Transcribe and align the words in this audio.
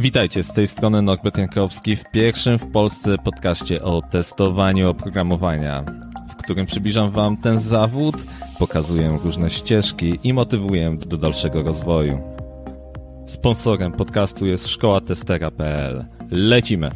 Witajcie, 0.00 0.42
z 0.42 0.52
tej 0.52 0.68
strony 0.68 1.02
Norbert 1.02 1.38
Jankowski 1.38 1.96
w 1.96 2.04
pierwszym 2.10 2.58
w 2.58 2.72
Polsce 2.72 3.18
podcaście 3.18 3.82
o 3.82 4.02
testowaniu 4.02 4.90
oprogramowania, 4.90 5.84
w 6.30 6.36
którym 6.36 6.66
przybliżam 6.66 7.10
Wam 7.10 7.36
ten 7.36 7.58
zawód, 7.58 8.14
pokazuję 8.58 9.18
różne 9.24 9.50
ścieżki 9.50 10.18
i 10.22 10.32
motywuję 10.32 10.96
do 11.06 11.16
dalszego 11.16 11.62
rozwoju. 11.62 12.20
Sponsorem 13.26 13.92
podcastu 13.92 14.46
jest 14.46 14.68
szkoła 14.68 15.00
testera.pl. 15.00 16.04
Lecimy! 16.30 16.90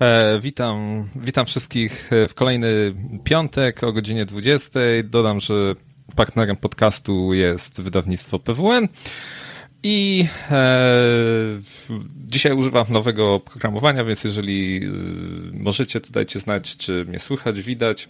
E, 0.00 0.38
witam, 0.40 1.08
witam 1.16 1.46
wszystkich 1.46 2.10
w 2.28 2.34
kolejny 2.34 2.94
piątek 3.24 3.84
o 3.84 3.92
godzinie 3.92 4.26
20. 4.26 4.80
Dodam, 5.04 5.40
że 5.40 5.74
partnerem 6.16 6.56
podcastu 6.56 7.34
jest 7.34 7.80
wydawnictwo 7.80 8.38
PWN. 8.38 8.88
I 9.82 10.26
e, 10.50 10.96
dzisiaj 12.16 12.52
używam 12.52 12.86
nowego 12.90 13.34
oprogramowania, 13.34 14.04
więc 14.04 14.24
jeżeli 14.24 14.84
e, 14.84 14.90
możecie, 15.52 16.00
to 16.00 16.10
dajcie 16.10 16.38
znać, 16.38 16.76
czy 16.76 17.04
mnie 17.04 17.18
słychać, 17.18 17.62
widać. 17.62 18.08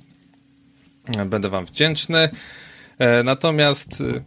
Będę 1.27 1.48
Wam 1.48 1.66
wdzięczny. 1.66 2.28
E, 2.98 3.22
natomiast, 3.22 4.00
e, 4.00 4.20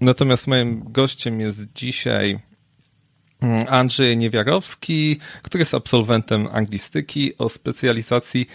natomiast 0.00 0.46
moim 0.46 0.92
gościem 0.92 1.40
jest 1.40 1.72
dzisiaj 1.74 2.38
mm, 3.40 3.66
Andrzej 3.68 4.16
Niewiarowski, 4.16 5.18
który 5.42 5.62
jest 5.62 5.74
absolwentem 5.74 6.48
anglistyki 6.52 7.38
o 7.38 7.48
specjalizacji 7.48 8.46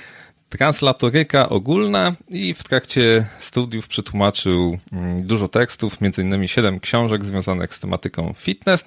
translatoryka 0.49 1.49
ogólna 1.49 2.15
i 2.29 2.53
w 2.53 2.63
trakcie 2.63 3.25
studiów 3.39 3.87
przetłumaczył 3.87 4.77
mm, 4.91 5.23
dużo 5.23 5.47
tekstów, 5.47 5.97
innymi 6.17 6.47
siedem 6.47 6.79
książek 6.79 7.25
związanych 7.25 7.73
z 7.73 7.79
tematyką 7.79 8.33
fitness. 8.37 8.83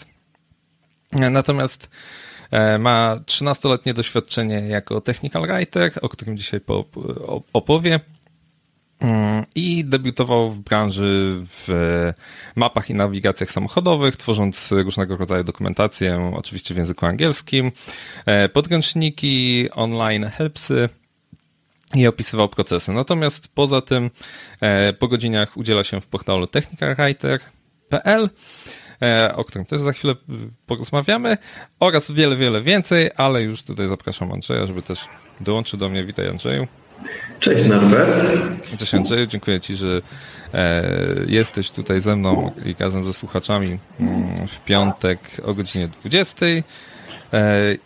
Natomiast 1.13 1.91
e, 2.51 2.79
ma 2.79 3.17
13-letnie 3.27 3.95
doświadczenie 3.95 4.61
jako 4.61 5.01
technical 5.01 5.47
writer, 5.47 5.93
o 6.03 6.09
którym 6.09 6.37
dzisiaj 6.37 6.61
opowie. 7.53 8.01
Mm, 9.01 9.45
I 9.55 9.85
debiutował 9.85 10.51
w 10.51 10.59
branży 10.59 11.41
w 11.45 11.69
mapach 12.57 12.91
i 12.91 12.95
nawigacjach 12.95 13.51
samochodowych, 13.51 14.17
tworząc 14.17 14.73
różnego 14.73 15.17
rodzaju 15.17 15.45
dokumentację, 15.45 16.33
oczywiście 16.37 16.75
w 16.75 16.77
języku 16.77 17.07
angielskim, 17.07 17.73
e, 18.27 18.49
podręczniki, 18.49 19.69
online 19.71 20.25
helpsy, 20.25 20.89
i 21.95 22.07
opisywał 22.07 22.49
procesy. 22.49 22.93
Natomiast 22.93 23.49
poza 23.49 23.81
tym 23.81 24.11
e, 24.61 24.93
po 24.93 25.09
godzinach 25.09 25.57
udziela 25.57 25.85
się 25.85 26.01
w 26.01 26.07
portalu 26.07 26.47
technicalwriter.pl, 26.47 28.31
e, 29.03 29.33
o 29.37 29.45
którym 29.45 29.67
też 29.67 29.81
za 29.81 29.93
chwilę 29.93 30.15
porozmawiamy 30.67 31.37
oraz 31.81 32.11
wiele, 32.11 32.37
wiele 32.37 32.61
więcej, 32.61 33.11
ale 33.17 33.43
już 33.43 33.63
tutaj 33.63 33.89
zapraszam 33.89 34.33
Andrzeja, 34.33 34.67
żeby 34.67 34.83
też 34.83 35.05
dołączył 35.41 35.79
do 35.79 35.89
mnie. 35.89 36.05
Witaj 36.05 36.29
Andrzeju. 36.29 36.67
Cześć 37.41 37.65
Norbert. 37.65 38.27
Cześć 38.79 38.95
Andrzeju, 38.95 39.27
dziękuję 39.27 39.61
Ci, 39.61 39.77
że 39.77 40.03
e, 40.55 40.85
jesteś 41.27 41.71
tutaj 41.71 42.01
ze 42.01 42.17
mną 42.17 42.53
i 42.65 42.75
razem 42.79 43.07
ze 43.07 43.13
słuchaczami 43.13 43.79
mm, 44.01 44.49
w 44.49 44.65
piątek 44.65 45.19
o 45.45 45.55
godzinie 45.55 45.89
20 45.89 46.47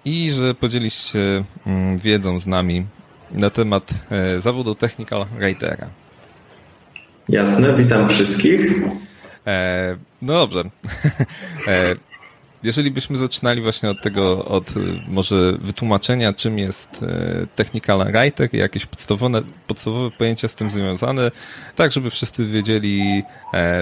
i 0.04 0.30
że 0.30 0.54
podzielisz 0.54 1.12
się 1.12 1.44
mm, 1.66 1.98
wiedzą 1.98 2.38
z 2.38 2.46
nami 2.46 2.86
na 3.30 3.50
temat 3.50 3.90
e, 4.10 4.40
zawodu 4.40 4.74
technical 4.74 5.26
writera. 5.38 5.86
Jasne, 7.28 7.74
witam 7.74 8.08
wszystkich. 8.08 8.60
E, 9.46 9.96
no 10.22 10.32
dobrze. 10.32 10.62
E, 11.68 11.94
jeżeli 12.62 12.90
byśmy 12.90 13.16
zaczynali 13.16 13.62
właśnie 13.62 13.90
od 13.90 14.02
tego, 14.02 14.44
od 14.44 14.74
może 15.08 15.52
wytłumaczenia, 15.52 16.32
czym 16.32 16.58
jest 16.58 17.04
technical 17.56 18.12
writer 18.12 18.48
i 18.52 18.56
jakieś 18.56 18.86
podstawowe, 18.86 19.42
podstawowe 19.66 20.10
pojęcia 20.10 20.48
z 20.48 20.54
tym 20.54 20.70
związane, 20.70 21.30
tak 21.76 21.92
żeby 21.92 22.10
wszyscy 22.10 22.46
wiedzieli, 22.46 23.22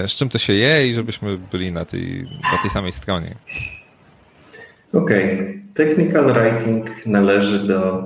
z 0.07 0.11
czym 0.11 0.29
to 0.29 0.37
się 0.37 0.53
je 0.53 0.87
i 0.87 0.93
żebyśmy 0.93 1.37
byli 1.37 1.71
na 1.71 1.85
tej, 1.85 2.27
na 2.51 2.57
tej 2.61 2.69
samej 2.69 2.91
stronie. 2.91 3.35
Okej. 4.93 5.33
Okay. 5.33 5.61
Technical 5.73 6.33
writing 6.33 7.05
należy 7.05 7.59
do 7.67 8.03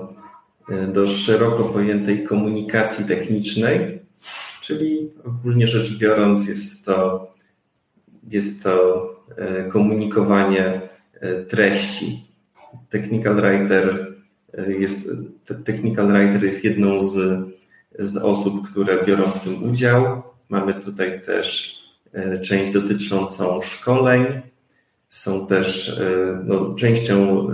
do 0.94 1.07
szeroko 1.07 1.63
pojętej 1.63 2.24
komunikacji 2.24 3.06
technicznej, 3.06 4.00
czyli 4.62 5.12
ogólnie 5.25 5.68
rzecz 5.68 5.97
biorąc 5.97 6.47
jest 6.47 6.85
to, 6.85 7.28
jest 8.31 8.63
to 8.63 9.06
e, 9.38 9.63
komunikowanie 9.63 10.81
e, 11.13 11.35
treści. 11.46 12.25
Technical 12.90 13.35
writer 13.35 14.16
e, 14.53 14.72
jest, 14.72 15.09
technical 15.66 16.08
writer 16.08 16.44
jest 16.44 16.63
jedną 16.63 17.03
z, 17.03 17.44
z 18.00 18.18
osób, 18.18 18.72
które 18.72 19.06
biorą 19.06 19.31
w 19.31 19.40
tym 19.40 19.63
udział. 19.63 20.24
Mamy 20.50 20.74
tutaj 20.74 21.22
też 21.22 21.79
część 22.41 22.72
dotyczącą 22.72 23.62
szkoleń. 23.62 24.25
Są 25.09 25.47
też 25.47 26.00
no, 26.46 26.75
częścią 26.75 27.47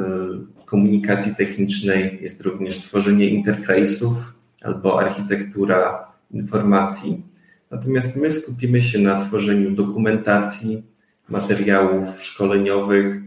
komunikacji 0.66 1.36
technicznej 1.36 2.20
jest 2.22 2.42
również 2.42 2.80
tworzenie 2.80 3.30
interfejsów 3.30 4.34
albo 4.64 5.00
architektura 5.02 6.08
informacji. 6.32 7.24
Natomiast 7.72 8.16
my 8.16 8.32
skupimy 8.32 8.82
się 8.82 9.00
na 9.00 9.26
tworzeniu 9.26 9.72
dokumentacji, 9.72 10.84
materiałów 11.30 12.24
szkoleniowych, 12.24 13.22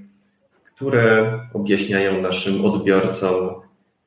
które 0.64 1.32
objaśniają 1.54 2.22
naszym 2.22 2.64
odbiorcom, 2.64 3.50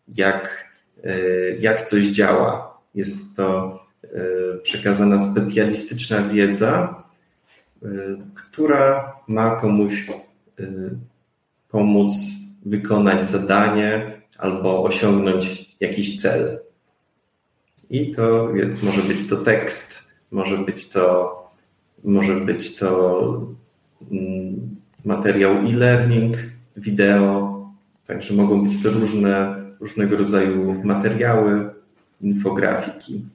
jak, 0.07 0.67
e, 1.03 1.19
jak 1.59 1.81
coś 1.81 2.05
działa. 2.05 2.77
Jest 2.95 3.35
to 3.35 3.79
e, 4.03 4.07
przekazana 4.63 5.19
specjalistyczna 5.19 6.21
wiedza, 6.21 7.03
e, 7.83 7.87
która 8.33 9.13
ma 9.27 9.55
komuś 9.55 10.07
pomóc 11.69 12.13
wykonać 12.65 13.25
zadanie 13.27 14.21
albo 14.37 14.83
osiągnąć 14.83 15.75
jakiś 15.79 16.21
cel. 16.21 16.59
I 17.89 18.11
to 18.11 18.49
może 18.83 19.01
być 19.01 19.27
to 19.27 19.37
tekst, 19.37 20.03
może 20.31 20.57
być 20.57 20.89
to, 20.89 21.35
może 22.03 22.35
być 22.35 22.75
to 22.75 23.47
mm, 24.11 24.75
materiał 25.05 25.51
e-learning, 25.51 26.37
wideo, 26.77 27.61
także 28.05 28.33
mogą 28.33 28.63
być 28.63 28.83
to 28.83 28.89
różne, 28.89 29.55
różnego 29.79 30.17
rodzaju 30.17 30.81
materiały, 30.83 31.69
infografiki. 32.21 33.25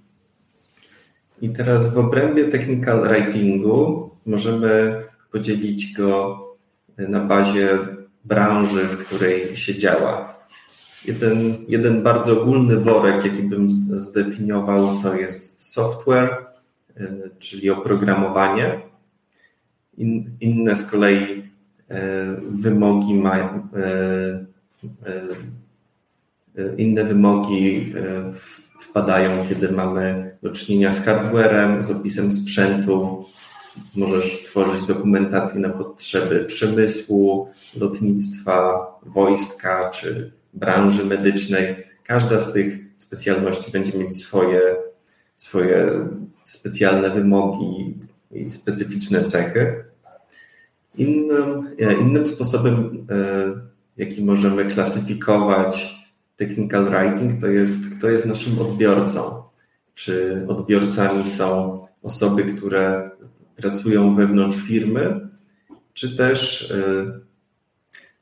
I 1.43 1.51
teraz 1.51 1.95
w 1.95 1.99
obrębie 1.99 2.45
technical 2.45 3.09
writingu 3.09 4.11
możemy 4.27 5.03
podzielić 5.33 5.93
go 5.93 6.41
na 6.99 7.21
bazie 7.21 7.79
branży, 8.27 8.85
w 8.85 8.99
której 8.99 9.57
się 9.57 9.79
działa. 9.79 10.37
Jeden, 11.05 11.57
jeden 11.69 12.03
bardzo 12.03 12.43
ogólny 12.43 12.77
worek, 12.77 13.25
jaki 13.25 13.43
bym 13.43 13.69
zdefiniował, 14.01 14.99
to 15.03 15.15
jest 15.15 15.73
software, 15.73 16.47
y, 17.01 17.31
czyli 17.39 17.71
oprogramowanie. 17.71 18.81
In, 19.97 20.31
inne 20.41 20.77
z 20.77 20.91
kolei 20.91 21.23
y, 21.23 21.45
wymogi 22.51 23.15
mają, 23.15 23.69
y, 23.77 24.47
inne 26.77 27.05
wymogi 27.05 27.95
wpadają, 28.81 29.47
kiedy 29.49 29.73
mamy 29.73 30.37
do 30.43 30.51
czynienia 30.51 30.93
z 30.93 31.01
hardwarem, 31.01 31.83
z 31.83 31.91
opisem 31.91 32.31
sprzętu, 32.31 33.25
Możesz 33.97 34.43
tworzyć 34.43 34.87
dokumentację 34.87 35.61
na 35.61 35.69
potrzeby 35.69 36.45
przemysłu, 36.45 37.49
lotnictwa, 37.77 38.87
wojska 39.07 39.91
czy 39.91 40.33
branży 40.55 41.05
medycznej. 41.05 41.77
Każda 42.05 42.41
z 42.41 42.53
tych 42.53 42.79
specjalności 42.97 43.73
będzie 43.73 43.99
mieć 43.99 44.17
swoje, 44.17 44.77
swoje 45.37 46.09
specjalne 46.45 47.11
wymogi 47.11 47.95
i 48.31 48.49
specyficzne 48.49 49.23
cechy. 49.23 49.85
Innym, 50.97 51.77
e, 51.81 51.95
innym 51.95 52.27
sposobem, 52.27 53.07
e, 53.11 53.53
jaki 53.97 54.25
możemy 54.25 54.65
klasyfikować 54.65 55.97
technical 56.37 56.85
writing, 56.85 57.41
to 57.41 57.47
jest, 57.47 57.79
kto 57.99 58.09
jest 58.09 58.27
naszym 58.27 58.59
odbiorcą. 58.59 59.43
Czy 59.95 60.45
odbiorcami 60.49 61.31
są 61.31 61.79
osoby, 62.03 62.45
które 62.45 63.11
pracują 63.57 64.15
wewnątrz 64.15 64.57
firmy, 64.57 65.29
czy 65.95 66.17
też 66.17 66.71
e, 66.71 67.27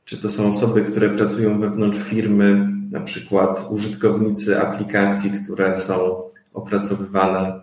czy 0.04 0.18
to 0.18 0.30
są 0.30 0.48
osoby, 0.48 0.82
które 0.82 1.10
pracują 1.10 1.60
wewnątrz 1.60 1.98
firmy, 1.98 2.68
na 2.90 3.00
przykład 3.00 3.66
użytkownicy 3.70 4.60
aplikacji, 4.60 5.30
które 5.30 5.76
są 5.76 6.22
opracowywane 6.54 7.60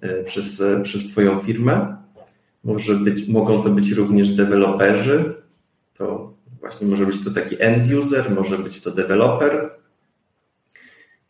e, 0.00 0.24
przez, 0.24 0.62
przez 0.82 1.06
Twoją 1.06 1.40
firmę. 1.40 1.96
może 2.64 2.94
być, 2.94 3.28
mogą 3.28 3.62
to 3.62 3.70
być 3.70 3.90
również 3.90 4.30
deweloperzy. 4.30 5.34
To 5.94 6.34
właśnie 6.60 6.86
może 6.86 7.06
być 7.06 7.24
to 7.24 7.30
taki 7.30 7.62
end 7.62 7.92
user, 7.92 8.30
może 8.30 8.58
być 8.58 8.80
to 8.80 8.90
deweloper. 8.90 9.70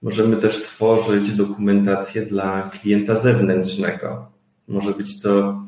Możemy 0.02 0.36
też 0.36 0.62
tworzyć 0.62 1.32
dokumentację 1.32 2.26
dla 2.26 2.62
klienta 2.62 3.16
zewnętrznego. 3.16 4.26
Może 4.68 4.92
być 4.92 5.20
to 5.20 5.62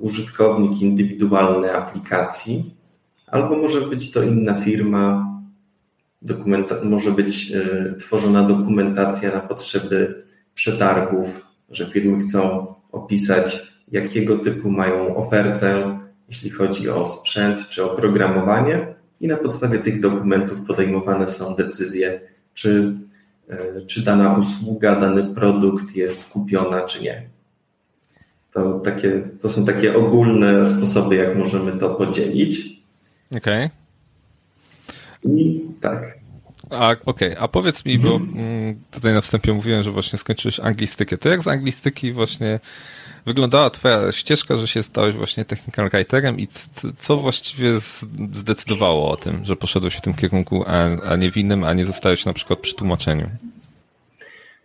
użytkownik 0.00 0.82
indywidualny 0.82 1.74
aplikacji, 1.74 2.74
albo 3.26 3.56
może 3.56 3.80
być 3.80 4.10
to 4.10 4.22
inna 4.22 4.54
firma, 4.60 5.28
dokumenta- 6.22 6.84
może 6.84 7.10
być 7.10 7.52
y, 7.52 7.94
tworzona 7.98 8.42
dokumentacja 8.42 9.32
na 9.32 9.40
potrzeby 9.40 10.24
przetargów, 10.54 11.46
że 11.70 11.86
firmy 11.86 12.18
chcą 12.18 12.66
opisać, 12.92 13.72
jakiego 13.92 14.38
typu 14.38 14.70
mają 14.70 15.16
ofertę, 15.16 15.98
jeśli 16.28 16.50
chodzi 16.50 16.88
o 16.88 17.06
sprzęt 17.06 17.68
czy 17.68 17.84
oprogramowanie, 17.84 18.94
i 19.20 19.28
na 19.28 19.36
podstawie 19.36 19.78
tych 19.78 20.00
dokumentów 20.00 20.60
podejmowane 20.66 21.26
są 21.26 21.54
decyzje, 21.54 22.20
czy, 22.54 22.96
y, 23.50 23.86
czy 23.86 24.04
dana 24.04 24.36
usługa, 24.38 24.96
dany 24.96 25.34
produkt 25.34 25.96
jest 25.96 26.24
kupiona, 26.24 26.80
czy 26.80 27.02
nie. 27.02 27.27
To, 28.52 28.80
takie, 28.80 29.22
to 29.40 29.48
są 29.48 29.64
takie 29.64 29.96
ogólne 29.96 30.68
sposoby, 30.68 31.16
jak 31.16 31.36
możemy 31.36 31.72
to 31.72 31.90
podzielić. 31.90 32.78
Okej. 33.36 33.64
Okay. 33.64 33.70
I 35.24 35.60
tak. 35.80 36.18
A, 36.70 36.90
Okej, 36.90 37.02
okay. 37.04 37.38
a 37.38 37.48
powiedz 37.48 37.84
mi, 37.84 37.98
bo 37.98 38.16
mm, 38.16 38.80
tutaj 38.90 39.12
na 39.12 39.20
wstępie 39.20 39.52
mówiłem, 39.52 39.82
że 39.82 39.90
właśnie 39.90 40.18
skończyłeś 40.18 40.60
anglistykę. 40.60 41.18
To 41.18 41.28
jak 41.28 41.42
z 41.42 41.48
anglistyki 41.48 42.12
właśnie 42.12 42.60
wyglądała 43.26 43.70
twoja 43.70 44.12
ścieżka, 44.12 44.56
że 44.56 44.68
się 44.68 44.82
stałeś 44.82 45.14
właśnie 45.14 45.44
technical 45.44 45.90
writerem 45.90 46.38
i 46.38 46.46
co 46.98 47.16
właściwie 47.16 47.72
zdecydowało 48.32 49.10
o 49.10 49.16
tym, 49.16 49.44
że 49.44 49.56
poszedłeś 49.56 49.96
w 49.96 50.00
tym 50.00 50.14
kierunku, 50.14 50.64
a, 50.66 51.02
a 51.12 51.16
nie 51.16 51.32
w 51.32 51.36
innym, 51.36 51.64
a 51.64 51.72
nie 51.72 51.86
zostałeś 51.86 52.24
na 52.24 52.32
przykład 52.32 52.58
przy 52.58 52.74
tłumaczeniu? 52.74 53.30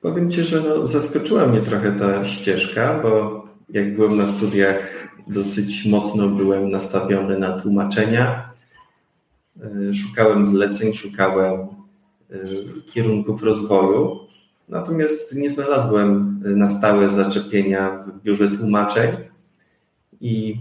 Powiem 0.01 0.31
ci, 0.31 0.43
że 0.43 0.61
no, 0.61 0.87
zaskoczyła 0.87 1.45
mnie 1.45 1.61
trochę 1.61 1.91
ta 1.91 2.25
ścieżka, 2.25 2.99
bo 3.03 3.42
jak 3.73 3.95
byłem 3.95 4.17
na 4.17 4.27
studiach, 4.27 5.07
dosyć 5.27 5.85
mocno 5.85 6.29
byłem 6.29 6.69
nastawiony 6.69 7.39
na 7.39 7.59
tłumaczenia. 7.59 8.49
Y, 9.89 9.93
szukałem 9.93 10.45
zleceń, 10.45 10.93
szukałem 10.93 11.53
y, 12.31 12.37
kierunków 12.91 13.43
rozwoju, 13.43 14.19
natomiast 14.69 15.35
nie 15.35 15.49
znalazłem 15.49 16.39
na 16.55 16.67
stałe 16.67 17.09
zaczepienia 17.09 17.89
w 17.89 18.23
biurze 18.23 18.51
tłumaczeń 18.51 19.11
i, 20.21 20.59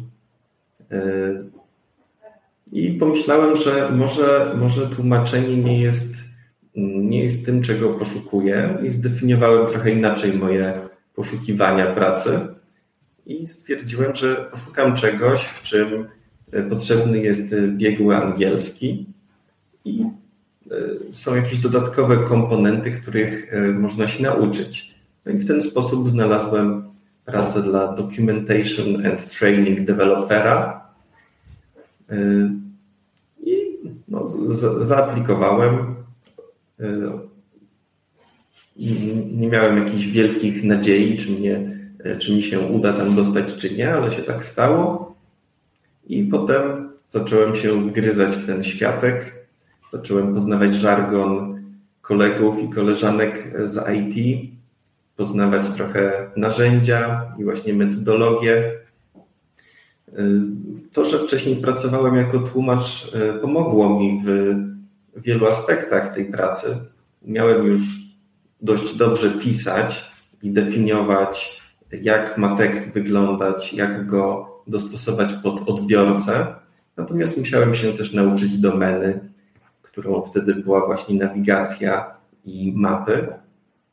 i 2.73 2.93
pomyślałem, 2.93 3.57
że 3.57 3.91
może, 3.91 4.55
może 4.59 4.89
tłumaczenie 4.89 5.57
nie 5.57 5.81
jest, 5.81 6.15
nie 6.77 7.23
jest 7.23 7.47
tym, 7.47 7.63
czego 7.63 7.89
poszukuję 7.89 8.79
i 8.83 8.89
zdefiniowałem 8.89 9.67
trochę 9.67 9.91
inaczej 9.91 10.33
moje 10.33 10.89
poszukiwania 11.15 11.87
pracy 11.87 12.52
i 13.27 13.47
stwierdziłem, 13.47 14.17
że 14.17 14.37
poszukam 14.51 14.97
czegoś, 14.97 15.43
w 15.43 15.63
czym 15.63 16.07
e, 16.53 16.63
potrzebny 16.63 17.19
jest 17.19 17.53
e, 17.53 17.69
biegły 17.69 18.17
angielski 18.17 19.07
i 19.85 20.05
e, 20.71 20.75
są 21.13 21.35
jakieś 21.35 21.59
dodatkowe 21.59 22.17
komponenty, 22.17 22.91
których 22.91 23.53
można 23.79 24.09
się 24.09 24.23
nauczyć. 24.23 24.95
No 25.27 25.33
i 25.33 25.39
w 25.39 25.47
ten 25.47 25.61
sposób 25.61 26.09
znalazłem 26.09 26.85
pracę 27.25 27.63
dla 27.63 27.93
Documentation 27.93 29.07
and 29.07 29.39
Training 29.39 29.81
Developera 29.81 30.87
i 33.43 33.57
no, 34.09 34.29
zaaplikowałem. 34.81 35.95
Nie 39.33 39.49
miałem 39.49 39.79
jakichś 39.79 40.05
wielkich 40.05 40.65
nadziei, 40.65 41.17
czy 41.17 41.31
mnie 41.31 41.82
czy 42.19 42.37
mi 42.37 42.43
się 42.43 42.61
uda 42.61 42.93
tam 42.93 43.15
dostać, 43.15 43.55
czy 43.57 43.75
nie, 43.75 43.95
ale 43.95 44.13
się 44.13 44.23
tak 44.23 44.45
stało. 44.45 45.15
I 46.07 46.25
potem 46.25 46.91
zacząłem 47.09 47.55
się 47.55 47.83
wgryzać 47.87 48.37
w 48.37 48.47
ten 48.47 48.63
światek, 48.63 49.47
zacząłem 49.93 50.35
poznawać 50.35 50.75
żargon 50.75 51.63
kolegów 52.01 52.63
i 52.63 52.69
koleżanek 52.69 53.53
z 53.65 53.89
IT, 53.97 54.41
poznawać 55.17 55.69
trochę 55.69 56.31
narzędzia 56.37 57.33
i 57.39 57.45
właśnie 57.45 57.75
metodologię. 57.75 58.73
E, 60.09 60.23
to, 60.93 61.05
że 61.05 61.19
wcześniej 61.19 61.57
pracowałem 61.57 62.17
jako 62.17 62.39
tłumacz, 62.39 63.15
e, 63.15 63.33
pomogło 63.33 64.01
mi 64.01 64.23
w 64.25 64.55
wielu 65.17 65.47
aspektach 65.47 66.15
tej 66.15 66.25
pracy. 66.25 66.79
Miałem 67.23 67.67
już 67.67 67.83
dość 68.61 68.97
dobrze 68.97 69.31
pisać 69.31 70.11
i 70.43 70.51
definiować 70.51 71.62
jak 72.03 72.39
ma 72.39 72.57
tekst 72.57 72.93
wyglądać, 72.93 73.75
jak 73.75 74.07
go 74.07 74.53
dostosować 74.67 75.33
pod 75.33 75.69
odbiorcę. 75.69 76.47
Natomiast 76.97 77.39
musiałem 77.39 77.75
się 77.75 77.93
też 77.93 78.13
nauczyć 78.13 78.59
domeny, 78.59 79.21
którą 79.83 80.23
wtedy 80.23 80.55
była 80.55 80.87
właśnie 80.87 81.19
nawigacja 81.19 82.15
i 82.45 82.73
mapy, 82.77 83.29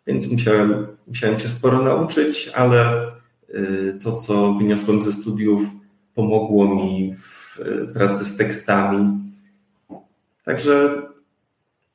więc 0.08 0.32
musiałem, 0.32 0.88
musiałem 1.08 1.40
się 1.40 1.50
sporo 1.50 1.84
nauczyć, 1.84 2.52
ale 2.56 3.08
y, 3.50 4.00
to, 4.04 4.14
co 4.14 4.54
wyniosłem 4.54 5.02
ze 5.02 5.12
studiów, 5.12 5.62
pomogło 6.16 6.76
mi 6.76 7.16
w 7.16 7.60
y, 7.60 7.88
pracy 7.94 8.26
z 8.26 8.38
tekstami. 8.38 9.20
Także 10.46 11.02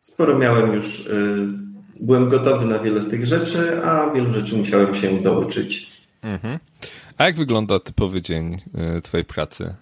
sporo 0.00 0.38
miałem 0.38 0.72
już, 0.72 1.06
y, 1.06 1.48
byłem 2.00 2.28
gotowy 2.28 2.66
na 2.66 2.78
wiele 2.78 3.02
z 3.02 3.08
tych 3.08 3.26
rzeczy, 3.26 3.84
a 3.84 4.10
wielu 4.10 4.32
rzeczy 4.32 4.56
musiałem 4.56 4.94
się 4.94 5.16
douczyć. 5.16 5.93
Mhm. 6.24 6.58
A 7.18 7.24
jak 7.24 7.36
wygląda 7.36 7.80
typowy 7.80 8.22
dzień 8.22 8.60
y, 8.98 9.02
Twojej 9.02 9.24
pracy? 9.24 9.74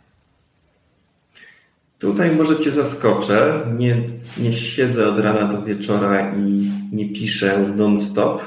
Tutaj 1.98 2.36
może 2.36 2.56
Cię 2.56 2.70
zaskoczę. 2.70 3.66
Nie, 3.78 4.06
nie 4.38 4.52
siedzę 4.52 5.08
od 5.08 5.18
rana 5.18 5.52
do 5.52 5.62
wieczora 5.62 6.36
i 6.36 6.70
nie 6.92 7.12
piszę 7.12 7.68
non-stop. 7.76 8.42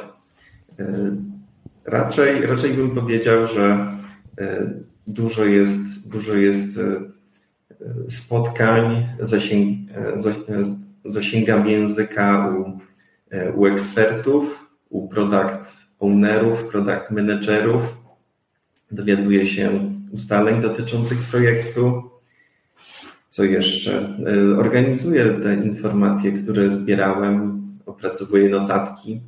Y, 0.80 0.83
raczej, 1.86 2.45
raczej 2.45 2.74
bym 2.74 2.95
powiedział, 2.95 3.47
że 3.47 3.88
y, 4.42 4.83
dużo 5.07 5.45
jest, 5.45 6.07
dużo 6.09 6.33
jest 6.33 6.80
spotkań, 8.09 9.07
zasięg, 9.19 9.78
zasięgam 11.06 11.68
języka 11.68 12.54
u, 12.57 12.80
u 13.59 13.66
ekspertów, 13.66 14.69
u 14.90 15.07
product 15.07 15.84
ownerów, 15.99 16.64
product 16.64 17.11
managerów, 17.11 17.97
dowiaduję 18.92 19.45
się 19.45 19.92
ustaleń 20.11 20.61
dotyczących 20.61 21.19
projektu. 21.19 22.04
Co 23.30 23.44
jeszcze? 23.44 24.18
Y, 24.52 24.57
organizuję 24.57 25.25
te 25.25 25.54
informacje, 25.54 26.31
które 26.31 26.71
zbierałem, 26.71 27.61
opracowuję 27.85 28.49
notatki. 28.49 29.21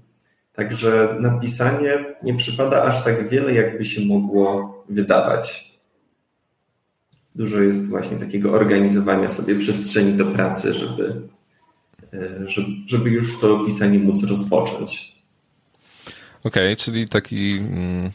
Także 0.54 1.18
napisanie 1.20 2.06
nie 2.24 2.36
przypada 2.36 2.84
aż 2.84 3.04
tak 3.04 3.30
wiele, 3.30 3.54
jakby 3.54 3.86
się 3.86 4.06
mogło 4.06 4.78
wydawać. 4.90 5.78
Dużo 7.36 7.62
jest 7.62 7.90
właśnie 7.90 8.18
takiego 8.18 8.52
organizowania 8.52 9.30
sobie 9.30 9.56
przestrzeni 9.56 10.14
do 10.14 10.26
pracy, 10.26 10.74
żeby, 10.74 11.22
y, 12.14 12.46
żeby 12.86 13.10
już 13.10 13.40
to 13.40 13.60
pisanie 13.66 14.00
móc 14.00 14.24
rozpocząć. 14.24 15.17
Okej, 16.48 16.74
okay, 16.74 16.76
czyli 16.76 17.08
taki 17.08 17.52
mm, 17.58 18.12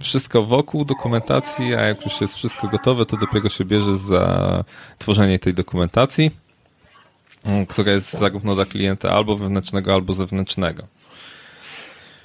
wszystko 0.00 0.42
wokół 0.42 0.84
dokumentacji, 0.84 1.74
a 1.74 1.80
jak 1.80 2.04
już 2.04 2.20
jest 2.20 2.34
wszystko 2.34 2.68
gotowe, 2.68 3.06
to 3.06 3.16
dopiero 3.16 3.48
się 3.48 3.64
bierze 3.64 3.98
za 3.98 4.64
tworzenie 4.98 5.38
tej 5.38 5.54
dokumentacji, 5.54 6.30
mm, 7.44 7.66
która 7.66 7.92
jest 7.92 8.12
zarówno 8.12 8.54
dla 8.54 8.64
klienta 8.64 9.10
albo 9.10 9.36
wewnętrznego, 9.36 9.94
albo 9.94 10.14
zewnętrznego. 10.14 10.86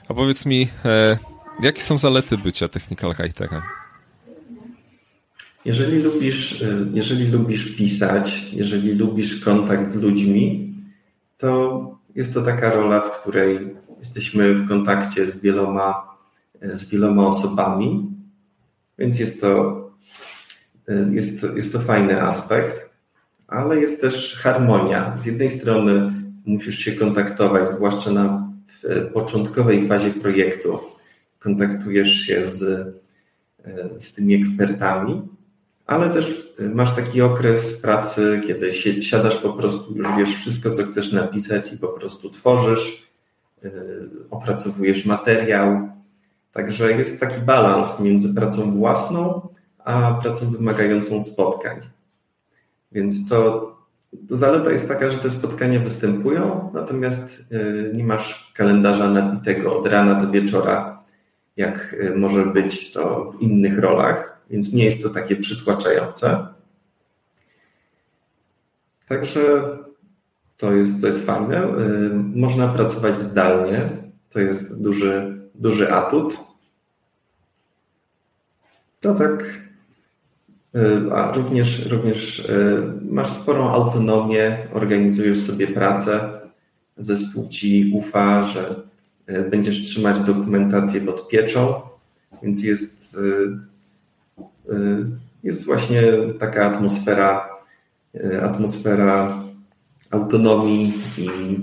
A 0.08 0.14
powiedz 0.14 0.46
mi, 0.46 0.68
e, 0.86 1.18
jakie 1.62 1.82
są 1.82 1.98
zalety 1.98 2.38
bycia 2.38 2.68
technical 2.68 3.16
writerem? 3.16 3.62
Jeżeli 5.66 6.00
lubisz, 6.00 6.62
e, 6.62 6.86
jeżeli 6.94 7.28
lubisz 7.28 7.76
pisać, 7.76 8.52
jeżeli 8.52 8.94
lubisz 8.94 9.40
kontakt 9.40 9.88
z 9.88 9.96
ludźmi, 9.96 10.74
to 11.38 12.04
jest 12.16 12.34
to 12.34 12.42
taka 12.42 12.70
rola, 12.70 13.02
w 13.02 13.22
której 13.22 13.76
jesteśmy 14.04 14.54
w 14.54 14.68
kontakcie 14.68 15.32
z 15.32 15.38
wieloma, 15.38 16.16
z 16.62 16.86
wieloma 16.86 17.28
osobami, 17.28 18.12
więc 18.98 19.20
jest 19.20 19.42
to, 19.42 19.84
jest, 21.12 21.46
jest 21.56 21.74
to 21.74 21.80
fajny 21.80 22.22
aspekt, 22.22 22.90
ale 23.48 23.80
jest 23.80 24.02
też 24.02 24.36
harmonia. 24.36 25.18
Z 25.18 25.26
jednej 25.26 25.50
strony 25.50 26.14
musisz 26.46 26.80
się 26.80 26.92
kontaktować, 26.92 27.70
zwłaszcza 27.70 28.12
na 28.12 28.54
początkowej 29.14 29.88
fazie 29.88 30.12
projektu. 30.12 30.80
Kontaktujesz 31.40 32.14
się 32.14 32.48
z, 32.48 32.88
z 34.00 34.14
tymi 34.14 34.36
ekspertami, 34.36 35.22
ale 35.86 36.10
też 36.10 36.54
masz 36.60 36.96
taki 36.96 37.22
okres 37.22 37.82
pracy, 37.82 38.42
kiedy 38.48 38.74
siadasz 39.02 39.38
po 39.38 39.54
prostu, 39.54 39.96
już 39.96 40.08
wiesz 40.18 40.36
wszystko, 40.36 40.72
co 40.72 40.84
chcesz 40.84 41.12
napisać 41.12 41.74
i 41.74 41.78
po 41.78 41.88
prostu 41.88 42.30
tworzysz, 42.30 43.13
opracowujesz 44.30 45.06
materiał. 45.06 45.90
Także 46.52 46.92
jest 46.92 47.20
taki 47.20 47.42
balans 47.42 48.00
między 48.00 48.34
pracą 48.34 48.72
własną, 48.78 49.50
a 49.84 50.20
pracą 50.22 50.52
wymagającą 50.52 51.22
spotkań. 51.22 51.80
Więc 52.92 53.30
to, 53.30 53.70
to 54.30 54.36
zaleta 54.36 54.72
jest 54.72 54.88
taka, 54.88 55.10
że 55.10 55.18
te 55.18 55.30
spotkania 55.30 55.80
występują, 55.80 56.72
natomiast 56.74 57.40
y, 57.52 57.92
nie 57.96 58.04
masz 58.04 58.52
kalendarza 58.56 59.10
nabitego 59.10 59.80
od 59.80 59.88
rana 59.88 60.16
do 60.16 60.32
wieczora, 60.32 61.04
jak 61.58 61.94
y, 61.94 62.16
może 62.16 62.46
być 62.46 62.92
to 62.92 63.32
w 63.32 63.42
innych 63.42 63.80
rolach, 63.80 64.42
więc 64.50 64.74
nie 64.74 64.86
jest 64.86 65.04
to 65.04 65.10
takie 65.10 65.36
przytłaczające. 65.36 66.48
Także 69.08 69.78
to 70.58 70.72
jest, 70.72 71.02
to 71.02 71.08
jest 71.08 71.26
fajne. 71.26 71.64
Y, 71.64 72.10
można 72.14 72.68
pracować 72.68 73.20
zdalnie. 73.20 73.90
To 74.30 74.40
jest 74.40 74.82
duży, 74.82 75.40
duży 75.56 75.94
atut. 75.94 76.40
To 79.02 79.16
tak 79.16 79.64
E, 80.76 81.14
a 81.16 81.32
również, 81.32 81.86
również 81.86 82.40
e, 82.40 82.82
masz 83.02 83.30
sporą 83.30 83.70
autonomię, 83.70 84.68
organizujesz 84.74 85.40
sobie 85.40 85.68
pracę, 85.68 86.30
zespół 86.98 87.48
ci 87.50 87.92
ufa, 87.96 88.44
że 88.44 88.76
będziesz 89.52 89.82
trzymać 89.82 90.22
dokumentację 90.22 91.02
pod 91.02 91.28
pieczą, 91.28 91.82
więc 92.44 92.64
jest, 92.64 93.18
jest 95.44 95.66
właśnie 95.66 96.02
taka 96.40 96.66
atmosfera, 96.66 97.50
atmosfera 98.42 99.43
autonomii 100.14 100.94
i, 101.18 101.58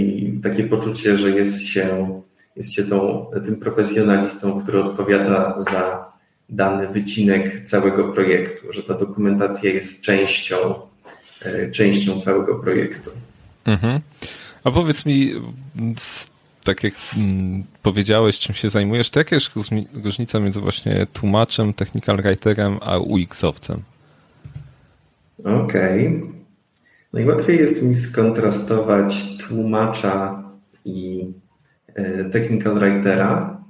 i 0.00 0.40
takie 0.42 0.64
poczucie, 0.64 1.18
że 1.18 1.30
jest 1.30 1.66
się, 1.66 2.20
jest 2.56 2.72
się 2.72 2.84
tą, 2.84 3.26
tym 3.44 3.56
profesjonalistą, 3.56 4.60
który 4.60 4.82
odpowiada 4.84 5.62
za 5.62 6.12
dany 6.48 6.88
wycinek 6.88 7.64
całego 7.64 8.12
projektu, 8.12 8.72
że 8.72 8.82
ta 8.82 8.94
dokumentacja 8.94 9.70
jest 9.70 10.02
częścią, 10.02 10.56
e, 11.42 11.70
częścią 11.70 12.20
całego 12.20 12.54
projektu. 12.54 13.10
Mhm. 13.64 14.00
A 14.64 14.70
powiedz 14.70 15.06
mi, 15.06 15.32
tak 16.64 16.84
jak 16.84 16.94
mm, 17.16 17.64
powiedziałeś, 17.82 18.38
czym 18.38 18.54
się 18.54 18.68
zajmujesz, 18.68 19.10
to 19.10 19.20
jaka 19.20 19.36
jest 19.36 19.50
różnica 20.04 20.40
między 20.40 20.60
właśnie 20.60 21.06
tłumaczem, 21.12 21.72
technical 21.72 22.22
writerem, 22.22 22.78
a 22.80 22.98
UX-owcem? 22.98 23.78
Okej. 25.44 26.08
Okay. 26.08 26.43
Najłatwiej 27.14 27.58
jest 27.58 27.82
mi 27.82 27.94
skontrastować 27.94 29.38
tłumacza 29.38 30.44
i 30.84 31.30
e, 31.94 32.24
technical 32.24 32.74
writera, 32.74 33.64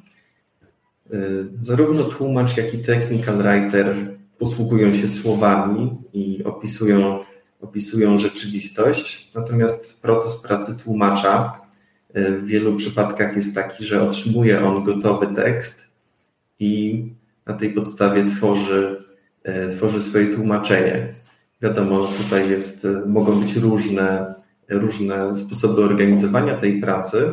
Y, 1.14 1.46
zarówno 1.60 2.04
tłumacz, 2.04 2.56
jak 2.56 2.74
i 2.74 2.78
technical 2.78 3.36
writer 3.36 3.96
posługują 4.38 4.94
się 4.94 5.08
słowami 5.08 5.96
i 6.12 6.44
opisują, 6.44 7.24
opisują 7.60 8.18
rzeczywistość, 8.18 9.30
natomiast 9.34 10.02
proces 10.02 10.36
pracy 10.36 10.76
tłumacza 10.76 11.60
y, 12.16 12.38
w 12.38 12.46
wielu 12.46 12.76
przypadkach 12.76 13.36
jest 13.36 13.54
taki, 13.54 13.84
że 13.84 14.02
otrzymuje 14.02 14.64
on 14.64 14.84
gotowy 14.84 15.26
tekst 15.34 15.84
i 16.58 17.04
na 17.46 17.54
tej 17.54 17.72
podstawie 17.72 18.24
tworzy, 18.24 19.04
tworzy 19.76 20.00
swoje 20.00 20.34
tłumaczenie. 20.34 21.14
Wiadomo, 21.62 22.06
tutaj 22.06 22.50
jest, 22.50 22.86
mogą 23.06 23.40
być 23.40 23.56
różne, 23.56 24.34
różne 24.68 25.36
sposoby 25.36 25.84
organizowania 25.84 26.58
tej 26.58 26.80
pracy, 26.80 27.32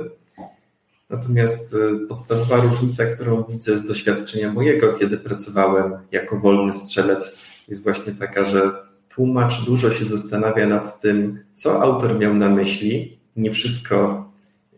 Natomiast 1.11 1.73
y, 1.73 2.07
podstawowa 2.07 2.55
różnica, 2.55 3.05
którą 3.05 3.43
widzę 3.43 3.77
z 3.77 3.85
doświadczenia 3.85 4.53
mojego, 4.53 4.93
kiedy 4.93 5.17
pracowałem 5.17 5.93
jako 6.11 6.39
wolny 6.39 6.73
strzelec, 6.73 7.37
jest 7.67 7.83
właśnie 7.83 8.13
taka, 8.13 8.45
że 8.45 8.71
tłumacz 9.09 9.65
dużo 9.65 9.91
się 9.91 10.05
zastanawia 10.05 10.67
nad 10.67 11.01
tym, 11.01 11.43
co 11.53 11.81
autor 11.81 12.19
miał 12.19 12.33
na 12.33 12.49
myśli. 12.49 13.19
Nie 13.35 13.51
wszystko 13.51 14.29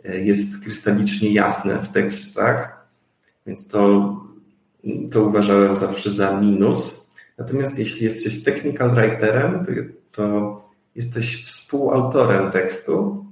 y, 0.05 0.23
jest 0.23 0.63
krystalicznie 0.63 1.33
jasne 1.33 1.79
w 1.79 1.87
tekstach, 1.87 2.87
więc 3.47 3.67
to, 3.67 4.15
to 5.11 5.23
uważałem 5.23 5.75
zawsze 5.75 6.11
za 6.11 6.41
minus. 6.41 7.02
Natomiast 7.43 7.79
jeśli 7.79 8.05
jesteś 8.05 8.43
technical 8.43 8.91
writerem, 8.91 9.65
to, 10.11 10.61
jesteś 10.95 11.45
współautorem 11.45 12.51
tekstu 12.51 13.25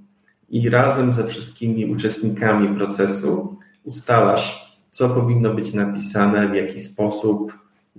i 0.50 0.70
razem 0.70 1.13
ze 1.13 1.27
wszystkimi 1.27 1.86
uczestnikami 1.86 2.75
procesu 2.75 3.58
ustalasz, 3.84 4.77
co 4.89 5.10
powinno 5.10 5.53
być 5.53 5.74
napisane, 5.74 6.50
w 6.50 6.56
jaki 6.56 6.80
sposób, 6.80 7.58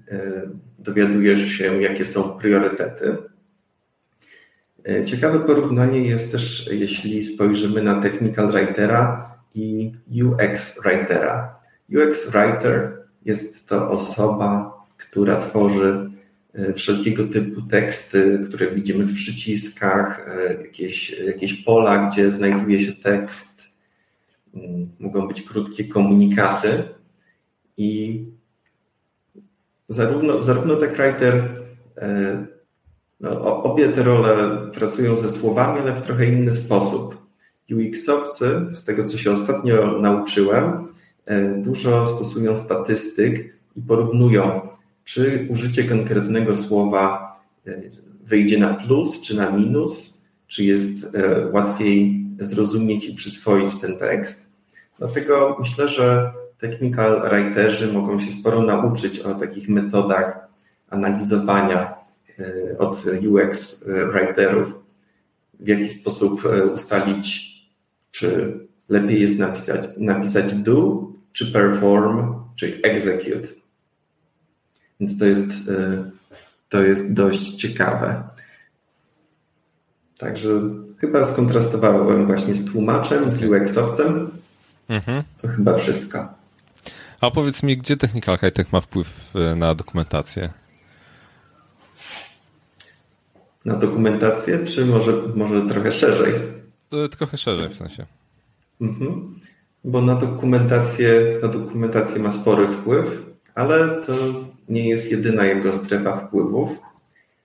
e, 0.08 0.42
dowiadujesz 0.78 1.48
się, 1.48 1.82
jakie 1.82 2.04
są 2.04 2.22
priorytety. 2.22 3.16
E, 4.88 5.04
ciekawe 5.04 5.40
porównanie 5.40 6.08
jest 6.08 6.32
też, 6.32 6.68
jeśli 6.72 7.22
spojrzymy 7.22 7.82
na 7.82 8.00
technical 8.00 8.52
writera 8.52 9.32
i 9.54 9.92
UX 10.24 10.80
writera. 10.84 11.60
UX 11.90 12.30
writer 12.30 13.02
jest 13.24 13.68
to 13.68 13.90
osoba, 13.90 14.71
która 15.02 15.36
tworzy 15.36 16.10
E, 16.54 16.72
wszelkiego 16.72 17.24
typu 17.24 17.62
teksty, 17.62 18.42
które 18.48 18.70
widzimy 18.70 19.04
w 19.04 19.14
przyciskach, 19.14 20.28
e, 20.28 20.54
jakieś, 20.62 21.20
jakieś 21.20 21.54
pola, 21.54 22.06
gdzie 22.06 22.30
znajduje 22.30 22.80
się 22.80 22.92
tekst. 22.92 23.62
Mm, 24.54 24.90
mogą 24.98 25.28
być 25.28 25.42
krótkie 25.42 25.84
komunikaty 25.84 26.82
i 27.76 28.24
zarówno, 29.88 30.42
zarówno 30.42 30.76
TechWriter, 30.76 31.48
e, 31.98 32.46
no, 33.20 33.62
obie 33.62 33.88
te 33.88 34.02
role 34.02 34.58
pracują 34.74 35.16
ze 35.16 35.28
słowami, 35.28 35.80
ale 35.80 35.94
w 35.94 36.00
trochę 36.00 36.26
inny 36.26 36.52
sposób. 36.52 37.22
UX-owcy, 37.70 38.74
z 38.74 38.84
tego 38.84 39.04
co 39.04 39.18
się 39.18 39.30
ostatnio 39.30 39.98
nauczyłem, 40.00 40.88
dużo 41.56 42.06
stosują 42.06 42.56
statystyk 42.56 43.56
i 43.76 43.82
porównują 43.82 44.68
czy 45.04 45.48
użycie 45.50 45.84
konkretnego 45.84 46.56
słowa 46.56 47.32
e, 47.66 47.82
wyjdzie 48.24 48.58
na 48.58 48.74
plus, 48.74 49.20
czy 49.20 49.36
na 49.36 49.50
minus, 49.50 50.22
czy 50.46 50.64
jest 50.64 51.14
e, 51.14 51.46
łatwiej 51.52 52.26
zrozumieć 52.38 53.04
i 53.04 53.14
przyswoić 53.14 53.80
ten 53.80 53.96
tekst. 53.96 54.50
Dlatego 54.98 55.56
myślę, 55.60 55.88
że 55.88 56.32
technical 56.58 57.30
writerzy 57.30 57.92
mogą 57.92 58.20
się 58.20 58.30
sporo 58.30 58.62
nauczyć 58.62 59.20
o 59.20 59.34
takich 59.34 59.68
metodach 59.68 60.48
analizowania 60.90 61.94
e, 62.38 62.78
od 62.78 63.04
UX 63.30 63.84
writerów, 64.12 64.74
w 65.60 65.68
jaki 65.68 65.88
sposób 65.88 66.42
ustalić, 66.74 67.52
czy 68.10 68.58
lepiej 68.88 69.20
jest 69.20 69.38
napisać, 69.38 69.80
napisać 69.96 70.54
do, 70.54 71.06
czy 71.32 71.52
perform, 71.52 72.34
czy 72.56 72.80
execute. 72.82 73.61
Więc 75.02 75.18
to 75.18 75.24
jest, 75.24 75.68
e, 75.68 76.10
to 76.68 76.82
jest 76.82 77.12
dość 77.12 77.54
ciekawe. 77.54 78.22
Także 80.18 80.48
chyba 80.98 81.24
skontrastowałem 81.24 82.26
właśnie 82.26 82.54
z 82.54 82.72
tłumaczem, 82.72 83.30
z 83.30 83.44
UX-owcem. 83.44 84.30
Mhm. 84.88 85.22
To 85.40 85.48
chyba 85.48 85.74
wszystko. 85.74 86.28
A 87.20 87.30
powiedz 87.30 87.62
mi, 87.62 87.76
gdzie 87.76 87.96
Technical 87.96 88.38
Hightech 88.38 88.72
ma 88.72 88.80
wpływ 88.80 89.34
e, 89.34 89.56
na 89.56 89.74
dokumentację? 89.74 90.50
Na 93.64 93.74
dokumentację, 93.74 94.64
czy 94.64 94.86
może, 94.86 95.12
może 95.34 95.66
trochę 95.66 95.92
szerzej? 95.92 96.34
E, 96.92 97.08
trochę 97.08 97.36
szerzej 97.36 97.68
w 97.68 97.76
sensie. 97.76 98.06
Mhm. 98.80 99.40
Bo 99.84 100.00
na 100.00 100.14
dokumentację, 100.14 101.38
na 101.42 101.48
dokumentację 101.48 102.22
ma 102.22 102.32
spory 102.32 102.68
wpływ, 102.68 103.26
ale 103.54 104.02
to 104.02 104.14
nie 104.68 104.88
jest 104.88 105.10
jedyna 105.10 105.44
jego 105.44 105.74
strefa 105.74 106.16
wpływów. 106.16 106.78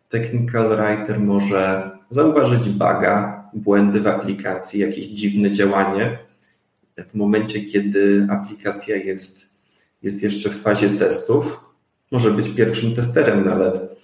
Technical 0.10 0.70
Writer 0.70 1.20
może 1.20 1.92
zauważyć 2.10 2.70
buga, 2.70 3.50
błędy 3.54 4.02
w 4.02 4.08
aplikacji, 4.08 4.80
jakieś 4.80 5.06
dziwne 5.06 5.52
działanie. 5.52 6.20
W 7.10 7.16
momencie, 7.16 7.62
kiedy 7.62 8.28
aplikacja 8.30 8.96
jest, 8.96 9.46
jest 10.04 10.24
jeszcze 10.24 10.50
w 10.50 10.62
fazie 10.62 10.90
testów, 10.90 11.60
może 12.12 12.32
być 12.32 12.50
pierwszym 12.50 12.96
testerem 12.96 13.46
nawet 13.46 13.98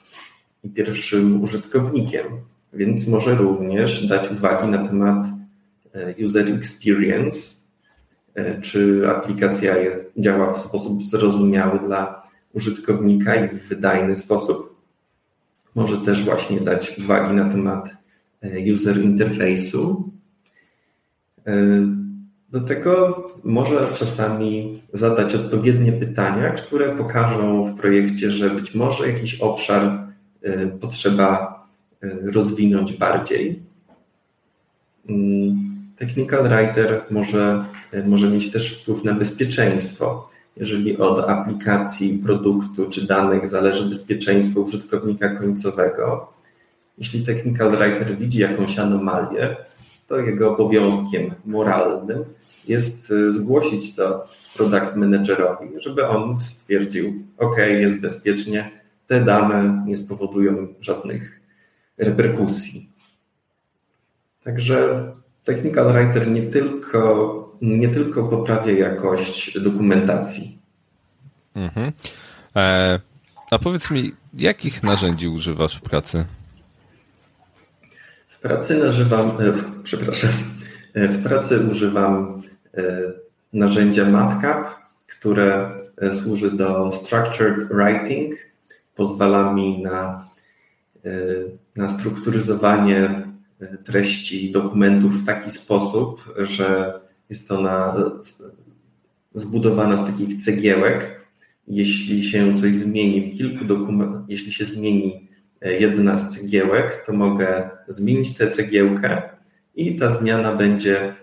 i 0.63 0.69
pierwszym 0.69 1.43
użytkownikiem, 1.43 2.25
więc 2.73 3.07
może 3.07 3.35
również 3.35 4.07
dać 4.07 4.31
uwagi 4.31 4.67
na 4.67 4.85
temat 4.85 5.25
e, 5.93 6.25
user 6.25 6.55
experience, 6.55 7.55
e, 8.35 8.61
czy 8.61 9.09
aplikacja 9.09 9.77
jest, 9.77 10.13
działa 10.17 10.53
w 10.53 10.57
sposób 10.57 11.03
zrozumiały 11.03 11.79
dla 11.79 12.22
użytkownika 12.53 13.35
i 13.35 13.49
w 13.49 13.67
wydajny 13.67 14.15
sposób. 14.15 14.75
Może 15.75 15.97
też 15.97 16.23
właśnie 16.23 16.61
dać 16.61 16.99
uwagi 16.99 17.33
na 17.33 17.49
temat 17.51 17.89
user 18.73 18.97
interface'u. 18.97 20.03
Do 22.49 22.61
tego 22.61 23.23
może 23.43 23.89
czasami 23.93 24.81
zadać 24.93 25.35
odpowiednie 25.35 25.93
pytania, 25.93 26.49
które 26.49 26.97
pokażą 26.97 27.65
w 27.65 27.75
projekcie, 27.75 28.31
że 28.31 28.49
być 28.49 28.75
może 28.75 29.07
jakiś 29.09 29.35
obszar 29.35 30.07
potrzeba 30.81 31.63
rozwinąć 32.33 32.93
bardziej. 32.93 33.63
Mm, 35.09 35.73
technical 35.95 36.43
Writer 36.43 37.05
może, 37.09 37.65
może 38.05 38.29
mieć 38.29 38.51
też 38.51 38.81
wpływ 38.81 39.03
na 39.03 39.13
bezpieczeństwo. 39.13 40.29
Jeżeli 40.57 40.97
od 40.97 41.19
aplikacji, 41.19 42.21
produktu 42.25 42.89
czy 42.89 43.07
danych 43.07 43.47
zależy 43.47 43.89
bezpieczeństwo 43.89 44.61
użytkownika 44.61 45.35
końcowego, 45.35 46.33
jeśli 46.97 47.25
Technical 47.25 47.71
Writer 47.71 48.17
widzi 48.17 48.39
jakąś 48.39 48.79
anomalię, 48.79 49.55
to 50.07 50.19
jego 50.19 50.51
obowiązkiem 50.51 51.31
moralnym 51.45 52.25
jest 52.67 53.11
e, 53.11 53.31
zgłosić 53.31 53.95
to 53.95 54.25
product 54.55 54.95
managerowi, 54.95 55.67
żeby 55.77 56.07
on 56.07 56.35
stwierdził, 56.35 57.13
OK, 57.37 57.57
jest 57.57 58.01
bezpiecznie, 58.01 58.71
te 59.07 59.21
dane 59.21 59.83
nie 59.87 59.97
spowodują 59.97 60.67
żadnych 60.81 61.41
reperkusji. 61.97 62.89
Także 64.43 65.05
Technical 65.43 65.93
Writer 65.93 66.27
nie 66.27 66.41
tylko, 66.41 67.42
nie 67.63 67.89
tylko 67.89 68.23
poprawia 68.23 68.71
jakość 68.71 69.59
dokumentacji. 69.59 70.57
Mhm. 71.55 71.91
E, 72.55 72.99
a 73.51 73.59
powiedz 73.59 73.91
mi, 73.91 74.11
jakich 74.33 74.83
narzędzi 74.83 75.27
używasz 75.27 75.77
w 75.77 75.81
pracy? 75.81 76.25
W 78.27 78.39
pracy 78.39 78.77
nażywam, 78.77 79.27
e, 79.29 79.53
przepraszam, 79.83 80.29
e, 80.93 81.07
w 81.07 81.23
pracy 81.23 81.59
używam 81.71 82.41
e, 82.77 82.83
narzędzia 83.53 84.05
MATCAP, 84.05 84.67
które 85.07 85.71
służy 86.13 86.51
do 86.51 86.91
structured 86.91 87.67
writing. 87.69 88.35
Pozwala 88.95 89.53
mi 89.53 89.81
na, 89.81 90.29
na 91.75 91.89
strukturyzowanie 91.89 93.27
treści 93.83 94.51
dokumentów 94.51 95.21
w 95.21 95.25
taki 95.25 95.49
sposób, 95.49 96.33
że 96.37 96.99
jest 97.33 97.51
ona 97.51 97.95
zbudowana 99.33 99.97
z 99.97 100.05
takich 100.05 100.43
cegiełek. 100.45 101.25
Jeśli 101.67 102.23
się 102.23 102.53
coś 102.53 102.75
zmieni 102.75 103.31
w 103.31 103.37
kilku 103.37 103.65
dokumentach, 103.65 104.21
jeśli 104.27 104.51
się 104.51 104.65
zmieni 104.65 105.27
jedna 105.61 106.17
z 106.17 106.37
cegiełek, 106.37 107.03
to 107.05 107.13
mogę 107.13 107.69
zmienić 107.87 108.37
tę 108.37 108.49
cegiełkę 108.49 109.21
i 109.75 109.95
ta 109.95 110.09
zmiana 110.09 110.55
będzie, 110.55 111.15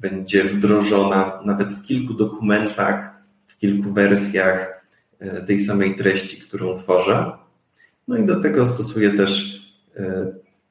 będzie 0.00 0.44
wdrożona 0.44 1.40
nawet 1.44 1.72
w 1.72 1.82
kilku 1.82 2.14
dokumentach, 2.14 3.22
w 3.46 3.56
kilku 3.56 3.92
wersjach 3.92 4.86
tej 5.46 5.58
samej 5.58 5.96
treści, 5.96 6.36
którą 6.36 6.76
tworzę. 6.76 7.32
No 8.08 8.16
i 8.16 8.26
do 8.26 8.40
tego 8.40 8.66
stosuję 8.66 9.10
też 9.10 9.60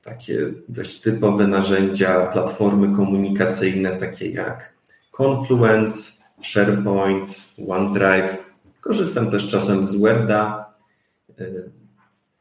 takie 0.05 0.51
dość 0.69 0.99
typowe 0.99 1.47
narzędzia, 1.47 2.25
platformy 2.25 2.95
komunikacyjne, 2.95 3.91
takie 3.91 4.31
jak 4.31 4.73
Confluence, 5.21 6.11
SharePoint, 6.41 7.35
OneDrive. 7.67 8.37
Korzystam 8.81 9.31
też 9.31 9.47
czasem 9.47 9.87
z 9.87 9.95
Worda. 9.95 10.73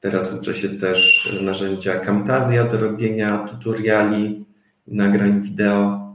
Teraz 0.00 0.33
uczę 0.33 0.54
się 0.54 0.68
też 0.68 1.30
narzędzia 1.42 2.00
Camtasia 2.00 2.64
do 2.64 2.79
robienia 2.79 3.38
tutoriali, 3.38 4.44
nagrań 4.87 5.42
wideo. 5.42 6.14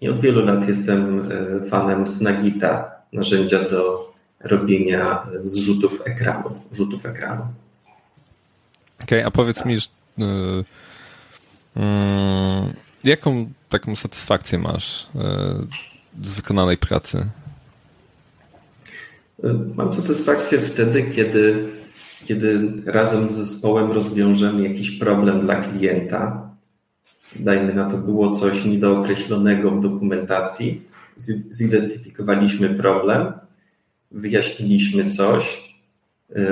I 0.00 0.08
od 0.08 0.20
wielu 0.20 0.44
lat 0.44 0.68
jestem 0.68 1.28
e, 1.32 1.68
fanem 1.68 2.06
Snagita, 2.06 2.90
narzędzia 3.12 3.62
do 3.62 4.12
robienia 4.40 5.26
zrzutów 5.44 6.02
ekranu, 6.04 6.50
rzutów 6.72 7.06
ekranu. 7.06 7.42
Okej, 9.02 9.18
okay, 9.18 9.26
a 9.26 9.30
powiedz 9.30 9.64
mi, 9.64 9.78
jaką 13.04 13.50
taką 13.68 13.96
satysfakcję 13.96 14.58
masz 14.58 15.02
y, 15.02 15.08
z 16.22 16.32
wykonanej 16.32 16.78
pracy? 16.78 17.26
Mam 19.74 19.92
satysfakcję 19.92 20.60
wtedy, 20.60 21.02
kiedy, 21.02 21.68
kiedy 22.24 22.72
razem 22.86 23.30
z 23.30 23.32
zespołem 23.32 23.92
rozwiążemy 23.92 24.68
jakiś 24.68 24.90
problem 24.90 25.40
dla 25.40 25.54
klienta. 25.54 26.50
Dajmy 27.36 27.74
na 27.74 27.90
to, 27.90 27.98
było 27.98 28.30
coś 28.30 28.64
niedookreślonego 28.64 29.70
w 29.70 29.80
dokumentacji, 29.80 30.82
zidentyfikowaliśmy 31.48 32.74
problem, 32.74 33.32
wyjaśniliśmy 34.10 35.10
coś, 35.10 35.74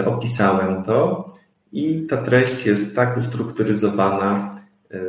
opisałem 0.06 0.82
to 0.82 1.33
i 1.74 2.06
ta 2.06 2.16
treść 2.16 2.66
jest 2.66 2.96
tak 2.96 3.16
ustrukturyzowana, 3.16 4.60
e, 4.90 5.00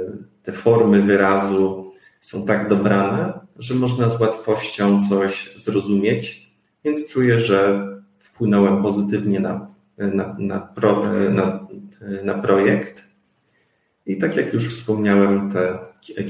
te 0.43 0.51
formy 0.51 1.01
wyrazu 1.01 1.91
są 2.21 2.45
tak 2.45 2.69
dobrane, 2.69 3.39
że 3.59 3.75
można 3.75 4.09
z 4.09 4.19
łatwością 4.19 4.99
coś 5.09 5.53
zrozumieć, 5.55 6.51
więc 6.85 7.07
czuję, 7.07 7.41
że 7.41 7.87
wpłynąłem 8.17 8.83
pozytywnie 8.83 9.39
na, 9.39 9.67
na, 9.97 10.35
na, 10.39 10.59
pro, 10.59 11.03
na, 11.31 11.67
na 12.23 12.33
projekt. 12.33 13.07
I 14.05 14.17
tak 14.17 14.35
jak 14.35 14.53
już 14.53 14.67
wspomniałem, 14.67 15.51
te, 15.51 15.79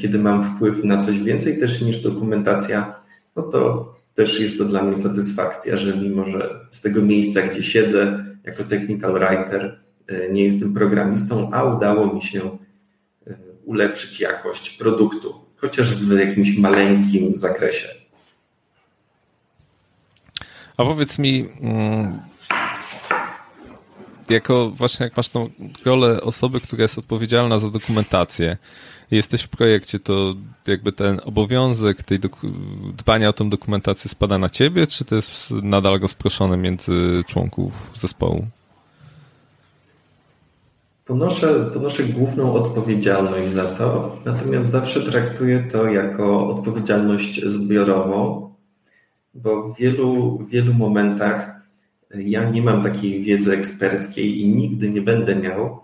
kiedy 0.02 0.20
mam 0.20 0.44
wpływ 0.44 0.84
na 0.84 0.98
coś 0.98 1.20
więcej 1.20 1.58
też 1.58 1.82
niż 1.82 2.02
dokumentacja, 2.02 2.96
no 3.36 3.44
to 3.44 3.94
też 4.14 4.40
jest 4.40 4.58
to 4.58 4.66
dla 4.66 4.84
mnie 4.84 4.96
satysfakcja, 4.96 5.78
że 5.78 5.98
mimo, 5.98 6.26
że 6.26 6.60
z 6.70 6.82
tego 6.82 7.02
miejsca, 7.02 7.42
gdzie 7.42 7.64
siedzę 7.64 8.26
jako 8.44 8.64
technical 8.64 9.14
writer, 9.14 9.85
E, 9.85 9.85
nie 10.32 10.44
jestem 10.44 10.74
programistą, 10.74 11.50
a 11.54 11.64
udało 11.64 12.14
mi 12.14 12.22
się 12.22 12.58
e, 13.28 13.36
ulepszyć 13.66 14.20
jakość 14.20 14.70
produktu, 14.70 15.34
chociaż 15.56 15.96
w 15.96 16.20
jakimś 16.20 16.58
maleńkim 16.58 17.38
zakresie. 17.38 17.88
A 20.78 20.86
powiedz 20.86 21.20
mi, 21.20 21.50
mm, 21.62 22.20
jako 24.30 24.72
właśnie 24.72 25.04
jak 25.04 25.18
masz 25.18 25.30
tą 25.30 25.50
rolę 25.86 26.22
osoby, 26.22 26.62
która 26.62 26.82
jest 26.82 26.98
odpowiedzialna 26.98 27.60
za 27.60 27.70
dokumentację, 27.70 28.58
jesteś 29.12 29.42
w 29.42 29.48
projekcie, 29.48 30.00
to 30.00 30.36
jakby 30.68 30.92
ten 30.92 31.22
obowiązek 31.24 32.04
tej 32.04 32.20
dbania 32.98 33.30
o 33.30 33.34
tą 33.34 33.50
dokumentację 33.50 34.10
spada 34.10 34.38
na 34.38 34.50
ciebie, 34.50 34.88
czy 34.88 35.06
to 35.06 35.16
jest 35.16 35.52
nadal 35.52 36.00
rozproszone 36.00 36.58
między 36.58 37.24
członków 37.28 37.74
zespołu? 37.94 38.48
Ponoszę, 41.06 41.70
ponoszę 41.74 42.04
główną 42.04 42.54
odpowiedzialność 42.54 43.50
za 43.50 43.66
to, 43.66 44.18
natomiast 44.26 44.70
zawsze 44.70 45.02
traktuję 45.02 45.68
to 45.72 45.88
jako 45.88 46.48
odpowiedzialność 46.48 47.46
zbiorową, 47.46 48.50
bo 49.34 49.70
w 49.70 49.78
wielu, 49.78 50.38
wielu 50.50 50.74
momentach 50.74 51.62
ja 52.16 52.50
nie 52.50 52.62
mam 52.62 52.84
takiej 52.84 53.24
wiedzy 53.24 53.54
eksperckiej 53.54 54.42
i 54.42 54.48
nigdy 54.48 54.90
nie 54.90 55.02
będę 55.02 55.36
miał 55.36 55.80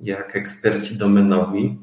jak 0.00 0.36
eksperci 0.36 0.96
domenowi 0.96 1.78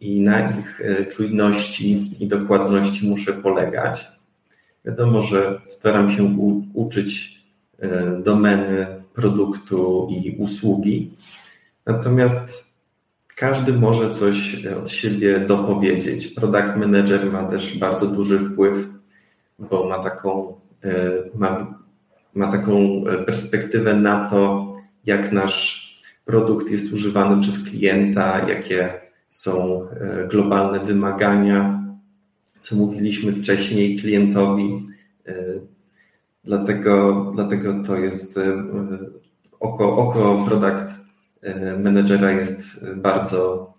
i 0.00 0.20
na 0.20 0.58
ich 0.58 0.80
e, 0.80 1.06
czujności 1.06 2.10
i 2.20 2.26
dokładności 2.26 3.08
muszę 3.08 3.32
polegać. 3.32 4.08
Wiadomo, 4.84 5.22
że 5.22 5.60
staram 5.68 6.10
się 6.10 6.24
u, 6.24 6.62
uczyć 6.74 7.38
e, 7.78 8.20
domeny 8.24 8.86
produktu 9.14 10.08
i 10.10 10.36
usługi, 10.38 11.10
Natomiast 11.92 12.64
każdy 13.36 13.72
może 13.72 14.10
coś 14.10 14.66
od 14.66 14.90
siebie 14.90 15.40
dopowiedzieć. 15.40 16.26
Product 16.26 16.76
manager 16.76 17.32
ma 17.32 17.44
też 17.44 17.78
bardzo 17.78 18.06
duży 18.06 18.38
wpływ, 18.38 18.88
bo 19.58 19.88
ma 19.88 19.98
taką, 19.98 20.60
e, 20.84 21.10
ma, 21.34 21.78
ma 22.34 22.52
taką 22.52 23.04
perspektywę 23.26 23.94
na 23.94 24.28
to, 24.28 24.72
jak 25.04 25.32
nasz 25.32 25.90
produkt 26.24 26.70
jest 26.70 26.92
używany 26.92 27.42
przez 27.42 27.64
klienta, 27.64 28.48
jakie 28.48 29.00
są 29.28 29.82
e, 29.90 30.28
globalne 30.28 30.80
wymagania, 30.80 31.84
co 32.60 32.76
mówiliśmy 32.76 33.32
wcześniej 33.32 33.98
klientowi. 33.98 34.86
E, 35.26 35.34
dlatego, 36.44 37.26
dlatego 37.34 37.82
to 37.86 37.96
jest 37.96 38.38
oko, 39.60 39.96
oko 39.96 40.44
product 40.48 40.99
E, 40.99 40.99
menedżera 41.78 42.30
jest 42.30 42.86
bardzo, 42.96 43.72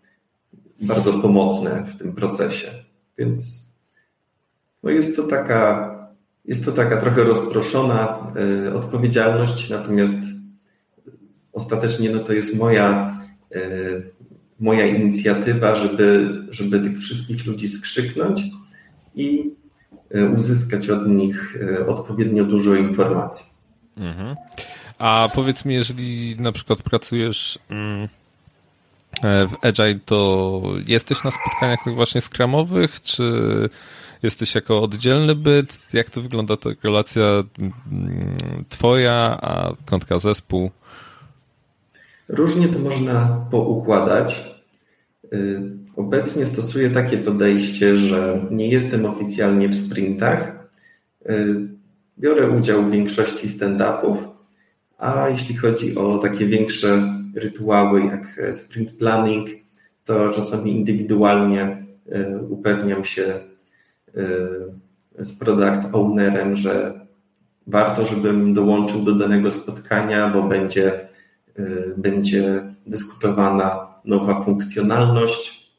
bardzo 0.82 1.14
pomocne 1.14 1.84
w 1.88 1.98
tym 1.98 2.14
procesie. 2.14 2.72
Więc 3.18 3.72
no 4.84 4.90
jest 4.90 5.16
to 5.16 5.24
taka 5.24 5.92
jest 6.46 6.66
to 6.66 6.72
taka 6.72 6.98
trochę 6.98 7.24
rozproszona 7.24 8.28
odpowiedzialność, 8.76 9.70
natomiast 9.70 10.18
ostatecznie 11.54 12.10
no 12.10 12.20
to 12.20 12.34
jest 12.34 12.56
moja, 12.56 13.18
moja 14.60 14.86
inicjatywa, 14.86 15.76
żeby, 15.76 16.30
żeby 16.50 16.80
tych 16.80 16.98
wszystkich 16.98 17.46
ludzi 17.46 17.68
skrzyknąć 17.68 18.44
i 19.16 19.52
uzyskać 20.36 20.90
od 20.90 21.08
nich 21.08 21.58
odpowiednio 21.88 22.46
dużo 22.46 22.76
informacji. 22.76 23.46
Mhm. 23.98 24.36
A 25.02 25.30
powiedz 25.36 25.66
mi, 25.66 25.74
jeżeli 25.74 26.36
na 26.40 26.52
przykład 26.52 26.82
pracujesz 26.82 27.60
mm, 27.70 28.08
e, 29.24 29.48
w 29.48 29.66
Agile, 29.66 30.00
to 30.06 30.62
jesteś 30.88 31.24
na 31.24 31.32
spotkaniach 31.32 31.84
tych 31.84 31.96
właśnie 31.96 32.22
skramowych, 32.22 33.02
czy 33.02 33.24
jesteś 34.24 34.56
jako 34.56 34.82
oddzielny 34.82 35.36
byt? 35.36 35.94
Jak 35.94 36.10
to 36.10 36.22
wygląda 36.22 36.58
ta 36.58 36.70
relacja 36.84 37.24
mm, 37.60 38.66
twoja, 38.70 39.38
a 39.42 39.74
kontka 39.86 40.20
zespół? 40.20 40.72
Różnie 42.28 42.68
to 42.68 42.80
można 42.80 43.46
poukładać. 43.52 44.44
Y, 45.34 45.62
obecnie 45.96 46.46
stosuję 46.46 46.90
takie 46.90 47.18
podejście, 47.18 47.98
że 47.98 48.46
nie 48.52 48.70
jestem 48.70 49.06
oficjalnie 49.06 49.70
w 49.70 49.76
sprintach. 49.76 50.52
Y, 51.30 51.56
biorę 52.20 52.50
udział 52.50 52.84
w 52.84 52.92
większości 52.92 53.48
stand-upów, 53.48 54.31
a 55.02 55.30
jeśli 55.30 55.56
chodzi 55.56 55.96
o 55.96 56.18
takie 56.18 56.46
większe 56.46 57.14
rytuały 57.36 58.06
jak 58.06 58.40
e, 58.40 58.54
sprint 58.54 58.92
planning, 58.92 59.50
to 60.06 60.30
czasami 60.30 60.72
indywidualnie 60.72 61.86
e, 62.12 62.38
upewniam 62.38 63.04
się 63.04 63.24
e, 63.24 64.24
z 65.20 65.40
product 65.40 65.88
ownerem, 65.94 66.56
że 66.56 67.06
warto, 67.68 68.06
żebym 68.06 68.54
dołączył 68.54 69.02
do 69.02 69.12
danego 69.12 69.52
spotkania, 69.52 70.30
bo 70.30 70.44
będzie, 70.44 71.08
będzie 71.98 72.74
dyskutowana 72.88 73.96
nowa 74.06 74.42
funkcjonalność. 74.42 75.72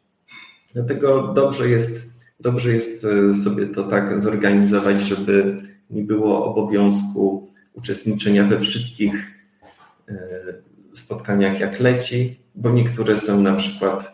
Dlatego 0.74 1.32
dobrze 1.32 1.68
jest, 1.68 2.06
dobrze 2.40 2.72
jest 2.72 3.06
sobie 3.44 3.66
to 3.66 3.82
tak 3.82 4.20
zorganizować, 4.20 5.00
żeby 5.00 5.62
nie 5.90 6.02
było 6.02 6.44
obowiązku 6.44 7.51
uczestniczenia 7.74 8.44
we 8.44 8.60
wszystkich 8.60 9.34
e, 10.08 10.14
spotkaniach 10.94 11.60
jak 11.60 11.80
leci, 11.80 12.40
bo 12.54 12.70
niektóre 12.70 13.18
są 13.18 13.40
na 13.40 13.54
przykład 13.54 14.12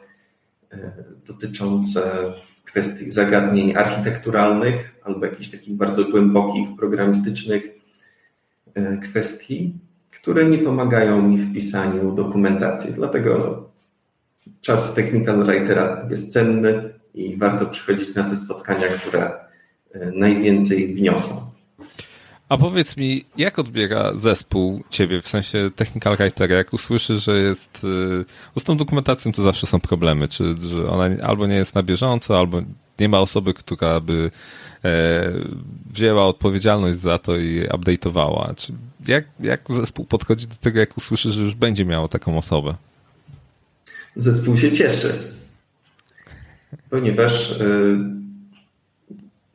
e, 0.72 0.92
dotyczące 1.26 2.32
kwestii 2.64 3.10
zagadnień 3.10 3.76
architekturalnych 3.76 5.00
albo 5.04 5.26
jakichś 5.26 5.48
takich 5.48 5.74
bardzo 5.74 6.04
głębokich, 6.04 6.68
programistycznych 6.76 7.68
e, 8.74 8.96
kwestii, 8.96 9.74
które 10.10 10.46
nie 10.46 10.58
pomagają 10.58 11.22
mi 11.22 11.38
w 11.38 11.54
pisaniu 11.54 12.12
dokumentacji. 12.12 12.92
Dlatego 12.92 13.38
no, 13.38 13.68
czas 14.60 14.94
technical 14.94 15.44
writera 15.44 16.08
jest 16.10 16.32
cenny 16.32 16.94
i 17.14 17.36
warto 17.36 17.66
przychodzić 17.66 18.14
na 18.14 18.24
te 18.24 18.36
spotkania, 18.36 18.88
które 18.88 19.30
najwięcej 20.12 20.94
wniosą. 20.94 21.48
A 22.48 22.58
powiedz 22.58 22.96
mi, 22.96 23.24
jak 23.36 23.58
odbiera 23.58 24.16
zespół 24.16 24.84
ciebie, 24.90 25.22
w 25.22 25.28
sensie 25.28 25.70
technical 25.76 26.16
writera, 26.16 26.56
jak 26.56 26.72
usłyszy, 26.72 27.18
że 27.18 27.38
jest, 27.38 27.86
bo 28.54 28.60
z 28.60 28.64
tą 28.64 28.76
dokumentacją 28.76 29.32
to 29.32 29.42
zawsze 29.42 29.66
są 29.66 29.80
problemy, 29.80 30.28
czy 30.28 30.54
że 30.60 30.90
ona 30.90 31.22
albo 31.22 31.46
nie 31.46 31.54
jest 31.54 31.74
na 31.74 31.82
bieżąco, 31.82 32.38
albo 32.38 32.62
nie 33.00 33.08
ma 33.08 33.20
osoby, 33.20 33.54
która 33.54 34.00
by 34.00 34.30
e, 34.84 35.32
wzięła 35.90 36.26
odpowiedzialność 36.26 36.98
za 36.98 37.18
to 37.18 37.36
i 37.36 37.68
update'owała. 37.68 38.54
Czy 38.54 38.72
jak, 39.08 39.24
jak 39.40 39.60
zespół 39.70 40.04
podchodzi 40.04 40.46
do 40.46 40.56
tego, 40.56 40.80
jak 40.80 40.96
usłyszy, 40.96 41.32
że 41.32 41.42
już 41.42 41.54
będzie 41.54 41.84
miał 41.84 42.08
taką 42.08 42.38
osobę? 42.38 42.74
Zespół 44.16 44.56
się 44.56 44.72
cieszy, 44.72 45.14
ponieważ 46.90 47.50
y, 47.50 47.98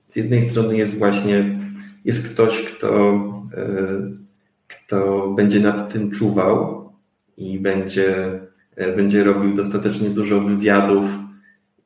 z 0.08 0.16
jednej 0.16 0.50
strony 0.50 0.78
jest 0.78 0.98
właśnie 0.98 1.63
jest 2.06 2.30
ktoś, 2.30 2.64
kto, 2.64 3.14
e, 3.54 3.68
kto 4.68 5.28
będzie 5.28 5.60
nad 5.60 5.94
tym 5.94 6.12
czuwał 6.12 6.90
i 7.38 7.60
będzie, 7.60 8.40
e, 8.76 8.96
będzie 8.96 9.24
robił 9.24 9.56
dostatecznie 9.56 10.10
dużo 10.10 10.42
wywiadów 10.42 11.06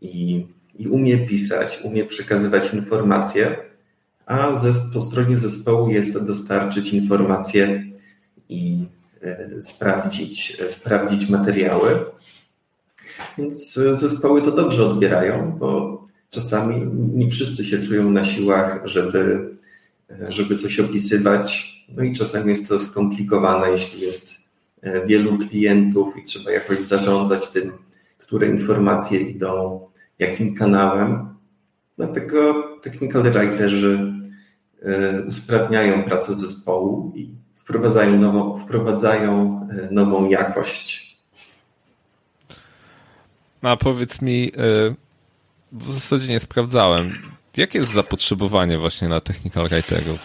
i, 0.01 0.45
i 0.75 0.88
umie 0.88 1.27
pisać, 1.27 1.80
umie 1.84 2.06
przekazywać 2.06 2.73
informacje, 2.73 3.58
a 4.25 4.60
ze, 4.60 4.71
po 4.93 5.01
stronie 5.01 5.38
zespołu 5.38 5.89
jest 5.89 6.23
dostarczyć 6.23 6.93
informacje 6.93 7.84
i 8.49 8.86
e, 9.21 9.62
sprawdzić, 9.62 10.58
sprawdzić 10.67 11.30
materiały. 11.30 12.06
Więc 13.38 13.73
zespoły 13.73 14.41
to 14.41 14.51
dobrze 14.51 14.86
odbierają, 14.86 15.58
bo 15.60 15.97
czasami 16.30 16.88
nie 17.15 17.30
wszyscy 17.30 17.65
się 17.65 17.80
czują 17.80 18.12
na 18.12 18.25
siłach, 18.25 18.82
żeby 18.86 19.49
żeby 20.30 20.56
coś 20.56 20.80
opisywać. 20.80 21.78
No 21.89 22.04
i 22.04 22.13
czasami 22.13 22.50
jest 22.50 22.67
to 22.67 22.80
skomplikowane, 22.80 23.72
jeśli 23.72 24.02
jest 24.02 24.36
e, 24.82 25.06
wielu 25.06 25.38
klientów 25.38 26.17
i 26.17 26.24
trzeba 26.24 26.52
jakoś 26.52 26.80
zarządzać 26.80 27.48
tym, 27.48 27.72
które 28.17 28.48
informacje 28.48 29.20
idą 29.20 29.80
jakim 30.20 30.56
kanałem. 30.56 31.36
Dlatego 31.98 32.63
technical 32.82 33.24
writerzy 33.24 34.13
e, 34.82 35.24
usprawniają 35.28 36.04
pracę 36.04 36.36
zespołu 36.36 37.13
i 37.15 37.30
wprowadzają 37.56 38.17
nową, 38.20 38.60
wprowadzają 38.60 39.62
e, 39.72 39.91
nową 39.91 40.30
jakość. 40.30 41.08
A 43.62 43.78
powiedz 43.78 44.22
mi, 44.22 44.52
w 45.72 45.91
zasadzie 45.91 46.28
nie 46.28 46.39
sprawdzałem 46.39 47.37
jakie 47.58 47.80
jest 47.80 47.93
zapotrzebowanie 47.93 48.78
właśnie 48.78 49.08
na 49.08 49.22
technical 49.22 49.67
writerów? 49.67 50.20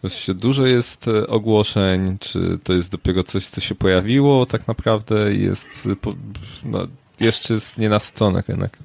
Właściwie 0.00 0.38
dużo 0.38 0.66
jest 0.66 1.08
e, 1.08 1.26
ogłoszeń, 1.26 2.16
czy 2.20 2.58
to 2.64 2.72
jest 2.72 2.90
dopiero 2.90 3.22
coś, 3.22 3.46
co 3.46 3.60
się 3.60 3.74
pojawiło 3.74 4.46
tak 4.46 4.68
naprawdę 4.68 5.34
i 5.34 5.42
jest 5.42 5.88
e, 6.06 6.12
no, 6.64 6.86
jeszcze 7.20 7.54
jest 7.54 7.78
nienasycony 7.78 8.42
rynek? 8.48 8.78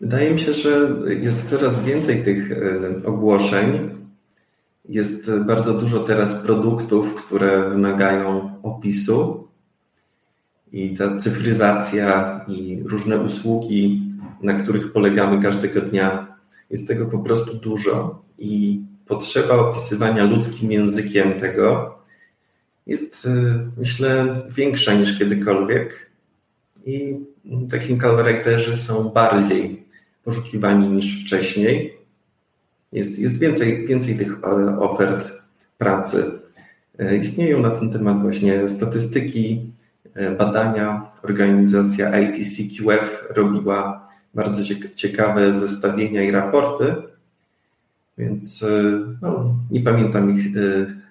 Wydaje 0.00 0.30
mi 0.30 0.40
się, 0.40 0.54
że 0.54 0.88
jest 1.20 1.50
coraz 1.50 1.84
więcej 1.84 2.22
tych 2.22 2.52
e, 2.52 3.06
ogłoszeń. 3.06 3.90
Jest 4.88 5.30
bardzo 5.38 5.74
dużo 5.74 6.00
teraz 6.00 6.34
produktów, 6.34 7.14
które 7.14 7.68
wymagają 7.70 8.54
opisu 8.62 9.48
i 10.72 10.96
ta 10.96 11.16
cyfryzacja 11.16 12.40
i 12.48 12.82
różne 12.86 13.18
usługi 13.20 14.03
na 14.44 14.54
których 14.54 14.92
polegamy 14.92 15.42
każdego 15.42 15.80
dnia. 15.80 16.36
Jest 16.70 16.88
tego 16.88 17.06
po 17.06 17.18
prostu 17.18 17.54
dużo 17.54 18.22
i 18.38 18.80
potrzeba 19.06 19.54
opisywania 19.54 20.24
ludzkim 20.24 20.72
językiem 20.72 21.40
tego 21.40 21.94
jest, 22.86 23.26
y, 23.26 23.30
myślę, 23.76 24.42
większa 24.56 24.94
niż 24.94 25.18
kiedykolwiek. 25.18 26.10
I 26.86 27.16
technical 27.70 28.24
writerzy 28.24 28.76
są 28.76 29.08
bardziej 29.08 29.84
poszukiwani 30.24 30.88
niż 30.88 31.24
wcześniej. 31.24 31.98
Jest, 32.92 33.18
jest 33.18 33.38
więcej, 33.38 33.86
więcej 33.86 34.16
tych 34.16 34.38
e, 34.44 34.78
ofert 34.78 35.32
pracy. 35.78 36.30
E, 36.98 37.16
istnieją 37.16 37.60
na 37.60 37.70
ten 37.70 37.92
temat 37.92 38.22
właśnie 38.22 38.68
statystyki, 38.68 39.72
e, 40.14 40.30
badania. 40.30 41.10
Organizacja 41.22 42.20
ITCQF 42.20 43.24
robiła 43.30 44.08
bardzo 44.34 44.62
ciekawe 44.94 45.54
zestawienia 45.54 46.22
i 46.22 46.30
raporty, 46.30 46.94
więc 48.18 48.62
e, 48.62 48.66
no, 49.22 49.54
nie 49.70 49.80
pamiętam 49.80 50.38
ich, 50.38 50.46
e, 50.46 50.60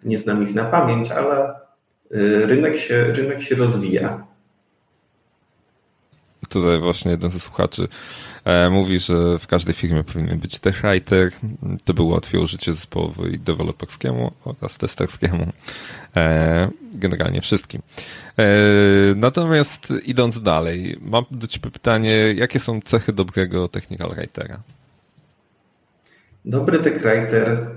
nie 0.03 0.17
znam 0.17 0.43
ich 0.43 0.53
na 0.53 0.63
pamięć, 0.63 1.11
ale 1.11 1.45
e, 1.45 1.55
rynek 2.45 2.77
się, 2.77 3.03
rynek 3.03 3.41
się 3.41 3.55
rozwija. 3.55 4.27
Tutaj 6.49 6.79
właśnie 6.79 7.11
jeden 7.11 7.31
ze 7.31 7.39
słuchaczy 7.39 7.87
mówi, 8.71 8.99
że 8.99 9.39
w 9.39 9.47
każdej 9.47 9.75
firmie 9.75 10.03
powinien 10.03 10.39
być 10.39 10.59
writer. 10.59 11.31
To 11.83 11.93
by 11.93 12.01
ułatwiło 12.01 12.47
życie 12.47 12.73
zespołowe 12.73 13.29
i 13.29 13.39
deweloperskiemu 13.39 14.31
oraz 14.45 14.77
testerskiemu. 14.77 15.47
generalnie 16.93 17.41
wszystkim. 17.41 17.81
E, 18.39 18.45
natomiast 19.15 19.93
idąc 20.05 20.41
dalej, 20.41 20.97
mam 21.01 21.25
do 21.31 21.47
Ciebie 21.47 21.71
pytanie, 21.71 22.33
jakie 22.35 22.59
są 22.59 22.81
cechy 22.81 23.13
dobrego 23.13 23.67
technical 23.67 24.15
writera? 24.15 24.59
Dobry 26.45 26.79
tech 26.79 27.01
writer, 27.01 27.67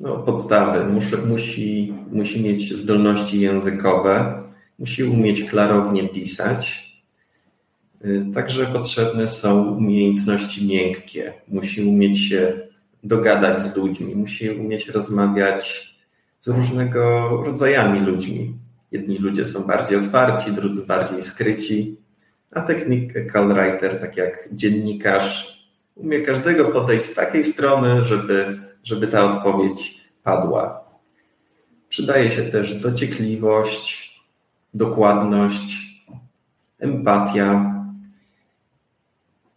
no 0.00 0.16
podstawy, 0.16 0.92
musi, 1.26 1.94
musi 2.12 2.42
mieć 2.42 2.74
zdolności 2.74 3.40
językowe, 3.40 4.42
musi 4.78 5.04
umieć 5.04 5.50
klarownie 5.50 6.08
pisać. 6.08 6.89
E, 8.00 8.32
także 8.34 8.66
potrzebne 8.66 9.28
są 9.28 9.74
umiejętności 9.74 10.66
miękkie. 10.66 11.32
Musi 11.48 11.82
umieć 11.82 12.18
się 12.18 12.60
dogadać 13.04 13.58
z 13.58 13.76
ludźmi, 13.76 14.16
musi 14.16 14.50
umieć 14.50 14.88
rozmawiać 14.88 15.94
z 16.40 16.48
różnego 16.48 17.28
rodzajami 17.44 18.00
ludźmi. 18.00 18.54
Jedni 18.92 19.18
ludzie 19.18 19.44
są 19.44 19.62
bardziej 19.62 19.98
otwarci, 19.98 20.52
drudzy 20.52 20.86
bardziej 20.86 21.22
skryci, 21.22 21.96
a 22.50 22.60
technical 22.60 23.48
writer, 23.48 24.00
tak 24.00 24.16
jak 24.16 24.48
dziennikarz, 24.52 25.60
umie 25.94 26.20
każdego 26.20 26.64
podejść 26.64 27.06
z 27.06 27.14
takiej 27.14 27.44
strony, 27.44 28.04
żeby, 28.04 28.58
żeby 28.82 29.08
ta 29.08 29.24
odpowiedź 29.24 30.00
padła. 30.22 30.84
Przydaje 31.88 32.30
się 32.30 32.42
też 32.42 32.74
dociekliwość, 32.74 34.14
dokładność, 34.74 35.78
empatia. 36.78 37.69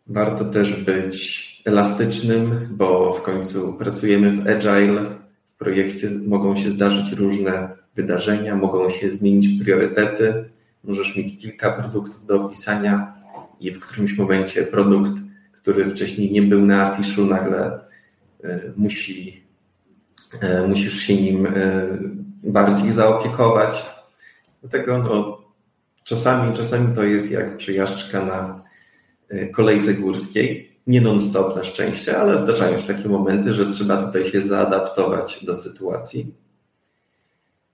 Warto 0.07 0.45
też 0.45 0.83
być 0.83 1.43
elastycznym, 1.65 2.67
bo 2.71 3.13
w 3.13 3.21
końcu 3.21 3.73
pracujemy 3.73 4.31
w 4.31 4.47
agile. 4.47 5.05
W 5.47 5.57
projekcie 5.57 6.07
mogą 6.27 6.57
się 6.57 6.69
zdarzyć 6.69 7.11
różne 7.11 7.69
wydarzenia, 7.95 8.55
mogą 8.55 8.89
się 8.89 9.11
zmienić 9.11 9.63
priorytety. 9.63 10.49
Możesz 10.83 11.17
mieć 11.17 11.37
kilka 11.37 11.71
produktów 11.71 12.25
do 12.25 12.45
opisania 12.45 13.13
i 13.59 13.71
w 13.71 13.79
którymś 13.79 14.17
momencie 14.17 14.63
produkt, 14.63 15.13
który 15.51 15.89
wcześniej 15.89 16.31
nie 16.31 16.41
był 16.41 16.65
na 16.65 16.91
afiszu, 16.91 17.25
nagle 17.25 17.79
y, 18.45 18.73
musi, 18.75 19.43
y, 20.43 20.67
musisz 20.67 20.99
się 20.99 21.15
nim 21.15 21.45
y, 21.45 21.99
bardziej 22.43 22.91
zaopiekować. 22.91 23.85
Dlatego 24.61 24.97
no, 24.97 25.41
czasami, 26.03 26.53
czasami 26.53 26.95
to 26.95 27.03
jest 27.03 27.31
jak 27.31 27.57
przejażdżka 27.57 28.25
na 28.25 28.63
kolejce 29.51 29.93
górskiej 29.93 30.73
nie 30.87 31.01
non-stop 31.01 31.55
na 31.55 31.63
szczęście, 31.63 32.17
ale 32.17 32.37
zdarzają 32.37 32.79
się 32.79 32.87
takie 32.87 33.09
momenty, 33.09 33.53
że 33.53 33.65
trzeba 33.65 34.05
tutaj 34.05 34.25
się 34.25 34.41
zaadaptować 34.41 35.45
do 35.45 35.55
sytuacji. 35.55 36.33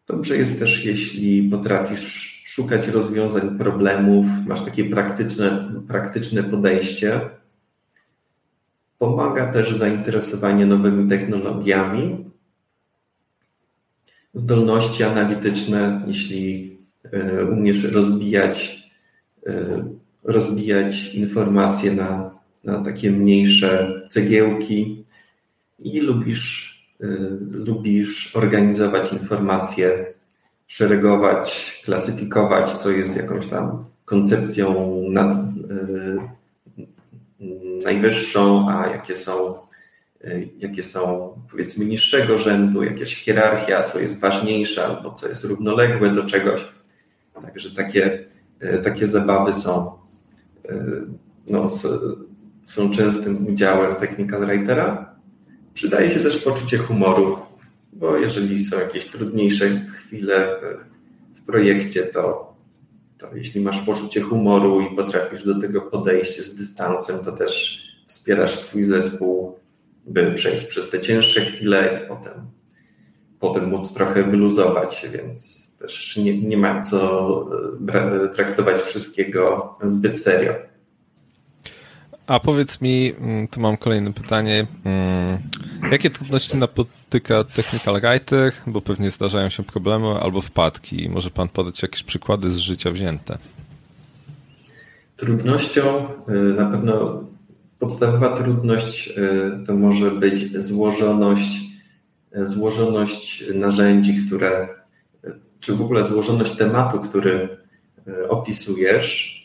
Dobrze 0.07 0.37
jest 0.37 0.59
też, 0.59 0.85
jeśli 0.85 1.49
potrafisz 1.49 2.39
szukać 2.47 2.87
rozwiązań 2.87 3.57
problemów, 3.57 4.25
masz 4.47 4.61
takie 4.61 4.85
praktyczne, 4.85 5.71
praktyczne 5.87 6.43
podejście. 6.43 7.19
Pomaga 8.97 9.51
też 9.51 9.77
zainteresowanie 9.77 10.65
nowymi 10.65 11.09
technologiami, 11.09 12.31
zdolności 14.33 15.03
analityczne, 15.03 16.03
jeśli 16.07 16.77
e, 17.11 17.45
umiesz 17.45 17.83
rozbijać, 17.83 18.83
e, 19.47 19.85
rozbijać 20.23 21.15
informacje 21.15 21.91
na 21.91 22.39
na 22.63 22.79
takie 22.79 23.11
mniejsze 23.11 24.01
cegiełki 24.09 25.05
i 25.79 25.99
lubisz, 25.99 26.75
y, 27.03 27.07
lubisz 27.51 28.35
organizować 28.35 29.13
informacje, 29.13 30.13
szeregować, 30.67 31.81
klasyfikować, 31.85 32.73
co 32.73 32.89
jest 32.89 33.15
jakąś 33.15 33.47
tam 33.47 33.85
koncepcją 34.05 35.01
nad, 35.09 35.37
y, 35.37 36.17
najwyższą, 37.85 38.69
a 38.69 38.87
jakie 38.87 39.15
są, 39.15 39.55
y, 40.23 40.49
jakie 40.59 40.83
są 40.83 41.33
powiedzmy 41.51 41.85
niższego 41.85 42.37
rzędu, 42.37 42.83
jakaś 42.83 43.15
hierarchia, 43.15 43.83
co 43.83 43.99
jest 43.99 44.19
ważniejsze 44.19 44.85
albo 44.85 45.13
co 45.13 45.27
jest 45.27 45.43
równoległe 45.43 46.09
do 46.09 46.25
czegoś. 46.25 46.61
Także 47.41 47.75
takie, 47.75 48.25
takie 48.83 49.07
zabawy 49.07 49.53
są 49.53 49.98
no, 51.49 51.69
są 52.65 52.91
częstym 52.91 53.47
udziałem 53.47 53.95
technical 53.95 54.45
writera. 54.45 55.15
Przydaje 55.73 56.11
się 56.11 56.19
też 56.19 56.37
poczucie 56.37 56.77
humoru, 56.77 57.37
bo 57.93 58.17
jeżeli 58.17 58.65
są 58.65 58.79
jakieś 58.79 59.05
trudniejsze 59.05 59.85
chwile 59.85 60.55
w, 60.61 61.39
w 61.39 61.45
projekcie, 61.45 62.03
to, 62.03 62.53
to 63.17 63.35
jeśli 63.35 63.61
masz 63.61 63.79
poczucie 63.79 64.21
humoru 64.21 64.81
i 64.81 64.95
potrafisz 64.95 65.45
do 65.45 65.59
tego 65.59 65.81
podejść 65.81 66.41
z 66.41 66.55
dystansem, 66.55 67.19
to 67.19 67.31
też 67.31 67.83
wspierasz 68.07 68.55
swój 68.55 68.83
zespół, 68.83 69.59
by 70.05 70.33
przejść 70.33 70.65
przez 70.65 70.89
te 70.89 70.99
cięższe 70.99 71.41
chwile 71.41 72.01
i 72.03 72.07
potem, 72.07 72.33
potem 73.39 73.69
móc 73.69 73.93
trochę 73.93 74.23
wyluzować, 74.23 75.07
więc 75.13 75.68
też 75.79 76.17
nie, 76.17 76.41
nie 76.41 76.57
ma 76.57 76.81
co 76.81 77.49
e, 77.93 78.27
traktować 78.27 78.81
wszystkiego 78.81 79.75
zbyt 79.81 80.19
serio. 80.19 80.53
A 82.27 82.39
powiedz 82.39 82.81
mi, 82.81 83.13
mm, 83.19 83.47
tu 83.47 83.59
mam 83.59 83.77
kolejne 83.77 84.13
pytanie. 84.13 84.67
Mm, 84.85 85.37
jakie 85.91 86.09
trudności 86.09 86.57
napotyka 86.57 87.43
technical 87.43 88.01
writer, 88.01 88.51
bo 88.67 88.81
pewnie 88.81 89.11
zdarzają 89.11 89.49
się 89.49 89.63
problemy 89.63 90.07
albo 90.07 90.41
wpadki? 90.41 91.09
Może 91.09 91.29
pan 91.29 91.49
podać 91.49 91.81
jakieś 91.81 92.03
przykłady 92.03 92.51
z 92.51 92.57
życia 92.57 92.91
wzięte? 92.91 93.37
Trudnością 95.15 96.07
y, 96.29 96.33
na 96.33 96.65
pewno 96.65 97.23
podstawowa 97.79 98.37
trudność 98.37 99.13
to 99.67 99.75
może 99.75 100.11
być 100.11 100.57
złożoność, 100.57 101.61
złożoność 102.35 103.43
narzędzi, 103.55 104.25
które, 104.27 104.67
czy 105.59 105.75
w 105.75 105.81
ogóle 105.81 106.05
złożoność 106.05 106.57
tematu, 106.57 106.99
który 106.99 107.57
y, 108.07 108.29
opisujesz, 108.29 109.39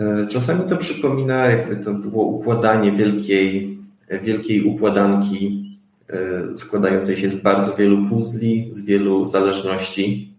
E, 0.00 0.26
czasami 0.26 0.68
to 0.68 0.76
przypomina, 0.76 1.46
jakby 1.46 1.84
to 1.84 1.94
było 1.94 2.24
układanie 2.24 2.92
wielkiej, 2.92 3.78
wielkiej 4.22 4.64
układanki 4.64 5.70
e, 6.10 6.58
składającej 6.58 7.16
się 7.16 7.28
z 7.28 7.36
bardzo 7.36 7.74
wielu 7.74 8.08
puzli, 8.08 8.68
z 8.72 8.80
wielu 8.80 9.26
zależności. 9.26 10.34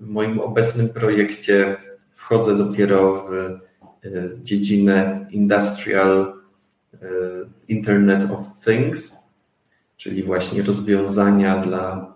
W 0.00 0.06
moim 0.06 0.40
obecnym 0.40 0.88
projekcie 0.88 1.76
wchodzę 2.10 2.56
dopiero 2.56 3.26
w 3.28 3.34
e, 3.34 3.60
dziedzinę 4.42 5.26
Industrial 5.30 6.40
Internet 7.68 8.30
of 8.30 8.38
Things, 8.64 9.16
czyli 9.96 10.22
właśnie 10.22 10.62
rozwiązania 10.62 11.58
dla 11.58 12.14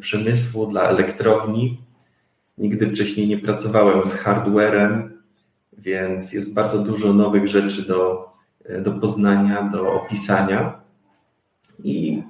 przemysłu, 0.00 0.66
dla 0.66 0.82
elektrowni. 0.82 1.80
Nigdy 2.58 2.88
wcześniej 2.88 3.28
nie 3.28 3.38
pracowałem 3.38 4.04
z 4.04 4.12
hardwarem, 4.12 5.22
więc 5.78 6.32
jest 6.32 6.54
bardzo 6.54 6.78
dużo 6.78 7.12
nowych 7.12 7.48
rzeczy 7.48 7.82
do, 7.82 8.30
do 8.82 8.92
poznania, 8.92 9.62
do 9.62 9.92
opisania. 9.92 10.80
I 11.84 12.22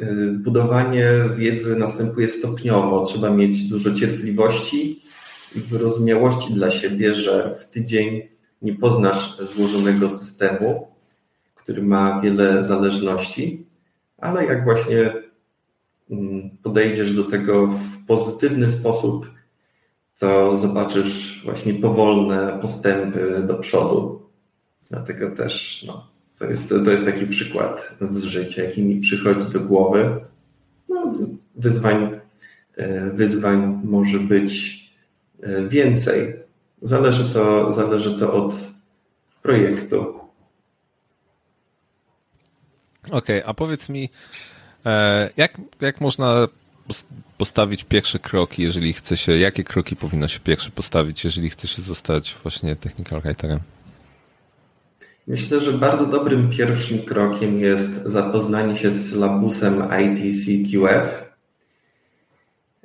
y, 0.00 0.32
budowanie 0.32 1.12
wiedzy 1.36 1.76
następuje 1.76 2.28
stopniowo. 2.28 3.04
Trzeba 3.04 3.30
mieć 3.30 3.68
dużo 3.68 3.94
cierpliwości 3.94 5.02
i 5.56 5.60
wyrozumiałości 5.60 6.54
dla 6.54 6.70
siebie, 6.70 7.14
że 7.14 7.54
w 7.58 7.64
tydzień 7.64 8.22
nie 8.62 8.74
poznasz 8.74 9.38
złożonego 9.38 10.08
systemu, 10.08 10.88
który 11.54 11.82
ma 11.82 12.20
wiele 12.20 12.66
zależności, 12.66 13.66
ale 14.18 14.44
jak 14.44 14.64
właśnie 14.64 15.12
podejdziesz 16.62 17.14
do 17.14 17.24
tego 17.24 17.66
w 17.66 18.06
pozytywny 18.06 18.70
sposób, 18.70 19.30
to 20.18 20.56
zobaczysz 20.56 21.42
właśnie 21.44 21.74
powolne 21.74 22.58
postępy 22.62 23.42
do 23.46 23.54
przodu. 23.54 24.22
Dlatego 24.90 25.30
też 25.30 25.84
no, 25.86 26.10
to, 26.38 26.44
jest, 26.44 26.68
to 26.68 26.90
jest 26.90 27.04
taki 27.04 27.26
przykład 27.26 27.94
z 28.00 28.24
życia, 28.24 28.62
jaki 28.62 28.82
mi 28.82 29.00
przychodzi 29.00 29.48
do 29.48 29.60
głowy. 29.60 30.20
No, 30.88 31.12
wyzwań, 31.56 32.20
e, 32.76 33.10
wyzwań 33.10 33.80
może 33.84 34.18
być 34.18 34.80
e, 35.42 35.68
więcej. 35.68 36.36
Zależy 36.82 37.34
to, 37.34 37.72
zależy 37.72 38.18
to 38.18 38.32
od 38.32 38.54
projektu. 39.42 40.20
Okej, 43.06 43.18
okay, 43.18 43.46
a 43.46 43.54
powiedz 43.54 43.88
mi, 43.88 44.10
jak, 45.36 45.60
jak 45.80 46.00
można 46.00 46.48
postawić 47.38 47.84
pierwsze 47.84 48.18
kroki, 48.18 48.62
jeżeli 48.62 48.92
chce 48.92 49.16
się, 49.16 49.38
jakie 49.38 49.64
kroki 49.64 49.96
powinno 49.96 50.28
się 50.28 50.40
pierwsze 50.40 50.70
postawić, 50.70 51.24
jeżeli 51.24 51.50
chce 51.50 51.68
się 51.68 51.82
zostać 51.82 52.36
właśnie 52.42 52.76
technical 52.76 53.20
writerem? 53.20 53.60
Myślę, 55.26 55.60
że 55.60 55.72
bardzo 55.72 56.06
dobrym 56.06 56.50
pierwszym 56.50 56.98
krokiem 56.98 57.60
jest 57.60 58.02
zapoznanie 58.04 58.76
się 58.76 58.90
z 58.90 59.10
sylabusem 59.10 59.82
ITCQF. 60.00 61.24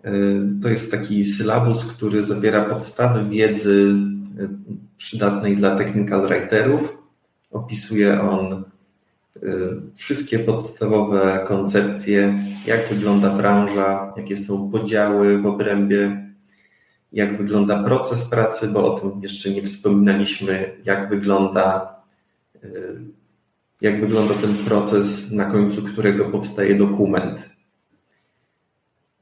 Y, 0.05 0.61
to 0.61 0.69
jest 0.69 0.91
taki 0.91 1.25
sylabus, 1.25 1.85
który 1.85 2.23
zawiera 2.23 2.65
podstawy 2.65 3.29
wiedzy 3.29 3.95
y, 4.39 4.49
przydatnej 4.97 5.57
dla 5.57 5.75
technical 5.75 6.27
writerów. 6.27 6.97
Opisuje 7.51 8.21
on 8.21 8.63
wszystkie 9.95 10.39
podstawowe 10.39 11.45
koncepcje, 11.47 12.43
jak 12.67 12.89
wygląda 12.89 13.29
branża, 13.29 14.13
jakie 14.17 14.37
są 14.37 14.71
podziały 14.71 15.41
w 15.41 15.45
obrębie, 15.45 16.31
jak 17.11 17.37
wygląda 17.37 17.83
proces 17.83 18.23
pracy, 18.23 18.67
bo 18.67 18.93
o 18.93 18.99
tym 18.99 19.21
jeszcze 19.21 19.49
nie 19.49 19.63
wspominaliśmy, 19.63 20.77
jak 20.85 21.09
wygląda 21.09 21.95
y, 22.63 23.15
jak 23.81 24.01
wygląda 24.01 24.33
ten 24.33 24.53
proces, 24.53 25.31
na 25.31 25.45
końcu 25.45 25.83
którego 25.83 26.25
powstaje 26.25 26.75
dokument. 26.75 27.49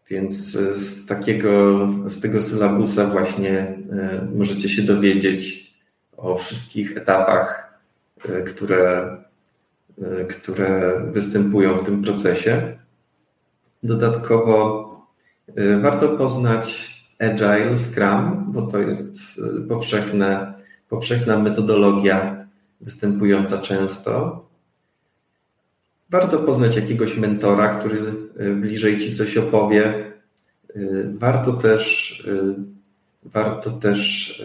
Więc 0.09 0.51
z 0.75 1.05
takiego, 1.05 1.87
z 2.05 2.19
tego 2.19 2.41
sylabusa 2.41 3.05
właśnie 3.05 3.77
możecie 4.35 4.69
się 4.69 4.81
dowiedzieć 4.81 5.73
o 6.17 6.37
wszystkich 6.37 6.97
etapach, 6.97 7.79
które, 8.47 9.17
które 10.29 11.01
występują 11.11 11.77
w 11.77 11.83
tym 11.83 12.01
procesie. 12.01 12.77
Dodatkowo 13.83 14.89
warto 15.81 16.09
poznać 16.09 16.93
Agile, 17.19 17.77
Scrum, 17.77 18.45
bo 18.51 18.61
to 18.61 18.79
jest 18.79 19.37
y, 19.37 19.67
powszechne, 19.67 20.53
powszechna 20.89 21.39
metodologia 21.39 22.47
występująca 22.81 23.57
często. 23.57 24.43
Warto 26.09 26.39
poznać 26.39 26.75
jakiegoś 26.75 27.17
mentora, 27.17 27.69
który 27.69 28.01
bliżej 28.55 28.97
ci 28.97 29.15
coś 29.15 29.37
opowie. 29.37 30.11
Warto 31.13 31.53
też, 31.53 32.23
warto 33.23 33.71
też 33.71 34.43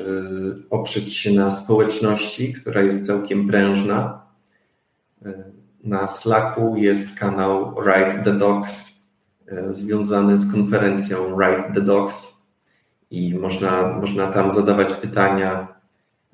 oprzeć 0.70 1.16
się 1.16 1.32
na 1.32 1.50
społeczności, 1.50 2.52
która 2.52 2.82
jest 2.82 3.06
całkiem 3.06 3.48
prężna. 3.48 4.27
Na 5.84 6.08
Slacku 6.08 6.76
jest 6.76 7.18
kanał 7.18 7.74
Write 7.74 8.22
the 8.24 8.32
Docs, 8.32 9.00
związany 9.68 10.38
z 10.38 10.52
konferencją 10.52 11.36
Write 11.36 11.72
the 11.74 11.80
Docs 11.80 12.38
i 13.10 13.34
można, 13.34 13.92
można 13.92 14.32
tam 14.32 14.52
zadawać 14.52 14.92
pytania, 14.92 15.68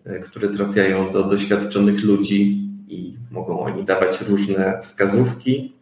e, 0.04 0.20
które 0.20 0.48
trafiają 0.48 1.10
do 1.10 1.22
doświadczonych 1.22 2.04
ludzi 2.04 2.68
i 2.88 3.16
mogą 3.30 3.60
oni 3.60 3.84
dawać 3.84 4.20
różne 4.20 4.80
wskazówki. 4.82 5.74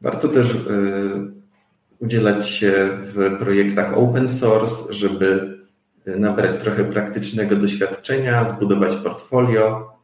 Warto 0.00 0.28
też 0.28 0.54
e, 0.54 0.58
udzielać 1.98 2.48
się 2.48 2.88
w 3.00 3.38
projektach 3.38 3.98
open 3.98 4.28
source, 4.28 4.94
żeby 4.94 5.58
e, 6.06 6.16
nabrać 6.16 6.56
trochę 6.56 6.84
praktycznego 6.84 7.56
doświadczenia, 7.56 8.46
zbudować 8.46 8.96
portfolio. 8.96 9.95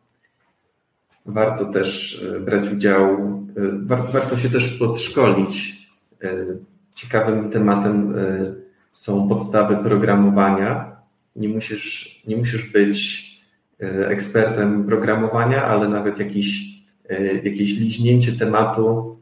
Warto 1.26 1.64
też 1.64 2.20
brać 2.40 2.72
udział, 2.72 3.18
warto 4.12 4.36
się 4.36 4.50
też 4.50 4.78
podszkolić. 4.78 5.82
Ciekawym 6.94 7.50
tematem 7.50 8.14
są 8.92 9.28
podstawy 9.28 9.76
programowania. 9.76 10.96
Nie 11.36 11.48
musisz, 11.48 12.22
nie 12.26 12.36
musisz 12.36 12.70
być 12.70 13.30
e, 13.80 14.08
ekspertem 14.08 14.86
programowania, 14.86 15.64
ale 15.64 15.88
nawet 15.88 16.18
jakiś, 16.18 16.64
e, 17.08 17.34
jakieś 17.34 17.78
liźnięcie 17.78 18.32
tematu 18.32 19.18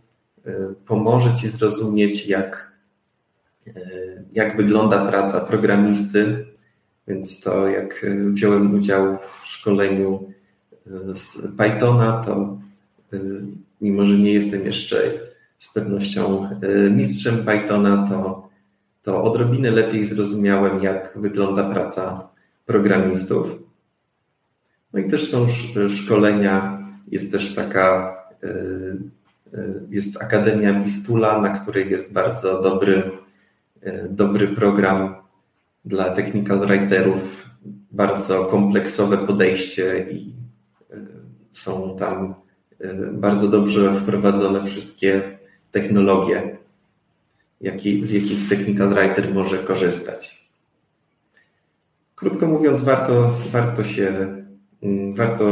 e, 0.47 0.75
pomoże 0.87 1.35
ci 1.35 1.49
zrozumieć, 1.49 2.27
jak, 2.27 2.73
jak 4.33 4.57
wygląda 4.57 5.07
praca 5.07 5.41
programisty. 5.41 6.47
Więc 7.09 7.41
to, 7.41 7.69
jak 7.69 8.07
wziąłem 8.33 8.75
udział 8.75 9.17
w 9.17 9.47
szkoleniu 9.47 10.33
z 11.09 11.49
Pythona, 11.57 12.23
to 12.27 12.59
mimo, 13.81 14.05
że 14.05 14.19
nie 14.19 14.33
jestem 14.33 14.67
jeszcze 14.67 15.13
z 15.59 15.73
pewnością 15.73 16.49
mistrzem 16.91 17.45
Pythona, 17.45 18.07
to 18.09 18.51
to 19.03 19.25
odrobinę 19.25 19.71
lepiej 19.71 20.05
zrozumiałem, 20.05 20.83
jak 20.83 21.13
wygląda 21.17 21.71
praca 21.71 22.29
programistów. 22.67 23.63
No 24.93 25.01
i 25.01 25.11
też 25.11 25.31
są 25.31 25.47
szkolenia, 25.89 26.79
jest 27.09 27.33
też 27.33 27.55
taka, 27.55 28.17
e, 28.43 28.49
jest 29.91 30.23
Akademia 30.23 30.81
Wistula, 30.81 31.41
na 31.41 31.51
której 31.59 31.91
jest 31.91 32.13
bardzo 32.13 32.63
dobry, 32.63 33.11
dobry 34.11 34.49
program 34.49 35.15
dla 35.85 36.11
technical 36.11 36.67
writerów, 36.67 37.51
bardzo 37.91 38.45
kompleksowe 38.45 39.19
podejście 39.19 40.07
i 40.11 40.35
są 41.53 41.97
tam 41.99 42.35
bardzo 43.13 43.49
dobrze 43.49 43.95
wprowadzone 43.95 44.65
wszystkie 44.65 45.39
technologie 45.71 46.59
jaki, 47.61 48.05
z 48.05 48.11
jakich 48.11 48.49
technical 48.49 48.95
writer 48.95 49.35
może 49.35 49.59
korzystać. 49.59 50.51
Krótko 52.15 52.47
mówiąc, 52.47 52.81
warto, 52.81 53.33
warto 53.53 53.85
się, 53.85 54.37
mm, 54.83 55.15
warto, 55.15 55.45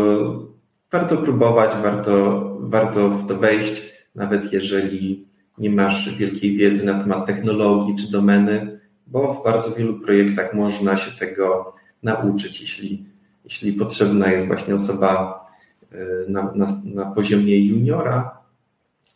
warto 0.92 1.16
próbować, 1.16 1.70
warto, 1.82 2.44
warto 2.60 3.10
w 3.10 3.26
to 3.26 3.36
wejść, 3.36 3.92
nawet 4.14 4.52
jeżeli 4.52 5.28
nie 5.58 5.70
masz 5.70 6.16
wielkiej 6.16 6.56
wiedzy 6.56 6.86
na 6.86 7.02
temat 7.02 7.26
technologii 7.26 7.96
czy 7.96 8.10
domeny, 8.10 8.80
bo 9.06 9.34
w 9.34 9.44
bardzo 9.44 9.70
wielu 9.70 10.00
projektach 10.00 10.54
można 10.54 10.96
się 10.96 11.10
tego 11.18 11.74
nauczyć, 12.02 12.60
jeśli, 12.60 13.04
jeśli 13.44 13.72
potrzebna 13.72 14.32
jest 14.32 14.46
właśnie 14.46 14.74
osoba 14.74 15.40
y, 15.44 15.47
na, 16.28 16.52
na, 16.54 16.66
na 16.84 17.06
poziomie 17.06 17.58
juniora, 17.58 18.38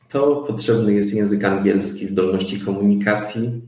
to 0.08 0.36
potrzebny 0.36 0.92
jest 0.92 1.14
język 1.14 1.44
angielski, 1.44 2.06
zdolności 2.06 2.60
komunikacji, 2.60 3.60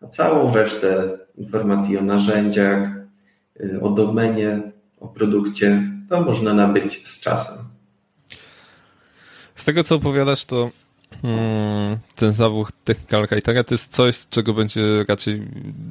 a 0.00 0.06
całą 0.06 0.54
resztę 0.54 1.18
informacji 1.38 1.98
o 1.98 2.02
narzędziach, 2.02 2.90
y, 3.60 3.80
o 3.80 3.90
domenie, 3.90 4.72
o 5.00 5.08
produkcie, 5.08 5.82
to 6.08 6.20
można 6.20 6.54
nabyć 6.54 7.08
z 7.08 7.20
czasem. 7.20 7.58
Z 9.54 9.64
tego, 9.64 9.84
co 9.84 9.94
opowiadasz, 9.94 10.44
to 10.44 10.70
hmm, 11.22 11.98
ten 12.16 12.32
zawód 12.34 12.68
technical 12.84 13.26
writera 13.26 13.64
to 13.64 13.74
jest 13.74 13.92
coś, 13.92 14.16
z 14.16 14.28
czego 14.28 14.54
będzie 14.54 15.04
raczej 15.08 15.42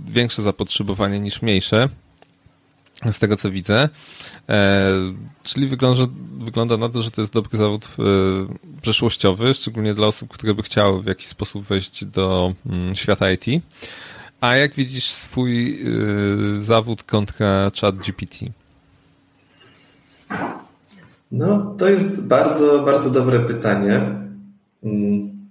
większe 0.07 0.41
zapotrzebowanie 0.41 1.19
niż 1.19 1.41
mniejsze 1.41 1.89
z 3.11 3.19
tego 3.19 3.37
co 3.37 3.51
widzę. 3.51 3.89
E, 4.49 4.91
czyli 5.43 5.67
wygląda, 5.67 6.03
wygląda 6.39 6.77
na 6.77 6.89
to, 6.89 7.01
że 7.01 7.11
to 7.11 7.21
jest 7.21 7.33
dobry 7.33 7.57
zawód 7.57 7.87
e, 7.99 8.01
przyszłościowy, 8.81 9.53
szczególnie 9.53 9.93
dla 9.93 10.07
osób, 10.07 10.29
które 10.29 10.53
by 10.53 10.63
chciały 10.63 11.01
w 11.01 11.05
jakiś 11.05 11.27
sposób 11.27 11.63
wejść 11.63 12.05
do 12.05 12.53
mm, 12.65 12.95
świata 12.95 13.31
IT. 13.31 13.45
A 14.41 14.55
jak 14.55 14.73
widzisz 14.73 15.11
swój 15.11 15.81
e, 15.81 16.63
zawód 16.63 17.03
kontra 17.03 17.71
chat 17.81 17.95
GPT? 17.95 18.45
No, 21.31 21.75
to 21.77 21.89
jest 21.89 22.21
bardzo, 22.21 22.83
bardzo 22.83 23.09
dobre 23.09 23.39
pytanie. 23.39 24.01
Mm. 24.83 25.41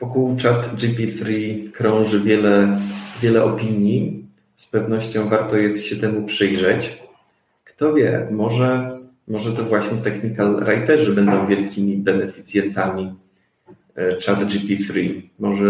Wokół 0.00 0.36
chat 0.42 0.76
GPT 0.76 1.30
krąży 1.72 2.20
wiele, 2.20 2.80
wiele 3.22 3.44
opinii 3.44 4.25
z 4.56 4.66
pewnością 4.66 5.28
warto 5.28 5.56
jest 5.56 5.84
się 5.84 5.96
temu 5.96 6.26
przyjrzeć. 6.26 7.02
Kto 7.64 7.94
wie, 7.94 8.28
może, 8.30 9.00
może 9.28 9.52
to 9.52 9.64
właśnie 9.64 9.96
technical 9.96 10.64
writerzy 10.64 11.12
będą 11.12 11.46
wielkimi 11.46 11.96
beneficjentami 11.96 13.14
e, 13.94 14.16
ChatGP3, 14.16 15.22
może 15.38 15.64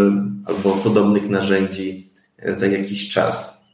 albo 0.45 0.71
podobnych 0.71 1.29
narzędzi 1.29 2.09
e, 2.37 2.55
za 2.55 2.67
jakiś 2.67 3.09
czas. 3.09 3.65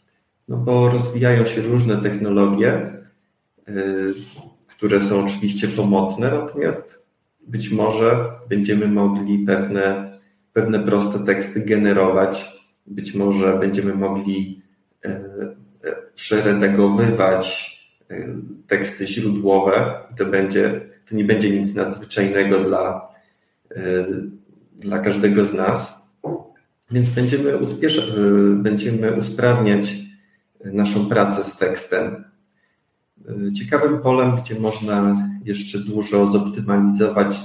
No 0.48 0.58
bo 0.58 0.90
rozwijają 0.90 1.46
się 1.46 1.62
różne 1.62 1.98
technologie, 1.98 2.72
e, 2.72 3.74
które 4.68 5.02
są 5.02 5.26
oczywiście 5.26 5.68
pomocne, 5.68 6.32
natomiast 6.32 7.04
być 7.48 7.70
może 7.70 8.30
będziemy 8.50 8.88
mogli 8.88 9.46
pewne, 9.46 10.14
pewne 10.54 10.80
proste 10.80 11.20
teksty 11.20 11.62
generować, 11.62 12.52
być 12.88 13.14
może 13.14 13.58
będziemy 13.60 13.96
mogli 13.96 14.63
przeredagowywać 16.16 17.74
e, 18.10 18.28
teksty 18.68 19.08
źródłowe 19.08 20.00
i 20.12 20.16
to 20.16 20.26
będzie, 20.26 20.82
to 21.10 21.16
nie 21.16 21.24
będzie 21.24 21.60
nic 21.60 21.76
nadzwyczajnego 21.76 22.60
dla, 22.60 23.10
e, 23.76 24.06
dla 24.80 25.00
każdego 25.00 25.46
z 25.46 25.54
nas. 25.54 26.04
Więc 26.92 27.10
będziemy, 27.10 27.54
e, 27.54 27.60
będziemy 28.56 29.14
usprawniać 29.14 29.96
naszą 30.66 31.06
pracę 31.06 31.44
z 31.44 31.58
tekstem. 31.58 32.24
Ciekawym 33.60 34.00
polem, 34.00 34.36
gdzie 34.36 34.60
można 34.60 35.30
jeszcze 35.46 35.80
dużo 35.80 36.28
zoptymalizować, 36.28 37.36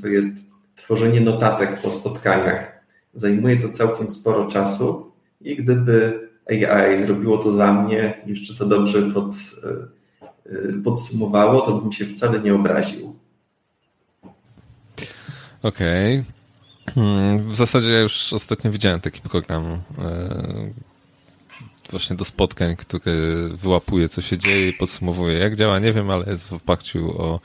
to 0.00 0.06
jest 0.06 0.36
tworzenie 0.76 1.20
notatek 1.20 1.80
po 1.82 1.90
spotkaniach. 1.90 2.84
Zajmuje 3.14 3.56
to 3.56 3.68
całkiem 3.68 4.08
sporo 4.08 4.46
czasu 4.46 5.12
i 5.40 5.56
gdyby 5.56 6.27
AI 6.48 7.02
zrobiło 7.02 7.38
to 7.38 7.52
za 7.52 7.72
mnie, 7.72 8.22
jeszcze 8.26 8.54
to 8.54 8.66
dobrze 8.66 9.02
pod, 9.02 9.34
e, 10.46 10.82
podsumowało, 10.84 11.60
to 11.60 11.72
bym 11.72 11.92
się 11.92 12.06
wcale 12.06 12.40
nie 12.40 12.54
obraził. 12.54 13.16
Okej. 15.62 16.18
Okay. 16.18 16.38
Hmm, 16.94 17.52
w 17.52 17.56
zasadzie 17.56 17.92
ja 17.92 18.00
już 18.00 18.32
ostatnio 18.32 18.70
widziałem 18.70 19.00
taki 19.00 19.20
program. 19.20 19.64
E, 19.98 20.70
właśnie 21.90 22.16
do 22.16 22.24
spotkań, 22.24 22.76
który 22.76 23.48
wyłapuje, 23.48 24.08
co 24.08 24.22
się 24.22 24.38
dzieje 24.38 24.68
i 24.68 24.72
podsumowuje, 24.72 25.38
jak 25.38 25.56
działa, 25.56 25.78
nie 25.78 25.92
wiem, 25.92 26.10
ale 26.10 26.24
jest 26.26 26.42
w 26.42 26.52
oparciu 26.52 27.22
o 27.22 27.40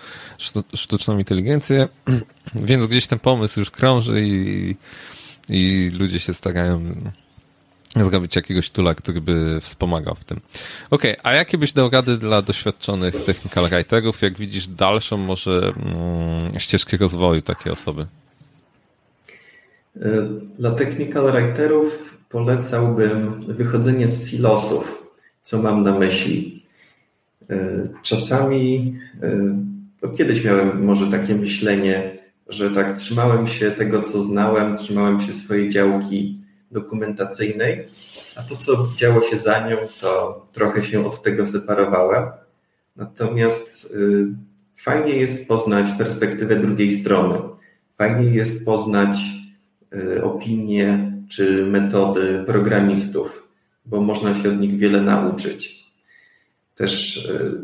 sztuczną 0.75 1.17
inteligencję, 1.17 1.87
więc 2.55 2.87
gdzieś 2.87 3.07
ten 3.07 3.19
pomysł 3.19 3.59
już 3.59 3.71
krąży 3.71 4.21
i, 4.21 4.75
i 5.49 5.91
ludzie 5.93 6.19
się 6.19 6.33
starają 6.33 6.95
zrobić 7.95 8.35
jakiegoś 8.35 8.69
tula, 8.69 8.95
który 8.95 9.21
by 9.21 9.59
wspomagał 9.61 10.15
w 10.15 10.23
tym. 10.23 10.39
Okej, 10.89 11.17
okay, 11.17 11.31
a 11.31 11.35
jakie 11.35 11.57
byś 11.57 11.73
dał 11.73 11.89
rady 11.89 12.17
dla 12.17 12.41
doświadczonych 12.41 13.23
technical 13.25 13.69
writerów, 13.69 14.21
jak 14.21 14.37
widzisz 14.37 14.67
dalszą 14.67 15.17
może 15.17 15.73
mm, 15.77 16.59
ścieżkę 16.59 16.97
rozwoju 16.97 17.41
takiej 17.41 17.71
osoby? 17.71 18.07
E, 20.01 20.29
dla 20.59 20.71
technical 20.71 21.31
writerów 21.31 22.17
polecałbym 22.29 23.41
wychodzenie 23.41 24.07
z 24.07 24.29
silosów, 24.31 25.03
co 25.41 25.61
mam 25.61 25.83
na 25.83 25.99
myśli. 25.99 26.63
E, 27.49 27.87
czasami, 28.03 28.95
to 30.01 30.07
e, 30.07 30.15
kiedyś 30.17 30.43
miałem 30.43 30.85
może 30.85 31.07
takie 31.07 31.35
myślenie, 31.35 32.17
że 32.47 32.71
tak 32.71 32.93
trzymałem 32.93 33.47
się 33.47 33.71
tego, 33.71 34.01
co 34.01 34.23
znałem, 34.23 34.75
trzymałem 34.75 35.21
się 35.21 35.33
swojej 35.33 35.69
działki 35.69 36.42
dokumentacyjnej, 36.73 37.87
a 38.35 38.43
to, 38.43 38.55
co 38.55 38.89
działo 38.95 39.21
się 39.21 39.37
za 39.37 39.69
nią, 39.69 39.77
to 40.01 40.45
trochę 40.51 40.83
się 40.83 41.05
od 41.05 41.21
tego 41.21 41.45
separowałem. 41.45 42.23
Natomiast 42.95 43.85
y, 43.85 44.25
fajnie 44.77 45.15
jest 45.15 45.47
poznać 45.47 45.91
perspektywę 45.97 46.55
drugiej 46.55 46.91
strony. 46.91 47.39
Fajnie 47.97 48.29
jest 48.29 48.65
poznać 48.65 49.17
y, 49.95 50.23
opinie 50.23 51.13
czy 51.29 51.65
metody 51.65 52.43
programistów, 52.47 53.47
bo 53.85 54.01
można 54.01 54.43
się 54.43 54.49
od 54.49 54.59
nich 54.59 54.77
wiele 54.77 55.01
nauczyć. 55.01 55.83
Też 56.75 57.25
y, 57.25 57.61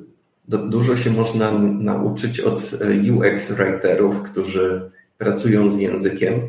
dużo 0.48 0.98
się 0.98 1.12
można 1.12 1.52
nauczyć 1.60 2.40
od 2.40 2.72
UX 3.16 3.52
writerów, 3.52 4.22
którzy 4.22 4.92
pracują 5.18 5.70
z 5.70 5.78
językiem 5.78 6.42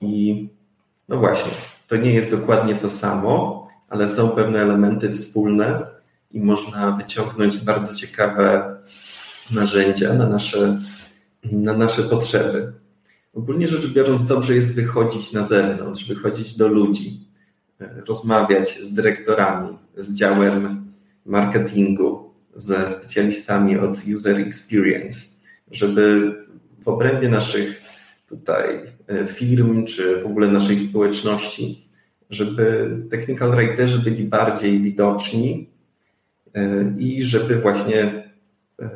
i 0.00 0.48
no 1.08 1.18
właśnie, 1.18 1.52
to 1.86 1.96
nie 1.96 2.14
jest 2.14 2.30
dokładnie 2.30 2.74
to 2.74 2.90
samo, 2.90 3.68
ale 3.88 4.08
są 4.08 4.28
pewne 4.28 4.62
elementy 4.62 5.12
wspólne 5.12 5.86
i 6.30 6.40
można 6.40 6.90
wyciągnąć 6.90 7.58
bardzo 7.58 7.94
ciekawe 7.94 8.76
narzędzia 9.50 10.14
na 10.14 10.28
nasze, 10.28 10.80
na 11.52 11.76
nasze 11.76 12.02
potrzeby. 12.02 12.72
Ogólnie 13.34 13.68
rzecz 13.68 13.86
biorąc, 13.86 14.24
dobrze 14.24 14.54
jest 14.54 14.74
wychodzić 14.74 15.32
na 15.32 15.42
zewnątrz, 15.42 16.08
wychodzić 16.08 16.56
do 16.56 16.68
ludzi, 16.68 17.26
rozmawiać 18.08 18.78
z 18.80 18.92
dyrektorami, 18.92 19.78
z 19.96 20.14
działem 20.14 20.86
marketingu, 21.26 22.30
ze 22.54 22.88
specjalistami 22.88 23.78
od 23.78 23.98
user 24.16 24.36
experience, 24.36 25.18
żeby 25.70 26.34
w 26.82 26.88
obrębie 26.88 27.28
naszych 27.28 27.85
tutaj 28.26 28.82
e, 29.06 29.26
firm, 29.26 29.84
czy 29.84 30.22
w 30.22 30.26
ogóle 30.26 30.48
naszej 30.48 30.78
społeczności, 30.78 31.88
żeby 32.30 32.96
technical 33.10 33.50
writerzy 33.50 33.98
byli 33.98 34.24
bardziej 34.24 34.80
widoczni 34.80 35.70
e, 36.54 36.94
i 36.98 37.24
żeby 37.24 37.56
właśnie, 37.56 38.30
e, 38.82 38.90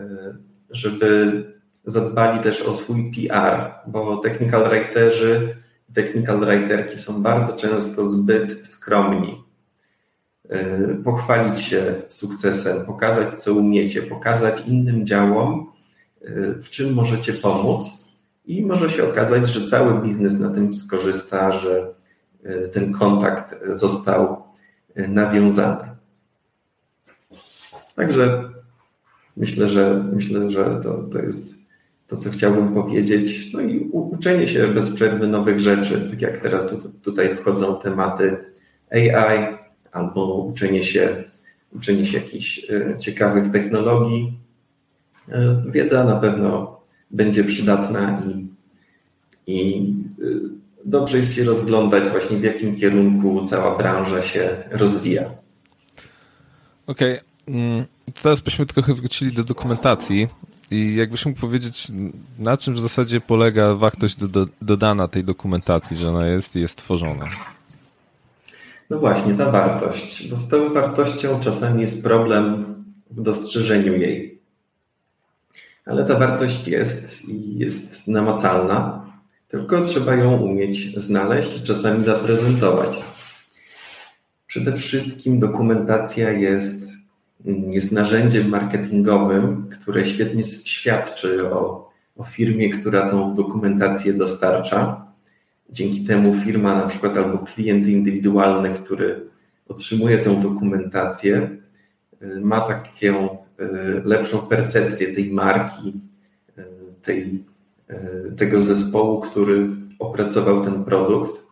żeby 0.70 1.44
zadbali 1.84 2.42
też 2.42 2.62
o 2.62 2.74
swój 2.74 3.10
PR, 3.10 3.70
bo 3.86 4.16
technical 4.16 4.70
writerzy, 4.70 5.56
technical 5.94 6.40
writerki 6.40 6.96
są 6.96 7.22
bardzo 7.22 7.56
często 7.56 8.06
zbyt 8.06 8.66
skromni. 8.66 9.44
Pochwalić 11.04 11.60
się 11.60 12.02
sukcesem, 12.08 12.86
pokazać 12.86 13.34
co 13.34 13.54
umiecie, 13.54 14.02
pokazać 14.02 14.62
innym 14.66 15.06
działom, 15.06 15.72
w 16.62 16.68
czym 16.68 16.94
możecie 16.94 17.32
pomóc, 17.32 17.99
i 18.50 18.66
może 18.66 18.90
się 18.90 19.08
okazać, 19.08 19.48
że 19.48 19.64
cały 19.64 20.02
biznes 20.02 20.38
na 20.38 20.50
tym 20.50 20.74
skorzysta, 20.74 21.52
że 21.52 21.94
e, 22.44 22.68
ten 22.68 22.92
kontakt 22.92 23.56
został 23.74 24.42
e, 24.94 25.08
nawiązany. 25.08 25.88
Także 27.94 28.50
myślę, 29.36 29.68
że 29.68 30.04
myślę, 30.12 30.50
że 30.50 30.80
to, 30.82 31.02
to 31.02 31.18
jest 31.18 31.54
to, 32.06 32.16
co 32.16 32.30
chciałbym 32.30 32.74
powiedzieć. 32.74 33.52
No 33.52 33.60
i 33.60 33.88
uczenie 33.92 34.48
się 34.48 34.68
bez 34.68 34.90
przerwy 34.90 35.28
nowych 35.28 35.60
rzeczy, 35.60 36.08
tak 36.10 36.22
jak 36.22 36.38
teraz 36.38 36.62
tutaj 37.02 37.36
wchodzą 37.36 37.80
tematy 37.80 38.36
AI 38.90 39.56
albo 39.92 40.34
uczenie 40.34 40.84
się, 40.84 41.24
uczenie 41.72 42.06
się 42.06 42.18
jakichś 42.18 42.70
e, 42.70 42.96
ciekawych 42.98 43.50
technologii. 43.50 44.40
Wiedza 45.66 46.04
na 46.04 46.16
pewno 46.16 46.79
będzie 47.10 47.44
przydatna 47.44 48.22
i, 48.26 48.46
i 49.46 49.94
y, 50.20 50.40
dobrze 50.84 51.18
jest 51.18 51.34
się 51.34 51.44
rozglądać 51.44 52.08
właśnie 52.08 52.36
w 52.36 52.42
jakim 52.42 52.76
kierunku 52.76 53.46
cała 53.46 53.78
branża 53.78 54.22
się 54.22 54.50
rozwija. 54.70 55.30
Okej, 56.86 57.20
okay. 57.20 57.54
Mm, 57.54 57.84
teraz 58.22 58.40
byśmy 58.40 58.66
trochę 58.66 58.94
wrócili 58.94 59.32
do 59.32 59.44
dokumentacji 59.44 60.28
i 60.70 60.94
jakbyś 60.94 61.26
mógł 61.26 61.40
powiedzieć, 61.40 61.88
na 62.38 62.56
czym 62.56 62.74
w 62.74 62.80
zasadzie 62.80 63.20
polega 63.20 63.74
wartość 63.74 64.16
do, 64.16 64.28
do, 64.28 64.46
dodana 64.62 65.08
tej 65.08 65.24
dokumentacji, 65.24 65.96
że 65.96 66.08
ona 66.08 66.26
jest 66.26 66.56
i 66.56 66.60
jest 66.60 66.76
tworzona? 66.76 67.24
No 68.90 68.98
właśnie, 68.98 69.34
ta 69.34 69.50
wartość, 69.50 70.28
bo 70.28 70.36
z 70.36 70.48
tą 70.48 70.72
wartością 70.72 71.40
czasami 71.40 71.80
jest 71.80 72.02
problem 72.02 72.74
w 73.10 73.22
dostrzeżeniu 73.22 73.92
jej 73.92 74.39
ale 75.90 76.04
ta 76.04 76.18
wartość 76.18 76.68
jest 76.68 77.28
i 77.28 77.58
jest 77.58 78.08
namacalna, 78.08 79.06
tylko 79.48 79.80
trzeba 79.80 80.14
ją 80.14 80.36
umieć 80.36 80.98
znaleźć 80.98 81.56
i 81.56 81.62
czasami 81.62 82.04
zaprezentować. 82.04 83.02
Przede 84.46 84.72
wszystkim 84.72 85.38
dokumentacja 85.38 86.30
jest, 86.30 86.88
jest 87.68 87.92
narzędziem 87.92 88.48
marketingowym, 88.48 89.68
które 89.68 90.06
świetnie 90.06 90.44
świadczy 90.44 91.50
o, 91.50 91.90
o 92.16 92.24
firmie, 92.24 92.70
która 92.70 93.10
tą 93.10 93.34
dokumentację 93.34 94.12
dostarcza. 94.12 95.06
Dzięki 95.70 96.04
temu 96.04 96.34
firma, 96.34 96.74
na 96.74 96.86
przykład, 96.86 97.16
albo 97.16 97.38
klient 97.38 97.86
indywidualny, 97.86 98.74
który 98.74 99.26
otrzymuje 99.68 100.18
tę 100.18 100.40
dokumentację, 100.40 101.50
ma 102.40 102.60
taką 102.60 103.39
lepszą 104.04 104.38
percepcję 104.38 105.14
tej 105.14 105.32
marki, 105.32 106.00
e, 106.58 106.64
tej, 107.02 107.44
e, 107.88 108.32
tego 108.36 108.60
zespołu, 108.60 109.20
który 109.20 109.68
opracował 109.98 110.64
ten 110.64 110.84
produkt 110.84 111.42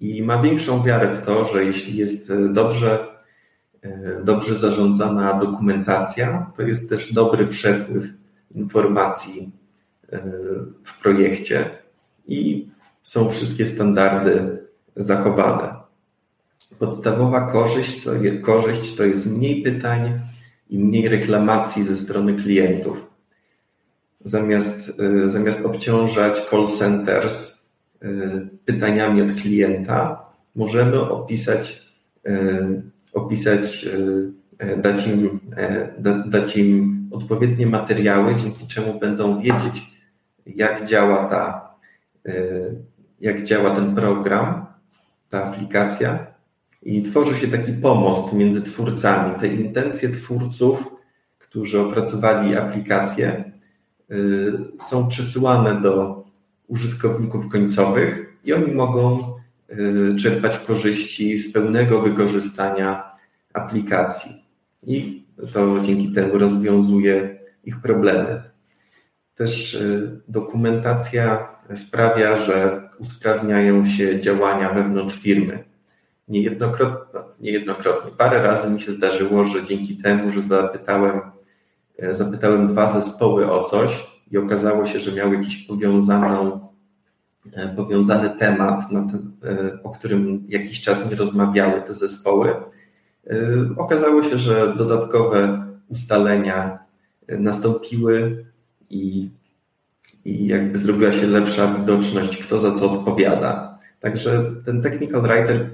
i 0.00 0.22
ma 0.22 0.42
większą 0.42 0.82
wiarę 0.82 1.14
w 1.14 1.26
to, 1.26 1.44
że 1.44 1.64
jeśli 1.64 1.96
jest 1.96 2.32
dobrze, 2.52 3.06
dobrze 4.24 4.56
zarządzana 4.56 5.34
dokumentacja, 5.34 6.52
to 6.56 6.62
jest 6.62 6.88
też 6.88 7.12
dobry 7.12 7.46
przepływ 7.46 8.04
informacji 8.54 9.52
w 10.84 11.02
projekcie 11.02 11.70
i 12.26 12.68
są 13.02 13.28
wszystkie 13.28 13.66
standardy 13.66 14.58
zachowane. 14.96 15.74
Podstawowa 16.78 17.52
korzyść 17.52 18.04
to, 18.04 18.10
korzyść 18.42 18.96
to 18.96 19.04
jest 19.04 19.26
mniej 19.26 19.62
pytań, 19.62 20.20
i 20.72 20.78
mniej 20.78 21.08
reklamacji 21.08 21.84
ze 21.84 21.96
strony 21.96 22.34
klientów. 22.34 23.10
Zamiast, 24.24 25.00
y, 25.00 25.28
zamiast 25.28 25.66
obciążać 25.66 26.40
call 26.40 26.66
centers 26.66 27.66
y, 28.04 28.48
pytaniami 28.64 29.22
od 29.22 29.32
klienta, 29.32 30.26
możemy 30.54 31.00
opisać, 31.00 31.86
y, 32.28 32.82
opisać 33.12 33.86
dać 34.76 35.06
im, 35.06 35.40
dać 36.26 36.56
im 36.56 37.08
odpowiednie 37.10 37.66
materiały, 37.66 38.34
dzięki 38.34 38.66
czemu 38.66 38.98
będą 38.98 39.40
wiedzieć, 39.40 39.82
jak 40.46 40.86
działa 40.86 41.24
ta, 41.28 41.74
jak 43.20 43.42
działa 43.42 43.70
ten 43.70 43.94
program, 43.94 44.66
ta 45.30 45.44
aplikacja, 45.44 46.26
i 46.82 47.02
tworzy 47.02 47.34
się 47.34 47.48
taki 47.48 47.72
pomost 47.72 48.32
między 48.32 48.62
twórcami. 48.62 49.40
Te 49.40 49.46
intencje 49.46 50.08
twórców, 50.08 50.94
którzy 51.38 51.80
opracowali 51.80 52.56
aplikacje, 52.56 53.52
y, 54.10 54.52
są 54.80 55.08
przesyłane 55.08 55.80
do 55.80 56.24
użytkowników 56.66 57.48
końcowych 57.48 58.36
i 58.44 58.52
oni 58.52 58.72
mogą 58.72 59.34
y, 59.70 60.16
czerpać 60.16 60.58
korzyści 60.58 61.38
z 61.38 61.52
pełnego 61.52 62.02
wykorzystania 62.02 63.12
aplikacji. 63.52 64.30
I 64.82 65.26
to 65.52 65.80
dzięki 65.82 66.12
temu 66.12 66.38
rozwiązuje 66.38 67.38
ich 67.64 67.80
problemy. 67.80 68.42
Też 69.34 69.74
y, 69.74 70.20
dokumentacja 70.28 71.48
sprawia, 71.74 72.36
że 72.36 72.88
usprawniają 72.98 73.86
się 73.86 74.20
działania 74.20 74.72
wewnątrz 74.72 75.18
firmy 75.18 75.71
niejednokrotnie, 76.28 77.20
niejednokrotnie, 77.40 78.10
parę 78.18 78.42
razy 78.42 78.70
mi 78.70 78.80
się 78.80 78.92
zdarzyło, 78.92 79.44
że 79.44 79.64
dzięki 79.64 79.96
temu, 79.96 80.30
że 80.30 80.40
zapytałem, 80.40 81.20
zapytałem 82.10 82.66
dwa 82.66 82.92
zespoły 82.92 83.50
o 83.50 83.62
coś 83.62 84.06
i 84.30 84.38
okazało 84.38 84.86
się, 84.86 85.00
że 85.00 85.12
miał 85.12 85.32
jakiś 85.32 85.56
powiązaną, 85.56 86.68
powiązany 87.76 88.30
temat, 88.30 88.88
ten, 88.90 89.32
o 89.82 89.90
którym 89.90 90.44
jakiś 90.48 90.80
czas 90.80 91.10
nie 91.10 91.16
rozmawiały 91.16 91.80
te 91.80 91.94
zespoły, 91.94 92.54
okazało 93.76 94.22
się, 94.22 94.38
że 94.38 94.74
dodatkowe 94.76 95.66
ustalenia 95.88 96.78
nastąpiły 97.28 98.44
i, 98.90 99.30
i 100.24 100.46
jakby 100.46 100.78
zrobiła 100.78 101.12
się 101.12 101.26
lepsza 101.26 101.74
widoczność, 101.74 102.36
kto 102.36 102.58
za 102.58 102.72
co 102.72 102.90
odpowiada. 102.90 103.78
Także 104.00 104.44
ten 104.64 104.82
technical 104.82 105.22
writer, 105.22 105.56
e, 105.56 105.68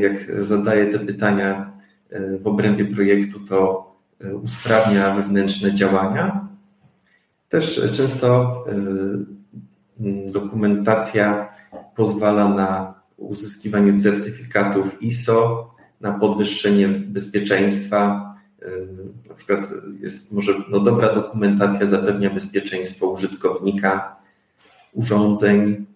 jak 0.00 0.44
zadaje 0.44 0.86
te 0.86 0.98
pytania 0.98 1.72
e, 2.10 2.38
w 2.38 2.46
obrębie 2.46 2.84
projektu, 2.84 3.40
to 3.40 3.90
e, 4.20 4.36
usprawnia 4.36 5.14
wewnętrzne 5.14 5.74
działania. 5.74 6.48
Też 7.48 7.92
często 7.92 8.64
dokumentacja 10.26 11.48
pozwala 11.96 12.48
na 12.48 12.94
uzyskiwanie 13.16 13.98
certyfikatów 13.98 15.02
ISO, 15.02 15.70
na 16.00 16.12
podwyższenie 16.12 16.88
bezpieczeństwa 16.88 18.26
na 19.28 19.34
przykład 19.34 19.60
jest 20.00 20.32
może 20.32 20.52
no, 20.68 20.80
dobra 20.80 21.14
dokumentacja 21.14 21.86
zapewnia 21.86 22.30
bezpieczeństwo 22.30 23.06
użytkownika, 23.06 24.16
urządzeń 24.92 25.86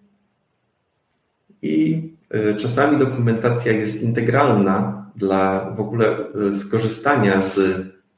i 1.61 2.09
czasami 2.57 2.97
dokumentacja 2.97 3.71
jest 3.71 4.01
integralna 4.01 5.05
dla 5.15 5.71
w 5.71 5.79
ogóle 5.79 6.17
y, 6.49 6.53
skorzystania 6.53 7.41
z 7.41 7.59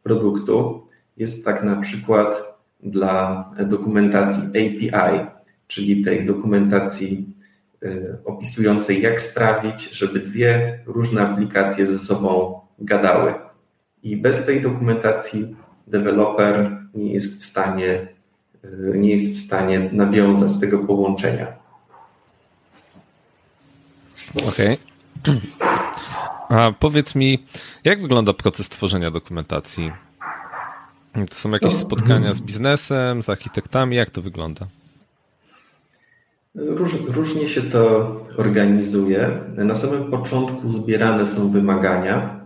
produktu. 0.04 0.84
Jest 1.18 1.46
tak 1.46 1.64
na 1.64 1.76
przykład 1.76 2.58
dla 2.84 3.48
dokumentacji 3.66 4.44
API, 4.48 5.20
czyli 5.68 6.04
tej 6.04 6.26
dokumentacji 6.26 7.34
y, 7.84 8.18
opisującej, 8.26 9.02
jak 9.02 9.22
sprawić, 9.22 9.90
żeby 9.90 10.20
dwie 10.20 10.80
różne 10.86 11.22
aplikacje 11.22 11.86
ze 11.86 12.00
sobą 12.00 12.60
gadały. 12.80 13.34
I 14.04 14.18
bez 14.18 14.46
tej 14.46 14.62
dokumentacji 14.62 15.56
deweloper 15.88 16.78
nie 16.94 17.14
jest 17.14 17.40
w 17.42 17.44
stanie, 17.44 18.08
nie 18.96 19.12
jest 19.12 19.34
w 19.34 19.46
stanie 19.46 19.90
nawiązać 19.92 20.60
tego 20.60 20.80
połączenia. 20.80 21.63
Okej. 24.36 24.78
Okay. 25.24 25.38
A 26.50 26.72
powiedz 26.80 27.16
mi, 27.16 27.44
jak 27.84 28.02
wygląda 28.02 28.34
proces 28.34 28.70
tworzenia 28.70 29.12
dokumentacji? 29.12 29.92
To 31.30 31.36
są 31.36 31.52
jakieś 31.52 31.74
spotkania 31.74 32.34
z 32.34 32.42
biznesem, 32.42 33.22
z 33.22 33.30
architektami? 33.30 33.96
Jak 33.96 34.10
to 34.10 34.22
wygląda? 34.22 34.68
Róż, 36.56 36.96
różnie 37.08 37.48
się 37.48 37.62
to 37.62 38.12
organizuje. 38.38 39.40
Na 39.58 39.76
samym 39.76 40.12
początku 40.12 40.72
zbierane 40.72 41.28
są 41.28 41.52
wymagania, 41.52 42.44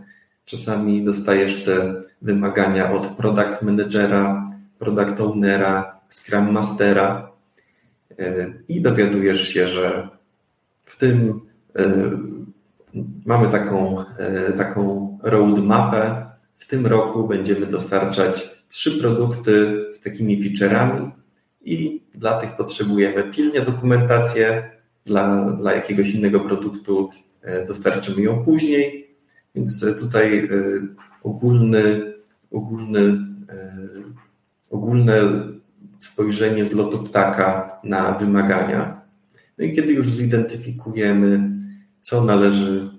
Czasami 0.48 1.04
dostajesz 1.04 1.64
te 1.64 2.02
wymagania 2.22 2.92
od 2.92 3.06
product 3.06 3.62
managera, 3.62 4.46
product 4.78 5.20
ownera, 5.20 6.00
scrum 6.10 6.52
mastera 6.52 7.32
e, 8.18 8.52
i 8.68 8.80
dowiadujesz 8.80 9.48
się, 9.48 9.68
że 9.68 10.08
w 10.84 10.96
tym 10.96 11.40
mamy 13.26 13.48
taką, 13.48 14.04
e, 14.18 14.52
taką 14.52 15.18
roadmapę. 15.22 16.26
W 16.56 16.66
tym 16.66 16.86
roku 16.86 17.28
będziemy 17.28 17.66
dostarczać 17.66 18.48
trzy 18.68 19.00
produkty 19.00 19.84
z 19.94 20.00
takimi 20.00 20.42
featureami 20.42 21.10
i 21.64 22.02
dla 22.14 22.40
tych 22.40 22.56
potrzebujemy 22.56 23.30
pilnie 23.30 23.60
dokumentację, 23.60 24.70
dla, 25.06 25.50
dla 25.50 25.72
jakiegoś 25.72 26.10
innego 26.10 26.40
produktu 26.40 27.10
dostarczymy 27.66 28.22
ją 28.22 28.44
później 28.44 29.08
więc 29.58 30.00
tutaj 30.00 30.38
e, 30.38 30.48
ogólny, 31.22 32.12
ogólny, 32.50 33.00
e, 33.50 33.76
ogólne 34.70 35.20
spojrzenie 35.98 36.64
z 36.64 36.72
lotu 36.72 36.98
ptaka 36.98 37.80
na 37.84 38.12
wymagania. 38.12 38.97
No 39.58 39.64
i 39.64 39.76
kiedy 39.76 39.92
już 39.92 40.10
zidentyfikujemy, 40.10 41.50
co 42.00 42.24
należy 42.24 42.90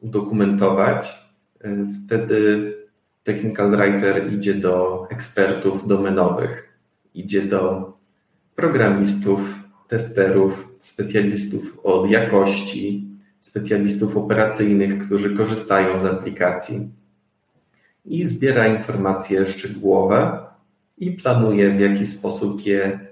udokumentować, 0.00 1.18
e, 1.60 1.86
wtedy 2.06 2.74
technical 3.22 3.70
writer 3.70 4.32
idzie 4.32 4.54
do 4.54 5.06
ekspertów 5.10 5.86
domenowych, 5.86 6.78
idzie 7.14 7.42
do 7.42 7.92
programistów, 8.54 9.58
testerów, 9.88 10.68
specjalistów 10.80 11.80
od 11.82 12.10
jakości, 12.10 13.08
specjalistów 13.40 14.16
operacyjnych, 14.16 15.06
którzy 15.06 15.36
korzystają 15.36 16.00
z 16.00 16.04
aplikacji 16.04 16.90
i 18.04 18.26
zbiera 18.26 18.66
informacje 18.66 19.46
szczegółowe 19.46 20.38
i 20.98 21.10
planuje, 21.10 21.74
w 21.74 21.80
jaki 21.80 22.06
sposób 22.06 22.66
je 22.66 23.08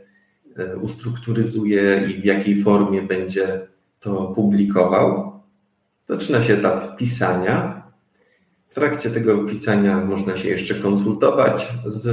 ustrukturyzuje 0.82 2.02
i 2.10 2.22
w 2.22 2.24
jakiej 2.24 2.62
formie 2.62 3.02
będzie 3.02 3.66
to 4.00 4.26
publikował. 4.26 5.32
Zaczyna 6.06 6.42
się 6.42 6.54
etap 6.54 6.96
pisania. 6.96 7.82
W 8.68 8.74
trakcie 8.74 9.10
tego 9.10 9.44
pisania 9.44 10.04
można 10.04 10.36
się 10.36 10.48
jeszcze 10.48 10.74
konsultować 10.74 11.68
z, 11.86 12.06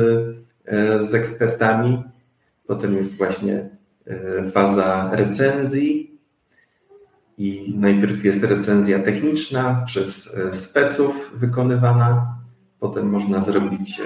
e, 0.66 1.04
z 1.04 1.14
ekspertami. 1.14 2.04
Potem 2.68 2.96
jest 2.96 3.18
właśnie 3.18 3.70
e, 4.08 4.52
faza 4.52 5.10
recenzji, 5.14 6.14
i 7.38 7.74
najpierw 7.78 8.26
jest 8.26 8.44
recenzja 8.44 9.00
techniczna 9.00 9.84
przez 9.86 10.36
e, 10.38 10.54
speców 10.54 11.32
wykonywana, 11.36 12.38
potem 12.80 13.10
można 13.10 13.42
zrobić 13.42 14.00
e, 14.00 14.04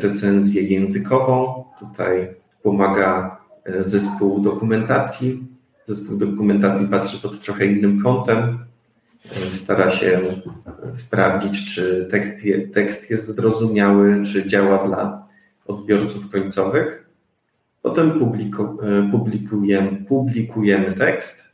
recenzję 0.00 0.62
językową. 0.62 1.64
Tutaj 1.78 2.34
pomaga 2.62 3.36
e, 3.40 3.43
zespół 3.66 4.40
dokumentacji. 4.40 5.46
Zespół 5.86 6.16
dokumentacji 6.16 6.88
patrzy 6.88 7.22
pod 7.22 7.40
trochę 7.40 7.66
innym 7.66 8.02
kątem. 8.02 8.58
Stara 9.52 9.90
się 9.90 10.20
sprawdzić, 10.94 11.74
czy 11.74 12.08
tekst, 12.10 12.44
je, 12.44 12.68
tekst 12.68 13.10
jest 13.10 13.26
zrozumiały, 13.26 14.22
czy 14.22 14.46
działa 14.46 14.86
dla 14.86 15.28
odbiorców 15.66 16.30
końcowych. 16.30 17.08
Potem 17.82 18.18
publiku, 18.18 18.78
publikujemy, 19.10 20.04
publikujemy 20.08 20.92
tekst 20.92 21.48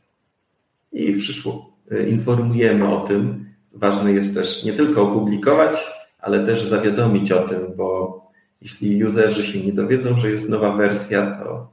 i 0.91 1.13
przyszło 1.13 1.73
y, 1.91 2.09
informujemy 2.09 2.87
o 2.87 3.01
tym. 3.07 3.45
Ważne 3.73 4.11
jest 4.11 4.35
też 4.35 4.63
nie 4.63 4.73
tylko 4.73 5.01
opublikować, 5.01 5.87
ale 6.19 6.45
też 6.45 6.65
zawiadomić 6.65 7.31
o 7.31 7.47
tym, 7.47 7.59
bo 7.77 8.21
jeśli 8.61 9.03
userzy 9.03 9.43
się 9.43 9.65
nie 9.65 9.73
dowiedzą, 9.73 10.19
że 10.19 10.31
jest 10.31 10.49
nowa 10.49 10.75
wersja, 10.75 11.35
to, 11.35 11.71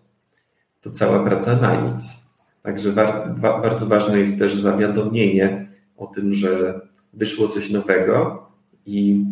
to 0.81 0.91
cała 0.91 1.25
praca 1.25 1.57
na 1.57 1.91
nic. 1.91 2.29
Także 2.63 2.93
wa, 2.93 3.35
bardzo 3.63 3.87
ważne 3.87 4.19
jest 4.19 4.39
też 4.39 4.55
zawiadomienie 4.55 5.69
o 5.97 6.07
tym, 6.07 6.35
że 6.35 6.81
wyszło 7.13 7.49
coś 7.49 7.71
nowego 7.71 8.47
i 8.87 9.25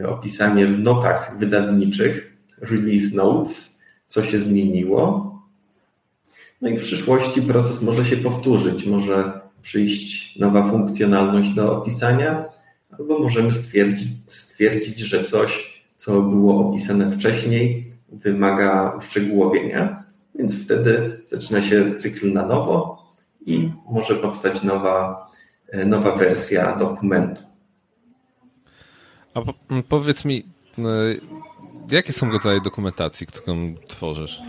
y, 0.00 0.08
opisanie 0.08 0.66
w 0.66 0.78
notach 0.78 1.38
wydawniczych, 1.38 2.36
release 2.60 3.14
notes, 3.14 3.80
co 4.08 4.22
się 4.22 4.38
zmieniło, 4.38 5.32
no 6.62 6.68
i 6.68 6.76
w 6.76 6.82
przyszłości 6.82 7.42
proces 7.42 7.82
może 7.82 8.04
się 8.04 8.16
powtórzyć, 8.16 8.86
może 8.86 9.40
przyjść 9.62 10.38
nowa 10.38 10.70
funkcjonalność 10.70 11.50
do 11.50 11.76
opisania, 11.76 12.44
albo 12.98 13.18
możemy 13.18 13.52
stwierdzić, 13.52 14.08
stwierdzić, 14.28 14.98
że 14.98 15.24
coś, 15.24 15.82
co 15.96 16.22
było 16.22 16.68
opisane 16.68 17.10
wcześniej, 17.10 17.92
wymaga 18.12 18.94
uszczegółowienia, 18.98 20.04
więc 20.42 20.64
wtedy 20.64 21.20
zaczyna 21.30 21.62
się 21.62 21.94
cykl 21.94 22.32
na 22.32 22.46
nowo 22.46 23.02
i 23.46 23.70
może 23.90 24.14
powstać 24.14 24.62
nowa, 24.62 25.26
e, 25.68 25.84
nowa 25.84 26.16
wersja 26.16 26.76
dokumentu. 26.76 27.42
A 29.34 29.40
powiedz 29.88 30.24
mi, 30.24 30.46
e, 30.78 30.82
jakie 31.90 32.12
są 32.12 32.30
rodzaje 32.30 32.60
dokumentacji, 32.60 33.26
którą 33.26 33.74
tworzysz? 33.88 34.42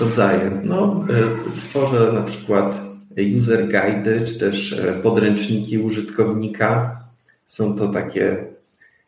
rodzaje. 0.00 0.60
No, 0.64 1.04
e, 1.10 1.56
tworzę 1.56 2.12
na 2.12 2.22
przykład 2.22 2.82
user 3.38 3.62
guide, 3.62 4.24
czy 4.24 4.38
też 4.38 4.80
podręczniki 5.02 5.78
użytkownika. 5.78 7.00
Są 7.46 7.74
to 7.74 7.88
takie, 7.88 8.44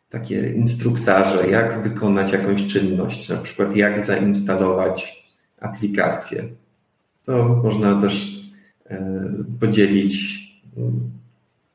takie 0.09 0.53
instruktarze, 0.53 1.49
jak 1.49 1.83
wykonać 1.83 2.31
jakąś 2.31 2.67
czynność, 2.67 3.29
na 3.29 3.37
przykład 3.37 3.75
jak 3.75 4.05
zainstalować 4.05 5.18
aplikację. 5.61 6.43
To 7.25 7.61
można 7.63 8.01
też 8.01 8.41
e, 8.85 9.29
podzielić 9.59 10.39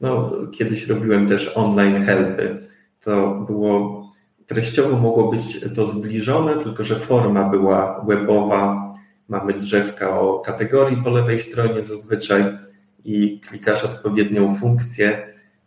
No, 0.00 0.32
kiedyś 0.58 0.86
robiłem 0.86 1.28
też 1.28 1.52
online 1.54 2.04
helpy. 2.04 2.58
To 3.00 3.34
było 3.34 4.04
treściowo 4.46 4.98
mogło 4.98 5.30
być 5.30 5.60
to 5.74 5.86
zbliżone, 5.86 6.56
tylko 6.56 6.84
że 6.84 6.98
forma 6.98 7.48
była 7.48 8.04
webowa. 8.08 8.92
Mamy 9.28 9.52
drzewka 9.52 10.20
o 10.20 10.38
kategorii 10.38 11.02
po 11.04 11.10
lewej 11.10 11.38
stronie 11.38 11.84
zazwyczaj 11.84 12.58
i 13.04 13.40
klikasz 13.40 13.84
odpowiednią 13.84 14.54
funkcję 14.54 15.26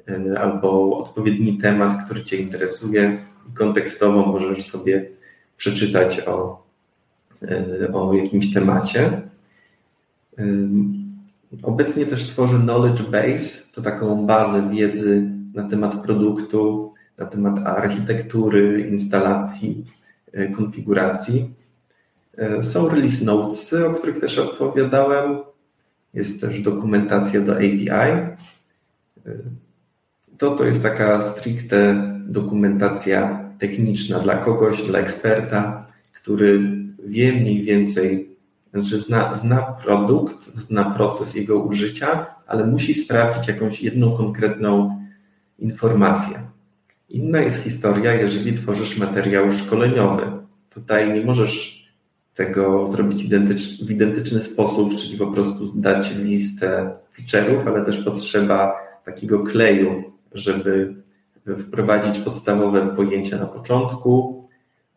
y, 0.09 0.39
albo 0.39 0.97
odpowiedni 0.97 1.57
temat, 1.57 2.05
który 2.05 2.23
Cię 2.23 2.37
interesuje 2.37 3.25
i 3.49 3.53
kontekstowo 3.53 4.25
możesz 4.25 4.65
sobie 4.65 5.09
przeczytać 5.57 6.19
o, 6.27 6.66
o 7.93 8.13
jakimś 8.13 8.53
temacie. 8.53 9.21
Y, 10.39 10.67
obecnie 11.63 12.05
też 12.05 12.23
tworzę 12.23 12.59
Knowledge 12.59 13.01
Base, 13.01 13.61
to 13.73 13.81
taką 13.81 14.25
bazę 14.25 14.69
wiedzy 14.69 15.31
na 15.53 15.69
temat 15.69 16.03
produktu, 16.03 16.93
na 17.17 17.25
temat 17.25 17.59
architektury, 17.59 18.87
instalacji, 18.91 19.85
konfiguracji. 20.55 21.53
Są 22.61 22.89
release 22.89 23.21
notesy, 23.21 23.87
o 23.87 23.93
których 23.93 24.19
też 24.19 24.37
opowiadałem. 24.37 25.37
Jest 26.13 26.41
też 26.41 26.59
dokumentacja 26.59 27.41
do 27.41 27.53
API. 27.53 27.87
To 30.37 30.51
to 30.51 30.65
jest 30.65 30.83
taka 30.83 31.21
stricte 31.21 31.95
dokumentacja 32.25 33.49
techniczna 33.59 34.19
dla 34.19 34.37
kogoś, 34.37 34.83
dla 34.83 34.99
eksperta, 34.99 35.87
który 36.13 36.61
wie 37.07 37.33
mniej 37.33 37.63
więcej, 37.63 38.37
znaczy 38.73 38.97
zna, 38.97 39.35
zna 39.35 39.61
produkt, 39.61 40.45
zna 40.55 40.91
proces 40.91 41.35
jego 41.35 41.59
użycia, 41.59 42.25
ale 42.47 42.67
musi 42.67 42.93
sprawdzić 42.93 43.47
jakąś 43.47 43.81
jedną 43.81 44.17
konkretną 44.17 45.01
informację. 45.59 46.39
Inna 47.09 47.39
jest 47.39 47.63
historia, 47.63 48.13
jeżeli 48.13 48.53
tworzysz 48.53 48.97
materiał 48.97 49.51
szkoleniowy. 49.51 50.23
Tutaj 50.69 51.13
nie 51.13 51.25
możesz 51.25 51.87
tego 52.33 52.87
zrobić 52.87 53.23
identycz, 53.23 53.83
w 53.83 53.91
identyczny 53.91 54.41
sposób, 54.41 54.95
czyli 54.95 55.17
po 55.17 55.27
prostu 55.27 55.71
dać 55.75 56.15
listę 56.15 56.95
feature'ów, 57.17 57.67
ale 57.67 57.85
też 57.85 58.03
potrzeba 58.03 58.75
takiego 59.03 59.39
kleju, 59.39 60.03
żeby 60.33 60.95
wprowadzić 61.59 62.19
podstawowe 62.19 62.95
pojęcia 62.95 63.37
na 63.37 63.45
początku, 63.45 64.36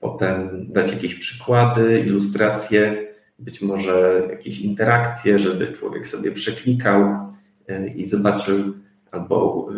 potem 0.00 0.64
dać 0.68 0.92
jakieś 0.92 1.14
przykłady, 1.14 2.00
ilustracje, 2.00 3.06
być 3.38 3.62
może 3.62 4.26
jakieś 4.30 4.58
interakcje, 4.58 5.38
żeby 5.38 5.68
człowiek 5.68 6.06
sobie 6.06 6.32
przeklikał 6.32 7.30
e, 7.68 7.88
i 7.88 8.06
zobaczył 8.06 8.74
albo, 9.10 9.68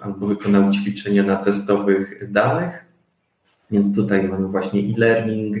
e, 0.00 0.04
albo 0.04 0.26
wykonał 0.26 0.70
ćwiczenia 0.70 1.22
na 1.22 1.36
testowych 1.36 2.32
danych. 2.32 2.84
Więc 3.70 3.94
tutaj 3.94 4.28
mamy 4.28 4.48
właśnie 4.48 4.80
e-learning, 4.80 5.56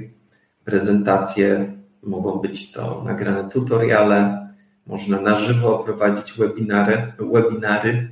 prezentacje, 0.64 1.72
mogą 2.02 2.32
być 2.32 2.72
to 2.72 3.02
nagrane 3.06 3.50
tutoriale, 3.50 4.48
można 4.86 5.20
na 5.20 5.36
żywo 5.36 5.78
prowadzić 5.78 6.32
webinary, 6.32 7.12
webinary. 7.18 8.08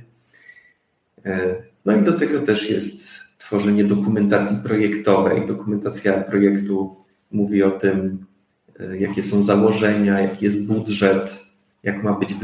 E, 1.25 1.55
no 1.85 1.95
i 1.95 2.01
do 2.01 2.13
tego 2.13 2.39
też 2.39 2.69
jest 2.69 3.20
tworzenie 3.51 3.83
dokumentacji 3.83 4.57
projektowej. 4.63 5.47
Dokumentacja 5.47 6.21
projektu 6.21 6.95
mówi 7.31 7.63
o 7.63 7.71
tym, 7.71 8.25
e, 8.79 8.97
jakie 8.97 9.23
są 9.23 9.43
założenia, 9.43 10.19
jaki 10.19 10.45
jest 10.45 10.65
budżet, 10.65 11.39
jak 11.83 12.03
ma 12.03 12.13
być 12.13 12.35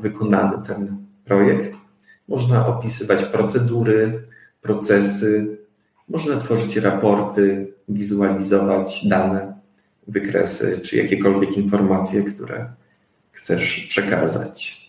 wykonany 0.00 0.66
ten 0.66 0.96
projekt. 1.24 1.78
Można 2.28 2.66
opisywać 2.66 3.24
procedury, 3.24 4.22
procesy, 4.62 5.58
można 6.08 6.36
tworzyć 6.36 6.76
raporty, 6.76 7.72
wizualizować 7.88 9.08
dane, 9.08 9.54
wykresy 10.08 10.80
czy 10.82 10.96
jakiekolwiek 10.96 11.56
informacje, 11.56 12.22
które 12.22 12.72
chcesz 13.32 13.86
przekazać. 13.88 14.88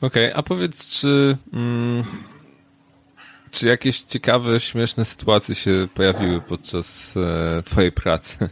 Okej, 0.00 0.24
okay, 0.30 0.34
a 0.34 0.42
powiedz, 0.42 0.86
czy, 0.86 1.36
mm, 1.52 2.04
czy 3.50 3.66
jakieś 3.66 4.00
ciekawe, 4.00 4.60
śmieszne 4.60 5.04
sytuacje 5.04 5.54
się 5.54 5.88
pojawiły 5.94 6.40
podczas 6.40 7.16
e, 7.16 7.62
Twojej 7.62 7.92
pracy? 7.92 8.48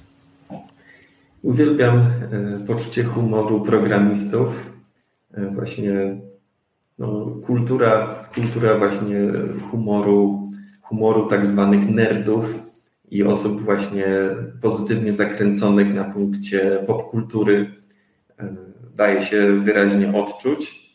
Uwielbiam 1.43 1.99
e, 1.99 2.67
poczucie 2.67 3.05
humoru 3.05 3.61
programistów. 3.61 4.71
E, 5.35 5.51
właśnie 5.51 5.93
no, 6.99 7.27
kultura, 7.47 8.25
kultura 8.35 8.79
właśnie 8.79 9.21
humoru, 9.71 10.51
humoru 10.83 11.27
tak 11.27 11.47
zwanych 11.47 11.89
nerdów 11.89 12.59
i 13.11 13.25
osób 13.25 13.61
właśnie 13.61 14.07
pozytywnie 14.61 15.13
zakręconych 15.13 15.95
na 15.95 16.05
punkcie 16.05 16.85
popkultury 16.87 17.75
daje 18.97 19.23
się 19.23 19.61
wyraźnie 19.61 20.17
odczuć. 20.17 20.93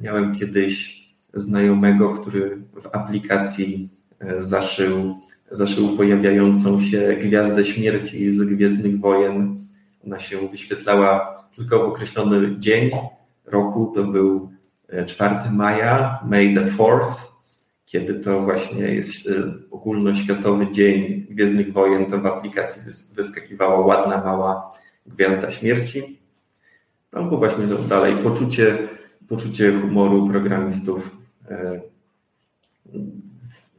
Miałem 0.00 0.34
kiedyś 0.34 0.95
znajomego, 1.36 2.10
który 2.10 2.62
w 2.80 2.86
aplikacji 2.92 3.88
e, 4.20 4.40
zaszył, 4.40 5.16
zaszył 5.50 5.96
pojawiającą 5.96 6.80
się 6.80 7.16
Gwiazdę 7.20 7.64
Śmierci 7.64 8.30
z 8.30 8.42
Gwiezdnych 8.42 9.00
Wojen. 9.00 9.66
Ona 10.06 10.18
się 10.18 10.48
wyświetlała 10.48 11.42
tylko 11.56 11.78
w 11.78 11.82
określony 11.82 12.58
dzień 12.58 12.90
roku, 13.44 13.92
to 13.94 14.04
był 14.04 14.50
4 15.06 15.34
maja, 15.52 16.20
May 16.26 16.54
the 16.54 16.64
4th, 16.64 17.14
kiedy 17.86 18.14
to 18.14 18.40
właśnie 18.40 18.82
jest 18.82 19.30
e, 19.30 19.32
ogólnoświatowy 19.70 20.70
dzień 20.70 21.26
Gwiezdnych 21.30 21.72
Wojen, 21.72 22.06
to 22.06 22.18
w 22.18 22.26
aplikacji 22.26 22.82
wyskakiwała 23.14 23.80
ładna, 23.80 24.24
mała 24.24 24.72
gwiazda 25.06 25.50
śmierci. 25.50 26.20
Albo 27.12 27.30
no, 27.30 27.36
właśnie 27.36 27.66
no, 27.66 27.78
dalej 27.78 28.14
poczucie, 28.14 28.78
poczucie 29.28 29.80
humoru 29.80 30.28
programistów 30.28 31.16
e, 31.16 31.25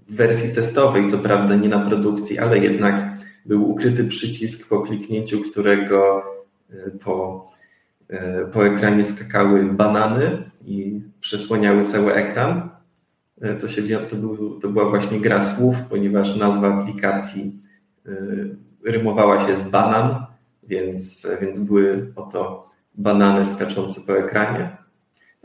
w 0.08 0.16
wersji 0.16 0.56
testowej, 0.56 1.12
co 1.12 1.18
prawda 1.18 1.56
nie 1.56 1.70
na 1.70 1.80
produkcji, 1.80 2.40
ale 2.40 2.58
jednak 2.58 3.18
był 3.46 3.72
ukryty 3.72 4.06
przycisk, 4.06 4.70
po 4.70 4.82
kliknięciu 4.82 5.42
którego 5.42 6.24
e, 6.70 6.92
po, 6.92 7.46
po 8.54 8.66
ekranie 8.66 9.04
skakały 9.04 9.66
banany 9.66 10.52
i 10.66 11.02
przesłaniały 11.20 11.84
cały 11.84 12.14
ekran. 12.14 12.70
E, 13.42 13.56
to, 13.56 13.68
się, 13.68 13.82
to, 13.98 14.16
był, 14.16 14.60
to 14.60 14.70
była 14.70 14.90
właśnie 14.90 15.20
gra 15.20 15.42
słów, 15.42 15.76
ponieważ 15.90 16.36
nazwa 16.36 16.74
aplikacji 16.74 17.64
e, 18.06 18.12
rymowała 18.84 19.48
się 19.48 19.56
z 19.56 19.62
banan, 19.62 20.26
więc, 20.64 21.28
więc 21.42 21.60
były 21.60 22.14
oto 22.16 22.70
banany 22.96 23.46
skaczące 23.46 24.02
po 24.02 24.18
ekranie. 24.18 24.78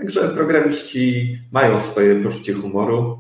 Także 0.03 0.29
programiści 0.29 1.39
mają 1.53 1.81
swoje 1.81 2.23
poczucie 2.23 2.53
humoru 2.55 3.19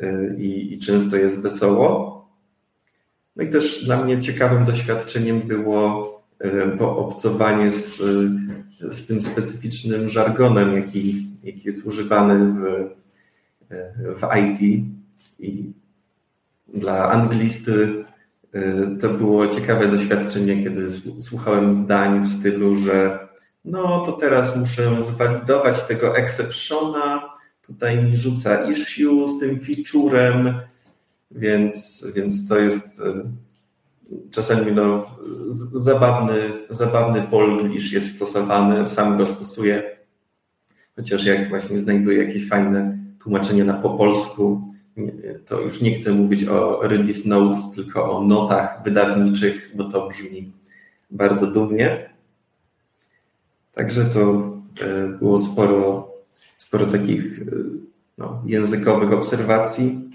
e, 0.00 0.36
i, 0.38 0.74
i 0.74 0.78
często 0.78 1.16
jest 1.16 1.40
wesoło. 1.40 2.16
No 3.36 3.42
i 3.42 3.50
też 3.50 3.84
dla 3.84 4.04
mnie 4.04 4.18
ciekawym 4.20 4.64
doświadczeniem 4.64 5.40
było 5.40 6.16
poobcowanie 6.78 7.70
z, 7.70 8.02
z 8.80 9.06
tym 9.06 9.22
specyficznym 9.22 10.08
żargonem, 10.08 10.74
jaki, 10.74 11.26
jaki 11.44 11.62
jest 11.64 11.86
używany 11.86 12.52
w 12.52 12.90
w 13.98 14.26
IT 14.36 14.84
i 15.38 15.72
dla 16.68 17.08
anglisty 17.08 18.04
y, 18.54 18.96
to 19.00 19.08
było 19.08 19.48
ciekawe 19.48 19.88
doświadczenie, 19.88 20.64
kiedy 20.64 20.90
słuchałem 21.20 21.72
zdań 21.72 22.24
w 22.24 22.28
stylu, 22.28 22.76
że 22.76 23.25
no 23.66 24.02
to 24.06 24.12
teraz 24.12 24.56
muszę 24.56 25.02
zwalidować 25.02 25.82
tego 25.82 26.16
exceptiona, 26.16 27.22
tutaj 27.62 28.04
mi 28.04 28.16
rzuca 28.16 28.70
issue 28.70 29.28
z 29.28 29.40
tym 29.40 29.60
featurem, 29.60 30.60
więc, 31.30 32.06
więc 32.14 32.48
to 32.48 32.58
jest 32.58 33.00
y, 33.00 33.02
czasami 34.30 34.72
no, 34.72 35.06
zabawny, 35.72 36.52
zabawny 36.70 37.22
polglish 37.22 37.92
jest 37.92 38.16
stosowany, 38.16 38.86
sam 38.86 39.18
go 39.18 39.26
stosuję, 39.26 39.96
chociaż 40.96 41.24
jak 41.24 41.48
właśnie 41.48 41.78
znajduję 41.78 42.24
jakieś 42.24 42.48
fajne 42.48 42.98
tłumaczenie 43.18 43.64
na 43.64 43.74
po 43.74 43.90
polsku, 43.90 44.60
to 45.46 45.60
już 45.60 45.80
nie 45.80 45.94
chcę 45.94 46.12
mówić 46.12 46.44
o 46.44 46.80
release 46.82 47.24
notes, 47.24 47.72
tylko 47.72 48.18
o 48.18 48.24
notach 48.24 48.80
wydawniczych, 48.84 49.70
bo 49.74 49.84
to 49.84 50.08
brzmi 50.08 50.52
bardzo 51.10 51.46
dumnie. 51.46 52.15
Także 53.76 54.04
to 54.04 54.52
e, 54.80 55.08
było 55.08 55.38
sporo, 55.38 56.08
sporo 56.58 56.86
takich 56.86 57.38
e, 57.38 57.44
no, 58.18 58.42
językowych 58.46 59.12
obserwacji. 59.12 60.10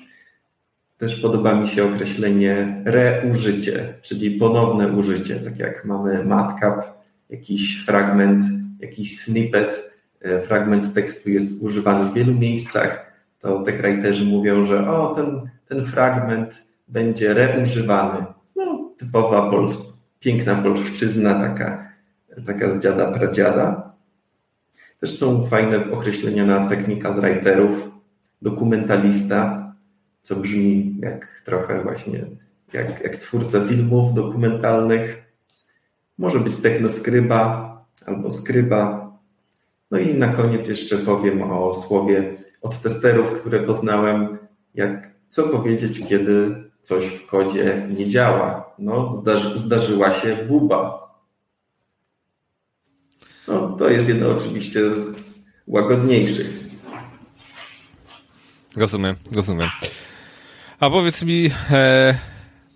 Też 0.97 1.15
podoba 1.15 1.55
mi 1.55 1.67
się 1.67 1.93
określenie 1.93 2.83
reużycie, 2.85 3.93
czyli 4.01 4.31
ponowne 4.31 4.87
użycie, 4.87 5.35
tak 5.35 5.59
jak 5.59 5.85
mamy 5.85 6.25
matcap, 6.25 6.85
jakiś 7.29 7.85
fragment, 7.85 8.45
jakiś 8.79 9.19
snippet 9.19 9.91
fragment 10.43 10.93
tekstu 10.93 11.29
jest 11.29 11.61
używany 11.61 12.09
w 12.09 12.13
wielu 12.13 12.33
miejscach, 12.33 13.11
to 13.39 13.63
te 13.63 13.71
writerzy 13.71 14.25
mówią, 14.25 14.63
że 14.63 14.89
o, 14.89 15.15
ten, 15.15 15.49
ten 15.67 15.85
fragment 15.85 16.63
będzie 16.87 17.33
reużywany. 17.33 18.25
No, 18.55 18.91
typowa 18.97 19.51
polska, 19.51 19.83
piękna 20.19 20.55
polszczyzna, 20.55 21.33
taka, 21.33 21.90
taka 22.45 22.69
z 22.69 22.83
dziada 22.83 23.11
pradziada. 23.11 23.91
Też 24.99 25.17
są 25.17 25.45
fajne 25.45 25.91
określenia 25.91 26.45
na 26.45 26.69
technical 26.69 27.21
writerów, 27.21 27.91
dokumentalista, 28.41 29.73
co 30.21 30.35
brzmi 30.35 30.95
jak 31.01 31.41
trochę 31.45 31.83
właśnie 31.83 32.25
jak, 32.73 33.03
jak 33.03 33.17
twórca 33.17 33.59
filmów 33.59 34.13
dokumentalnych. 34.13 35.23
Może 36.17 36.39
być 36.39 36.55
technoskryba 36.55 37.71
albo 38.05 38.31
skryba. 38.31 39.11
No 39.91 39.99
i 39.99 40.13
na 40.13 40.27
koniec 40.27 40.67
jeszcze 40.67 40.97
powiem 40.97 41.41
o 41.41 41.73
słowie 41.73 42.33
od 42.61 42.81
testerów, 42.81 43.41
które 43.41 43.59
poznałem, 43.59 44.37
jak 44.75 45.11
co 45.27 45.43
powiedzieć, 45.43 46.07
kiedy 46.09 46.55
coś 46.81 47.05
w 47.05 47.25
kodzie 47.25 47.87
nie 47.97 48.07
działa. 48.07 48.73
No, 48.79 49.15
zdarzy, 49.15 49.57
zdarzyła 49.57 50.11
się 50.11 50.35
buba. 50.35 51.10
No, 53.51 53.75
to 53.79 53.89
jest 53.89 54.07
jedno 54.07 54.29
oczywiście 54.29 54.89
z 54.89 55.39
łagodniejszych. 55.67 56.59
Rozumiem, 58.75 59.15
rozumiem. 59.31 59.69
A 60.79 60.89
powiedz 60.89 61.23
mi, 61.23 61.49
e, 61.71 62.17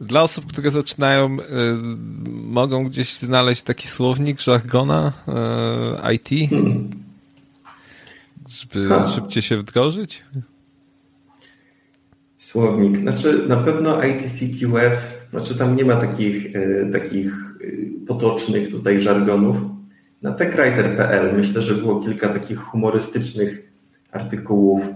dla 0.02 0.22
osób, 0.22 0.46
które 0.46 0.72
zaczynają, 0.72 1.26
e, 1.26 1.38
mogą 2.28 2.84
gdzieś 2.84 3.18
znaleźć 3.18 3.64
taki 3.64 3.88
słownik 3.88 4.42
żargona 4.42 5.14
e, 5.28 6.14
IT, 6.14 6.50
hmm. 6.50 6.90
żeby 8.50 8.90
ha. 8.90 9.08
szybciej 9.08 9.44
się 9.44 9.58
wdrożyć? 9.58 10.24
Słownik. 12.38 12.98
Znaczy 12.98 13.46
na 13.48 13.58
pewno 13.58 14.04
ITCQF, 14.04 15.28
znaczy 15.30 15.58
tam 15.58 15.76
nie 15.76 15.86
ma 15.86 15.96
takich, 15.96 16.56
e, 16.56 16.86
takich 16.86 17.34
e, 17.34 18.06
potocznych 18.08 18.72
tutaj 18.72 19.00
żargonów. 19.00 19.75
Na 20.26 20.32
techwriter.pl 20.32 21.36
myślę, 21.36 21.62
że 21.62 21.74
było 21.74 22.02
kilka 22.02 22.30
takich 22.30 22.60
humorystycznych 22.60 23.72
artykułów 24.12 24.88
e, 24.88 24.94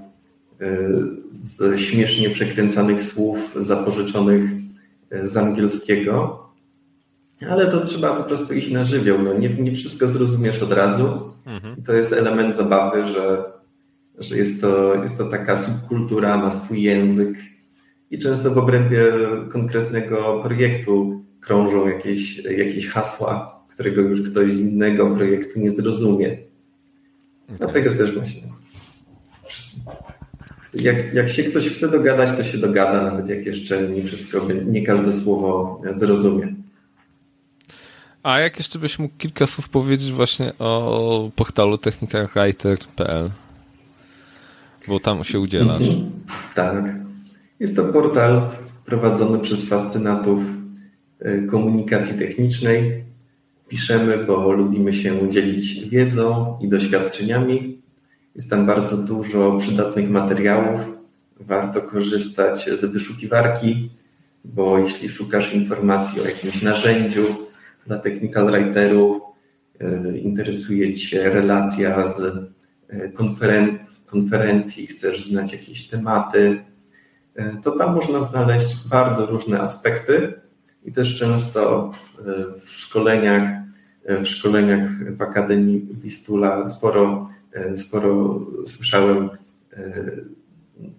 z 1.34 1.80
śmiesznie 1.80 2.30
przekręcanych 2.30 3.02
słów 3.02 3.56
zapożyczonych 3.60 4.42
z 5.12 5.38
angielskiego, 5.38 6.46
ale 7.50 7.72
to 7.72 7.82
trzeba 7.82 8.16
po 8.16 8.24
prostu 8.24 8.54
iść 8.54 8.72
na 8.72 8.84
żywioł. 8.84 9.22
No, 9.22 9.34
nie, 9.34 9.50
nie 9.50 9.76
wszystko 9.76 10.08
zrozumiesz 10.08 10.62
od 10.62 10.74
razu. 10.74 11.34
Mhm. 11.46 11.78
I 11.78 11.84
to 11.84 11.94
jest 11.94 12.14
element 12.14 12.56
zabawy, 12.56 13.08
że 13.08 13.44
że 14.20 14.38
jest 14.38 14.62
to, 14.62 14.96
jest 14.96 15.18
to 15.18 15.26
taka 15.26 15.58
subkultura, 15.58 16.38
ma 16.38 16.52
swój 16.52 16.82
język 16.82 17.38
i 18.12 18.20
często 18.20 18.52
w 18.52 18.58
obrębie 18.58 19.04
konkretnego 19.52 20.40
projektu 20.44 21.24
krążą 21.40 21.88
jakieś, 21.88 22.38
jakieś 22.38 22.88
hasła, 22.88 23.59
którego 23.80 24.02
już 24.02 24.30
ktoś 24.30 24.52
z 24.52 24.60
innego 24.60 25.16
projektu 25.16 25.60
nie 25.60 25.70
zrozumie. 25.70 26.28
Okay. 26.28 27.58
Dlatego 27.58 27.96
też 27.96 28.14
właśnie. 28.14 28.42
Jak, 30.74 31.14
jak 31.14 31.30
się 31.30 31.44
ktoś 31.44 31.70
chce 31.70 31.90
dogadać, 31.90 32.38
to 32.38 32.44
się 32.44 32.58
dogada, 32.58 33.02
nawet 33.02 33.30
jak 33.30 33.46
jeszcze 33.46 33.84
nie 33.84 34.02
wszystko, 34.02 34.48
nie 34.66 34.86
każde 34.86 35.14
słowo 35.14 35.82
zrozumie. 35.92 36.56
A 38.24 38.40
jak 38.40 38.58
jeszcze 38.58 38.80
byś 38.80 39.00
mógł 39.00 39.16
kilka 39.18 39.48
słów 39.48 39.70
powiedzieć 39.70 40.12
właśnie 40.12 40.54
o 40.60 41.32
portalu 41.36 41.78
technicalwriter.pl? 41.78 43.30
Bo 44.88 45.00
tam 45.00 45.24
się 45.24 45.40
udzielasz. 45.40 45.82
Mhm. 45.82 46.12
Tak. 46.56 46.96
Jest 47.60 47.76
to 47.76 47.84
portal 47.84 48.50
prowadzony 48.86 49.40
przez 49.40 49.70
fascynatów 49.70 50.40
y, 51.22 51.48
komunikacji 51.50 52.18
technicznej. 52.18 53.09
Piszemy, 53.70 54.26
bo 54.26 54.52
lubimy 54.52 54.94
się 54.94 55.30
dzielić 55.30 55.90
wiedzą 55.90 56.58
i 56.62 56.68
doświadczeniami. 56.68 57.82
Jest 58.36 58.50
tam 58.50 58.66
bardzo 58.66 58.98
dużo 58.98 59.58
przydatnych 59.58 60.10
materiałów. 60.10 60.80
Warto 61.40 61.82
korzystać 61.82 62.70
z 62.70 62.86
wyszukiwarki, 62.86 63.90
bo 64.46 64.80
jeśli 64.80 65.10
szukasz 65.10 65.54
informacji 65.54 66.22
o 66.22 66.26
jakimś 66.26 66.62
narzędziu 66.62 67.26
dla 67.88 67.98
technical 67.98 68.52
writerów, 68.52 69.22
y, 69.82 70.18
interesuje 70.18 70.94
Cię 70.94 71.30
relacja 71.30 72.08
z 72.08 72.20
y, 72.20 73.12
konferen 73.14 73.80
konferencji, 74.10 74.88
chcesz 74.88 75.26
znać 75.26 75.52
jakieś 75.54 75.88
tematy, 75.88 76.64
e, 77.36 77.56
to 77.64 77.72
tam 77.72 77.96
można 77.96 78.24
znaleźć 78.24 78.88
bardzo 78.90 79.26
różne 79.26 79.62
aspekty 79.62 80.42
i 80.84 80.92
też 80.92 81.16
często 81.16 81.92
e, 82.20 82.24
w 82.66 82.70
szkoleniach, 82.70 83.44
e, 84.06 84.24
w 84.24 84.28
szkoleniach 84.28 85.16
w 85.16 85.22
Akademii 85.22 85.88
Wistula 85.92 86.68
sporo, 86.68 87.30
sporo 87.76 88.40
słyszałem, 88.66 89.30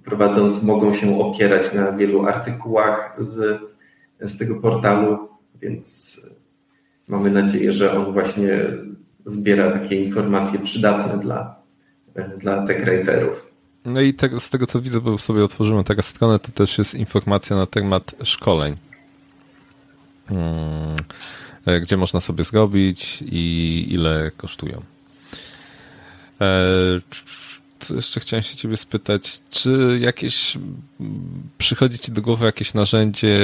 prowadząc, 0.05 0.63
mogą 0.63 0.95
się 0.95 1.21
opierać 1.21 1.75
na 1.75 1.93
wielu 1.93 2.27
artykułach 2.27 3.17
z, 3.19 3.61
z 4.21 4.39
tego 4.39 4.61
portalu, 4.61 5.29
więc 5.63 6.21
mamy 7.09 7.31
nadzieję, 7.31 7.73
że 7.73 7.93
on 7.93 8.13
właśnie 8.13 8.67
zbiera 9.25 9.71
takie 9.71 10.05
informacje 10.05 10.59
przydatne 10.59 11.19
dla, 11.19 11.57
dla 12.39 12.67
tech 12.67 12.85
writerów. 12.85 13.51
No 13.85 14.01
i 14.01 14.15
z 14.39 14.51
tego 14.51 14.67
co 14.67 14.81
widzę, 14.81 15.01
bo 15.01 15.19
sobie 15.19 15.45
otworzymy 15.45 15.85
taką 15.85 16.03
stronę, 16.03 16.39
to 16.39 16.53
też 16.53 16.79
jest 16.79 16.95
informacja 16.95 17.57
na 17.57 17.67
temat 17.67 18.15
szkoleń. 18.23 18.77
Hmm, 20.31 20.97
e, 21.67 21.81
gdzie 21.81 21.97
można 21.97 22.21
sobie 22.21 22.45
zrobić 22.45 23.23
i 23.23 23.87
ile 23.91 24.31
kosztują. 24.37 24.83
E, 26.41 26.55
co 27.81 27.95
jeszcze 27.95 28.21
chciałem 28.21 28.43
się 28.43 28.57
ciebie 28.57 28.77
spytać, 28.77 29.41
czy 29.51 29.99
jakieś 30.01 30.59
przychodzi 31.59 31.99
ci 31.99 32.13
do 32.13 32.23
głowy 32.23 32.47
jakieś 32.47 32.75
narzędzie 32.75 33.39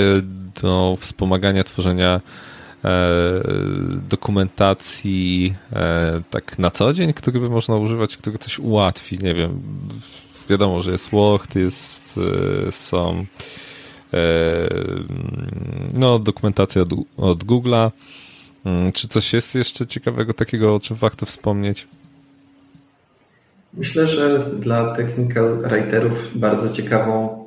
do 0.63 0.97
wspomagania 1.01 1.65
tworzenia 1.65 2.21
E, 2.85 3.43
dokumentacji 4.09 5.55
tak 6.31 6.59
na 6.59 6.71
co 6.71 6.93
dzień, 6.93 7.13
który 7.13 7.41
by 7.41 7.51
można 7.51 7.77
używać, 7.77 8.17
który 8.17 8.39
coś 8.39 8.59
ułatwi, 8.59 9.19
nie 9.23 9.35
wiem, 9.35 9.61
wiadomo, 10.49 10.83
że 10.83 10.93
jest 10.93 11.11
Word, 11.11 11.55
jest, 11.55 12.21
są 12.71 13.27
no, 15.95 16.19
dokumentacja 16.19 16.83
od, 17.17 17.45
Google'a. 17.45 17.91
Mm, 18.65 18.93
czy 18.93 19.09
coś 19.09 19.33
jest 19.33 19.55
jeszcze 19.55 19.87
ciekawego 19.87 20.35
takiego, 20.35 20.75
o 20.75 20.81
czym 20.81 20.97
warto 20.97 21.27
wspomnieć? 21.27 21.89
Myślę, 23.75 24.07
że 24.07 24.51
dla 24.59 24.95
technical 24.95 25.59
writerów 25.63 26.31
bardzo 26.35 26.75
ciekawą 26.75 27.47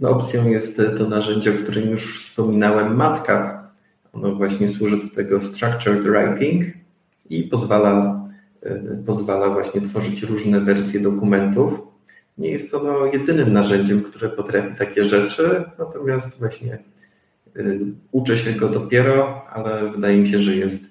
no, 0.00 0.10
opcją 0.10 0.46
jest 0.46 0.82
to 0.98 1.08
narzędzie, 1.08 1.50
o 1.50 1.62
którym 1.62 1.90
już 1.90 2.16
wspominałem, 2.16 2.96
MatCap, 2.96 3.64
ono 4.12 4.34
właśnie 4.34 4.68
służy 4.68 4.96
do 4.96 5.14
tego 5.14 5.42
structured 5.42 6.02
writing 6.02 6.64
i 7.30 7.42
pozwala, 7.42 8.24
e, 8.62 8.80
pozwala 9.06 9.50
właśnie 9.50 9.80
tworzyć 9.80 10.22
różne 10.22 10.60
wersje 10.60 11.00
dokumentów. 11.00 11.93
Nie 12.38 12.50
jest 12.50 12.74
ono 12.74 13.06
jedynym 13.06 13.52
narzędziem, 13.52 14.02
które 14.02 14.28
potrafi 14.28 14.74
takie 14.74 15.04
rzeczy, 15.04 15.64
natomiast 15.78 16.38
właśnie 16.38 16.72
e, 17.56 17.62
uczę 18.12 18.38
się 18.38 18.52
go 18.52 18.68
dopiero, 18.68 19.42
ale 19.48 19.90
wydaje 19.90 20.16
mi 20.16 20.28
się, 20.28 20.38
że 20.38 20.54
jest 20.54 20.84
e, 20.84 20.90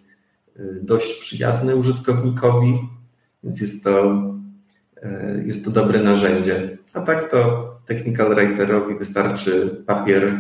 dość 0.82 1.20
przyjazny 1.20 1.76
użytkownikowi, 1.76 2.80
więc 3.44 3.62
jest 3.62 3.84
to, 3.84 4.24
jest 5.46 5.66
to 5.66 5.72
dobre 5.72 6.00
narzędzie. 6.00 6.78
A 6.94 7.02
tak 7.02 7.32
to 7.32 7.70
technical 7.86 8.36
writerowi 8.36 8.96
wystarczy 8.96 9.84
papier, 9.86 10.38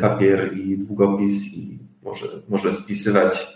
papier 0.00 0.58
i 0.58 0.78
długopis 0.78 1.56
i 1.56 1.78
może, 2.02 2.26
może 2.48 2.72
spisywać, 2.72 3.46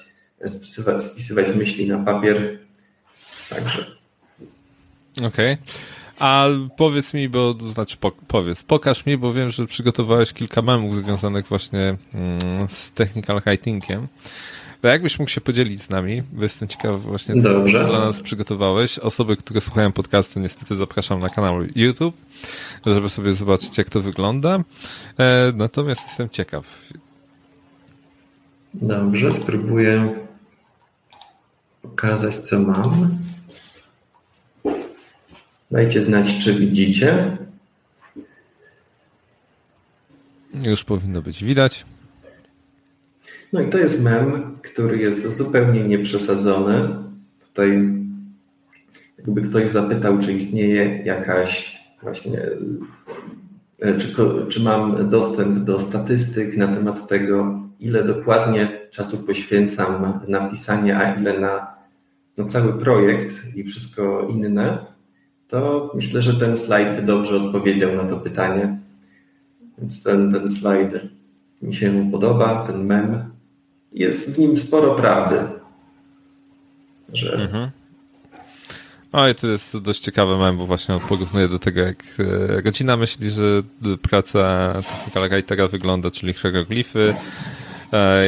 spisywać, 0.47 1.03
spisywać 1.03 1.55
myśli 1.55 1.89
na 1.89 1.99
papier. 1.99 2.59
Także. 3.51 3.87
Okej. 5.23 5.53
Okay. 5.53 5.57
A 6.19 6.47
powiedz 6.77 7.15
mi, 7.15 7.29
bo 7.29 7.55
znaczy 7.67 7.97
po, 7.97 8.11
powiedz, 8.11 8.63
pokaż 8.63 9.07
mi, 9.07 9.17
bo 9.17 9.33
wiem, 9.33 9.51
że 9.51 9.67
przygotowałeś 9.67 10.33
kilka 10.33 10.63
memów 10.63 10.97
związanych 10.97 11.47
właśnie 11.49 11.97
mm, 12.15 12.69
z 12.69 12.91
technical 12.91 13.43
writingiem. 13.47 14.07
To 14.81 14.89
jakbyś 14.89 15.19
mógł 15.19 15.31
się 15.31 15.41
podzielić 15.41 15.83
z 15.83 15.91
nami, 15.91 16.23
bo 16.33 16.43
jestem 16.43 16.69
ciekaw 16.69 17.01
właśnie, 17.03 17.43
co 17.43 17.49
Dobrze. 17.49 17.85
dla 17.85 18.01
nas 18.01 18.21
przygotowałeś. 18.21 18.99
Osoby, 18.99 19.37
które 19.37 19.61
słuchają 19.61 19.93
podcastu, 19.93 20.41
niestety 20.41 20.77
zapraszam 20.77 21.21
na 21.21 21.29
kanał 21.29 21.55
YouTube, 21.77 22.17
żeby 22.87 23.09
sobie 23.09 23.33
zobaczyć, 23.33 23.79
jak 23.79 23.91
to 23.91 24.01
wygląda. 24.01 24.65
E, 25.19 25.53
natomiast 25.57 26.01
jestem 26.03 26.29
ciekaw, 26.29 26.67
Dobrze, 28.75 29.33
spróbuję 29.33 30.15
pokazać, 31.83 32.37
co 32.37 32.61
mam. 32.61 33.19
Dajcie 35.75 36.01
znać, 36.01 36.39
czy 36.39 36.55
widzicie. 36.55 37.37
Już 40.63 40.85
powinno 40.85 41.23
być 41.23 41.45
widać. 41.45 41.85
No 43.53 43.61
i 43.61 43.69
to 43.69 43.79
jest 43.79 44.03
mem, 44.03 44.59
który 44.63 44.99
jest 44.99 45.37
zupełnie 45.37 45.85
nieprzesadzony. 45.85 46.89
Tutaj 47.41 47.89
jakby 49.19 49.43
ktoś 49.43 49.69
zapytał, 49.69 50.19
czy 50.19 50.33
istnieje 50.33 51.03
jakaś 51.05 51.79
właśnie, 52.03 52.41
e, 53.81 53.97
czy, 53.97 54.15
czy 54.49 54.63
mam 54.63 55.11
dostęp 55.11 55.59
do 55.59 55.79
statystyk 55.79 56.57
na 56.57 56.69
temat 56.69 57.09
tego, 57.09 57.61
ile 57.81 58.05
dokładnie 58.05 58.89
czasu 58.91 59.27
poświęcam 59.27 60.21
na 60.29 60.49
pisanie, 60.49 60.97
a 60.97 61.21
ile 61.21 61.41
na, 61.41 61.75
na 62.37 62.45
cały 62.45 62.79
projekt 62.79 63.57
i 63.57 63.65
wszystko 63.65 64.29
inne, 64.31 64.94
to 65.49 65.91
myślę, 65.95 66.23
że 66.23 66.35
ten 66.35 66.57
slajd 66.57 66.97
by 66.97 67.03
dobrze 67.03 67.37
odpowiedział 67.37 67.97
na 67.97 68.05
to 68.05 68.17
pytanie. 68.17 68.79
Więc 69.79 70.03
ten, 70.03 70.33
ten 70.33 70.49
slajd 70.49 70.91
mi 71.63 71.75
się 71.75 72.11
podoba, 72.13 72.67
ten 72.67 72.85
mem. 72.85 73.31
Jest 73.93 74.31
w 74.31 74.39
nim 74.39 74.57
sporo 74.57 74.95
prawdy. 74.95 75.37
Że... 77.13 77.33
Mhm. 77.33 77.71
Oj, 79.13 79.35
to 79.35 79.47
jest 79.47 79.79
dość 79.79 80.01
ciekawe 80.01 80.39
mem, 80.39 80.59
bo 80.59 80.67
właśnie 80.67 80.99
porównuje 81.09 81.49
do 81.49 81.59
tego, 81.59 81.81
jak 81.81 82.03
rodzina 82.65 82.97
myśli, 82.97 83.31
że 83.31 83.63
praca 84.03 84.73
technical 85.05 85.31
writera 85.31 85.69
wygląda, 85.69 86.11
czyli 86.11 86.33
hieroglify, 86.33 87.15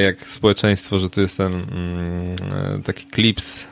jak 0.02 0.28
społeczeństwo, 0.28 0.98
że 0.98 1.10
tu 1.10 1.20
jest 1.20 1.36
ten 1.36 1.52
mm, 1.52 2.36
e, 2.78 2.82
taki 2.84 3.06
klips 3.06 3.66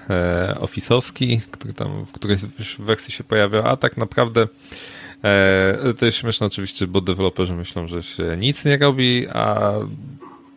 ofisowski, 0.60 1.40
który 1.50 1.74
tam 1.74 2.06
w 2.06 2.12
którejś 2.12 2.40
wersji 2.78 3.12
się 3.12 3.24
pojawia, 3.24 3.62
a 3.62 3.76
tak 3.76 3.96
naprawdę 3.96 4.48
to 5.98 6.06
jest 6.06 6.18
śmieszne 6.18 6.46
oczywiście, 6.46 6.86
bo 6.86 7.00
deweloperzy 7.00 7.54
myślą, 7.54 7.86
że 7.86 8.02
się 8.02 8.36
nic 8.38 8.64
nie 8.64 8.76
robi, 8.76 9.26
a 9.28 9.72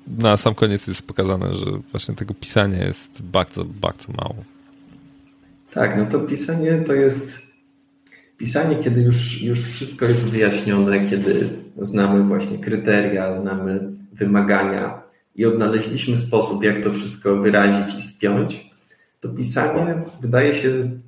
na 0.07 0.37
sam 0.37 0.55
koniec 0.55 0.87
jest 0.87 1.07
pokazane, 1.07 1.53
że 1.55 1.65
właśnie 1.91 2.15
tego 2.15 2.33
pisania 2.33 2.85
jest 2.85 3.21
bardzo, 3.21 3.65
bardzo 3.65 4.13
mało. 4.13 4.35
Tak, 5.71 5.97
no 5.97 6.05
to 6.05 6.19
pisanie 6.19 6.83
to 6.85 6.93
jest 6.93 7.47
pisanie, 8.37 8.75
kiedy 8.75 9.01
już, 9.01 9.41
już 9.41 9.63
wszystko 9.63 10.05
jest 10.05 10.23
wyjaśnione, 10.23 11.09
kiedy 11.09 11.49
znamy 11.81 12.23
właśnie 12.23 12.57
kryteria, 12.57 13.35
znamy 13.35 13.79
wymagania 14.13 15.06
i 15.37 15.45
odnaleźliśmy 15.45 16.17
sposób, 16.17 16.63
jak 16.63 16.83
to 16.83 16.93
wszystko 16.93 17.35
wyrazić 17.35 17.95
i 17.95 18.01
spiąć, 18.01 18.69
to 19.19 19.29
pisanie 19.29 20.03
wydaje 20.21 20.53
się 20.53 20.99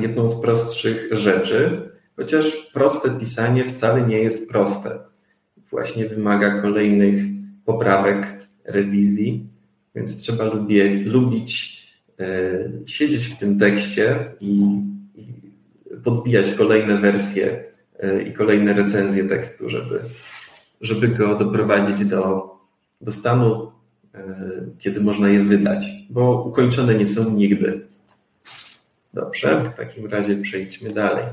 jedną 0.00 0.28
z 0.28 0.40
prostszych 0.40 1.08
rzeczy, 1.12 1.90
chociaż 2.16 2.70
proste 2.74 3.10
pisanie 3.10 3.64
wcale 3.64 4.06
nie 4.06 4.18
jest 4.18 4.48
proste. 4.48 4.98
Właśnie 5.70 6.08
wymaga 6.08 6.62
kolejnych 6.62 7.24
poprawek, 7.64 8.48
rewizji, 8.64 9.46
więc 9.94 10.16
trzeba 10.16 10.44
lubię, 10.44 11.04
lubić 11.04 11.82
E, 12.22 12.70
siedzieć 12.86 13.24
w 13.26 13.38
tym 13.38 13.58
tekście 13.58 14.32
i, 14.40 14.80
i 15.14 15.26
podbijać 16.04 16.54
kolejne 16.54 16.98
wersje 16.98 17.64
e, 17.98 18.22
i 18.22 18.32
kolejne 18.32 18.72
recenzje 18.72 19.24
tekstu, 19.24 19.68
żeby, 19.68 20.00
żeby 20.80 21.08
go 21.08 21.34
doprowadzić 21.34 22.04
do, 22.04 22.51
do 23.02 23.12
stanu, 23.12 23.72
e, 24.14 24.24
kiedy 24.78 25.00
można 25.00 25.28
je 25.28 25.44
wydać, 25.44 25.90
bo 26.10 26.44
ukończone 26.44 26.94
nie 26.94 27.06
są 27.06 27.30
nigdy. 27.30 27.88
Dobrze, 29.14 29.70
w 29.70 29.74
takim 29.74 30.06
razie 30.06 30.36
przejdźmy 30.36 30.90
dalej. 30.90 31.24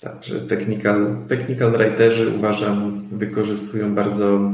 Także 0.00 0.40
technical, 0.40 1.16
technical 1.28 1.72
writerzy 1.72 2.34
uważam 2.36 3.08
wykorzystują 3.12 3.94
bardzo, 3.94 4.52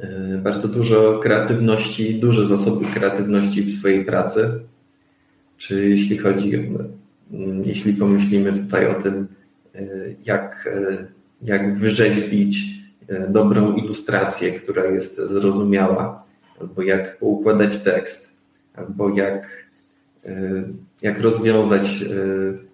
e, 0.00 0.38
bardzo 0.38 0.68
dużo 0.68 1.18
kreatywności, 1.18 2.20
duże 2.20 2.46
zasoby 2.46 2.86
kreatywności 2.86 3.62
w 3.62 3.78
swojej 3.78 4.04
pracy. 4.04 4.60
Czy 5.56 5.88
jeśli 5.88 6.18
chodzi, 6.18 6.50
jeśli 7.64 7.92
pomyślimy 7.92 8.52
tutaj 8.52 8.86
o 8.86 8.94
tym, 8.94 9.28
e, 9.74 9.80
jak, 10.24 10.68
e, 10.72 11.06
jak 11.42 11.78
wyrzeźbić 11.78 12.80
dobrą 13.28 13.76
ilustrację, 13.76 14.52
która 14.52 14.84
jest 14.84 15.16
zrozumiała, 15.16 16.24
albo 16.60 16.82
jak 16.82 17.18
poukładać 17.18 17.78
tekst, 17.78 18.32
albo 18.74 19.08
jak 19.08 19.70
E, 20.24 20.64
jak 21.02 21.20
rozwiązać, 21.20 22.02
e, 22.02 22.06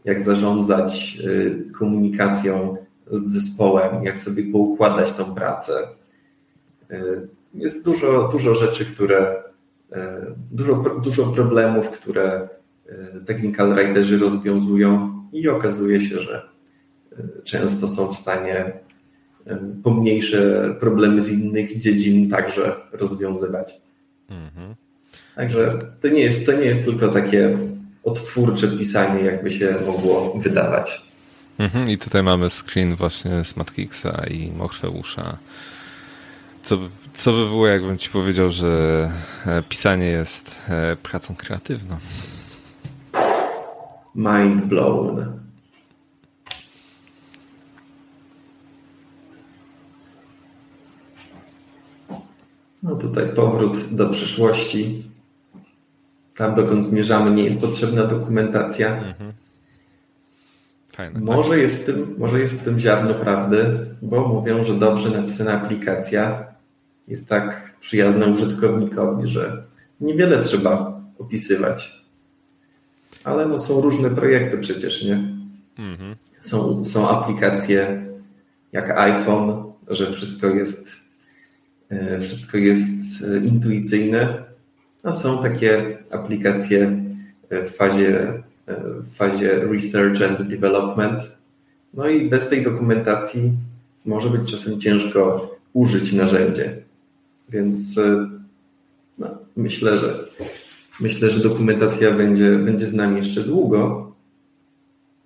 jak 0.05 0.21
zarządzać 0.21 1.19
e, 1.25 1.73
komunikacją 1.73 2.77
z 3.11 3.33
zespołem, 3.33 4.05
jak 4.05 4.21
sobie 4.21 4.53
poukładać 4.53 5.13
tą 5.13 5.35
pracę. 5.35 5.73
Jest 7.55 7.85
dużo, 7.85 8.29
dużo 8.33 8.55
rzeczy, 8.55 8.85
które, 8.85 9.43
dużo, 10.51 10.75
dużo 11.05 11.27
problemów, 11.27 11.91
które 11.91 12.49
technical 13.27 13.75
writerzy 13.75 14.19
rozwiązują 14.19 15.23
i 15.33 15.49
okazuje 15.49 16.01
się, 16.01 16.19
że 16.19 16.49
często 17.45 17.89
są 17.89 18.13
w 18.13 18.17
stanie 18.17 18.73
pomniejsze 19.83 20.75
problemy 20.81 21.21
z 21.21 21.31
innych 21.31 21.79
dziedzin 21.79 22.31
także 22.31 22.77
rozwiązywać. 22.93 23.81
Mhm. 24.29 24.75
Także 25.35 25.71
to 26.01 26.09
nie 26.09 26.21
jest, 26.21 26.47
to 26.47 26.53
nie 26.53 26.65
jest 26.65 26.85
tylko 26.85 27.09
takie 27.09 27.59
odtwórcze 28.05 28.69
pisanie, 28.69 29.25
jakby 29.25 29.51
się 29.51 29.75
mogło 29.87 30.39
wydawać. 30.39 31.03
Mhm, 31.59 31.91
I 31.91 31.99
tutaj 31.99 32.23
mamy 32.23 32.51
screen 32.51 32.97
właśnie 32.97 33.45
z 33.45 33.57
Matrixa 33.57 34.27
i 34.31 34.53
Morfeusza. 34.53 35.39
Co, 36.63 36.79
co 37.15 37.33
by 37.33 37.45
było, 37.45 37.67
jakbym 37.67 37.99
ci 37.99 38.11
powiedział, 38.11 38.51
że 38.51 39.11
e, 39.47 39.63
pisanie 39.69 40.07
jest 40.07 40.57
e, 40.69 40.97
pracą 41.03 41.37
kreatywną? 41.37 41.97
Mind 44.17 44.65
blown. 44.65 45.37
No 52.83 52.97
tutaj 52.97 53.29
powrót 53.29 53.95
do 53.95 54.09
przyszłości 54.09 55.11
tam, 56.37 56.55
dokąd 56.55 56.87
zmierzamy, 56.87 57.31
nie 57.31 57.45
jest 57.45 57.61
potrzebna 57.61 58.05
dokumentacja. 58.05 58.97
Mhm. 58.97 59.33
Fajne, 60.93 61.21
może, 61.21 61.51
tak. 61.51 61.59
jest 61.59 61.83
w 61.83 61.85
tym, 61.85 62.15
może 62.19 62.41
jest 62.41 62.55
w 62.55 62.63
tym 62.63 62.79
ziarno 62.79 63.15
prawdy, 63.15 63.87
bo 64.03 64.29
mówią, 64.29 64.65
że 64.65 64.75
dobrze 64.75 65.11
napisana 65.11 65.53
aplikacja 65.53 66.47
jest 67.09 67.29
tak 67.29 67.77
przyjazna 67.81 68.27
użytkownikowi, 68.27 69.29
że 69.29 69.65
niewiele 70.01 70.43
trzeba 70.43 71.01
opisywać. 71.19 71.96
Ale 73.27 73.47
no 73.47 73.59
są 73.59 73.81
różne 73.81 74.11
projekty 74.11 74.59
przecież, 74.59 75.05
nie? 75.05 75.33
Mhm. 75.79 76.17
Są, 76.41 76.85
są 76.85 77.09
aplikacje 77.09 78.07
jak 78.73 78.91
iPhone, 78.91 79.73
że 79.89 80.13
wszystko 80.13 80.47
jest, 80.47 80.97
e, 81.89 82.21
wszystko 82.21 82.59
jest 82.59 82.89
e, 83.23 83.39
intuicyjne, 83.47 84.45
a 85.03 85.13
są 85.13 85.43
takie 85.43 85.99
aplikacje 86.11 87.03
w 87.51 87.71
fazie, 87.71 88.43
w 88.99 89.17
fazie 89.17 89.65
research 89.65 90.23
and 90.23 90.43
development. 90.43 91.23
No 91.95 92.09
i 92.09 92.29
bez 92.29 92.49
tej 92.49 92.63
dokumentacji 92.63 93.53
może 94.05 94.31
być 94.31 94.51
czasem 94.51 94.81
ciężko 94.81 95.51
użyć 95.73 96.13
narzędzie. 96.13 96.83
Więc 97.49 98.01
no, 99.19 99.39
myślę, 99.57 99.99
że 99.99 100.25
myślę, 101.01 101.31
że 101.31 101.41
dokumentacja 101.41 102.13
będzie, 102.13 102.51
będzie 102.51 102.87
z 102.87 102.95
nami 102.95 103.17
jeszcze 103.17 103.43
długo, 103.43 104.13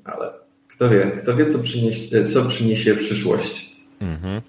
ale 0.04 0.32
kto 0.68 0.88
wie, 0.88 1.12
kto 1.22 1.36
wie, 1.36 1.46
co 1.46 1.58
przyniesie, 1.58 2.24
co 2.24 2.44
przyniesie 2.44 2.94
przyszłość. 2.94 3.76
Mhm. 4.00 4.42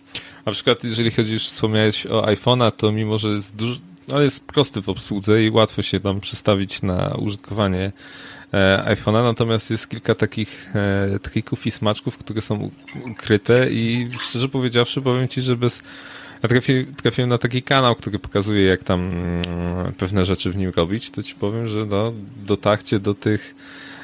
Na 0.46 0.52
przykład, 0.52 0.84
jeżeli 0.84 1.12
chodzi, 1.12 1.34
już 1.34 1.48
wspomniałeś 1.48 2.06
o 2.06 2.22
iPhone'a, 2.22 2.72
to 2.72 2.92
mimo, 2.92 3.18
że 3.18 3.28
jest 3.28 3.56
dużo, 3.56 3.80
ale 4.14 4.24
jest 4.24 4.46
prosty 4.46 4.82
w 4.82 4.90
obsłudze 4.90 5.44
i 5.44 5.50
łatwo 5.50 5.82
się 5.82 6.00
tam 6.00 6.20
przestawić 6.20 6.82
na 6.82 7.16
użytkowanie 7.20 7.92
e, 8.54 8.84
iPhone'a, 8.88 9.24
natomiast 9.24 9.72
jest 9.72 9.90
kilka 9.90 10.16
takich 10.16 10.76
e, 10.76 11.20
trików 11.20 11.66
i 11.66 11.72
smaczków, 11.72 12.18
które 12.18 12.42
są 12.42 12.72
ukryte 13.12 13.72
i 13.72 14.08
szczerze 14.20 14.50
powiedziawszy 14.50 15.02
powiem 15.02 15.28
Ci, 15.28 15.42
że 15.42 15.56
bez 15.56 15.84
ja 16.44 16.50
trafi, 16.50 16.86
trafiłem 16.86 17.30
na 17.30 17.38
taki 17.38 17.64
kanał, 17.64 17.96
który 17.96 18.20
pokazuje, 18.20 18.64
jak 18.66 18.84
tam 18.84 19.00
mm, 19.00 19.94
pewne 19.98 20.26
rzeczy 20.26 20.50
w 20.50 20.56
nim 20.56 20.72
robić, 20.76 21.10
to 21.10 21.24
ci 21.24 21.36
powiem, 21.36 21.68
że 21.68 21.86
no, 21.86 22.14
dotarcie 22.46 23.00
do 23.00 23.14
tych 23.14 23.56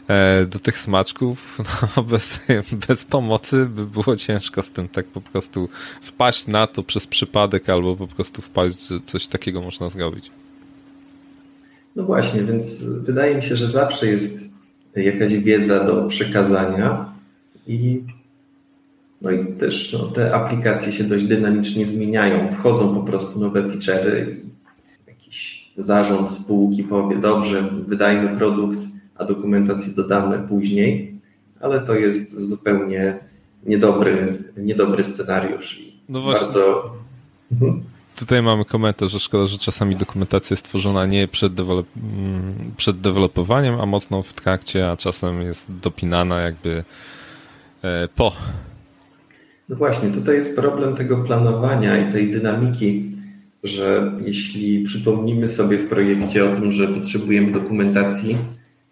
e, 0.07 0.45
do 0.45 0.59
tych 0.59 0.79
smaczków, 0.79 1.57
no, 1.97 2.03
bez, 2.03 2.39
bez 2.87 3.05
pomocy 3.05 3.65
by 3.65 3.85
było 3.85 4.15
ciężko 4.15 4.63
z 4.63 4.71
tym 4.71 4.87
tak 4.89 5.05
po 5.05 5.21
prostu 5.21 5.69
wpaść 6.01 6.47
na 6.47 6.67
to 6.67 6.83
przez 6.83 7.07
przypadek 7.07 7.69
albo 7.69 7.95
po 7.95 8.07
prostu 8.07 8.41
wpaść, 8.41 8.87
że 8.87 8.99
coś 9.05 9.27
takiego 9.27 9.61
można 9.61 9.89
zrobić. 9.89 10.31
No 11.95 12.03
właśnie, 12.03 12.43
więc 12.43 12.83
wydaje 12.83 13.35
mi 13.35 13.43
się, 13.43 13.55
że 13.55 13.67
zawsze 13.67 14.07
jest 14.07 14.45
jakaś 14.95 15.33
wiedza 15.33 15.83
do 15.83 16.03
przekazania 16.03 17.13
i 17.67 18.01
no 19.21 19.31
i 19.31 19.53
też 19.53 19.93
no, 19.93 19.99
te 19.99 20.35
aplikacje 20.35 20.91
się 20.91 21.03
dość 21.03 21.25
dynamicznie 21.25 21.85
zmieniają. 21.85 22.51
Wchodzą 22.51 22.95
po 22.95 23.03
prostu 23.03 23.39
nowe 23.39 23.63
feature'y 23.63 24.29
i 24.29 24.49
jakiś 25.07 25.71
zarząd 25.77 26.31
spółki 26.31 26.83
powie, 26.83 27.17
dobrze, 27.17 27.69
wydajmy 27.87 28.37
produkt, 28.37 28.79
a 29.15 29.25
dokumentację 29.25 29.93
dodamy 29.93 30.47
później, 30.47 31.19
ale 31.59 31.81
to 31.81 31.95
jest 31.95 32.41
zupełnie 32.41 33.19
niedobry, 33.65 34.27
niedobry 34.57 35.03
scenariusz. 35.03 35.81
No 36.09 36.21
właśnie. 36.21 36.45
Bardzo... 36.45 36.93
Mhm. 37.51 37.83
Tutaj 38.15 38.41
mamy 38.41 38.65
komentarz, 38.65 39.11
że 39.11 39.19
szkoda, 39.19 39.45
że 39.45 39.57
czasami 39.57 39.95
dokumentacja 39.95 40.53
jest 40.53 40.65
tworzona 40.65 41.05
nie 41.05 41.27
przed, 41.27 41.53
dewelop 41.53 41.87
mm, 41.97 42.71
przed 42.77 43.01
dewelopowaniem, 43.01 43.81
a 43.81 43.85
mocno 43.85 44.23
w 44.23 44.33
trakcie, 44.33 44.91
a 44.91 44.97
czasem 44.97 45.41
jest 45.41 45.65
dopinana 45.81 46.41
jakby 46.41 46.83
e, 47.81 48.07
po 48.15 48.33
no 49.69 49.75
właśnie, 49.75 50.09
tutaj 50.09 50.35
jest 50.35 50.55
problem 50.55 50.95
tego 50.95 51.17
planowania 51.17 52.09
i 52.09 52.11
tej 52.11 52.31
dynamiki, 52.31 53.11
że 53.63 54.15
jeśli 54.25 54.83
przypomnimy 54.83 55.47
sobie 55.47 55.77
w 55.77 55.89
projekcie 55.89 56.51
o 56.51 56.55
tym, 56.55 56.71
że 56.71 56.87
potrzebujemy 56.87 57.51
dokumentacji 57.51 58.37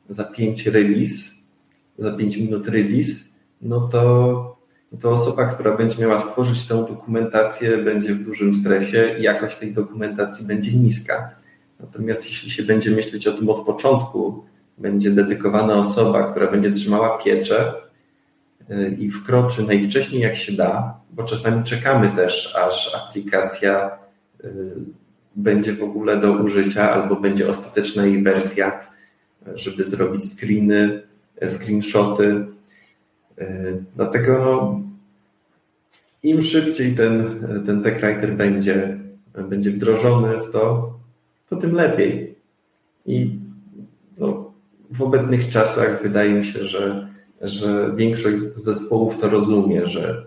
za 0.09 0.23
5 0.23 0.67
release, 0.67 1.31
za 1.97 2.11
5 2.11 2.37
minut 2.37 2.67
release, 2.67 3.35
no 3.61 3.87
to, 3.87 4.57
to 4.99 5.11
osoba, 5.11 5.45
która 5.45 5.77
będzie 5.77 6.01
miała 6.01 6.19
stworzyć 6.19 6.67
tę 6.67 6.85
dokumentację, 6.87 7.77
będzie 7.77 8.15
w 8.15 8.23
dużym 8.23 8.53
stresie 8.53 9.15
i 9.19 9.23
jakość 9.23 9.57
tej 9.57 9.73
dokumentacji 9.73 10.45
będzie 10.45 10.71
niska. 10.71 11.29
Natomiast 11.79 12.29
jeśli 12.29 12.49
się 12.49 12.63
będzie 12.63 12.91
myśleć 12.91 13.27
o 13.27 13.31
tym 13.31 13.49
od 13.49 13.65
początku, 13.65 14.43
będzie 14.77 15.11
dedykowana 15.11 15.75
osoba, 15.75 16.31
która 16.31 16.51
będzie 16.51 16.71
trzymała 16.71 17.17
pieczę, 17.17 17.73
i 18.97 19.09
wkroczy 19.09 19.63
najwcześniej 19.63 20.21
jak 20.21 20.35
się 20.35 20.53
da, 20.53 20.99
bo 21.11 21.23
czasami 21.23 21.63
czekamy 21.63 22.11
też, 22.15 22.55
aż 22.55 22.95
aplikacja 22.95 23.97
y, 24.43 24.49
będzie 25.35 25.73
w 25.73 25.83
ogóle 25.83 26.17
do 26.17 26.31
użycia 26.31 26.91
albo 26.91 27.15
będzie 27.15 27.49
ostateczna 27.49 28.05
jej 28.05 28.23
wersja, 28.23 28.87
żeby 29.55 29.83
zrobić 29.83 30.23
screeny, 30.33 31.03
y, 31.43 31.49
screenshoty. 31.49 32.45
Dlatego 33.95 34.39
no, 34.39 34.81
im 36.23 36.41
szybciej 36.41 36.95
ten, 36.95 37.39
ten 37.65 37.83
TechWriter 37.83 38.33
będzie, 38.33 38.99
będzie 39.49 39.71
wdrożony 39.71 40.39
w 40.39 40.51
to, 40.51 40.93
to 41.47 41.55
tym 41.55 41.73
lepiej. 41.75 42.35
I 43.05 43.39
no, 44.17 44.51
w 44.91 45.01
obecnych 45.01 45.49
czasach 45.49 46.03
wydaje 46.03 46.33
mi 46.33 46.45
się, 46.45 46.67
że 46.67 47.14
że 47.41 47.91
większość 47.95 48.41
zespołów 48.55 49.17
to 49.17 49.29
rozumie, 49.29 49.87
że, 49.87 50.25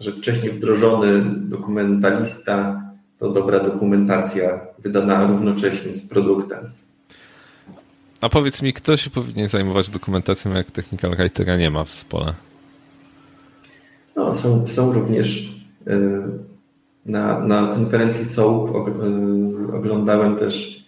że 0.00 0.12
wcześniej 0.12 0.52
wdrożony 0.52 1.24
dokumentalista 1.36 2.82
to 3.18 3.30
dobra 3.30 3.60
dokumentacja 3.60 4.60
wydana 4.78 5.26
równocześnie 5.26 5.94
z 5.94 6.08
produktem. 6.08 6.70
A 8.20 8.28
powiedz 8.28 8.62
mi, 8.62 8.72
kto 8.72 8.96
się 8.96 9.10
powinien 9.10 9.48
zajmować 9.48 9.90
dokumentacją, 9.90 10.52
jak 10.54 10.70
technical 10.70 11.16
writera 11.16 11.56
nie 11.56 11.70
ma 11.70 11.84
w 11.84 11.90
zespole? 11.90 12.34
No, 14.16 14.32
są, 14.32 14.66
są 14.66 14.92
również 14.92 15.52
y, 15.88 16.22
na, 17.06 17.40
na 17.40 17.66
konferencji 17.66 18.24
SOAP 18.24 18.68
y, 18.68 19.76
oglądałem 19.76 20.36
też 20.36 20.84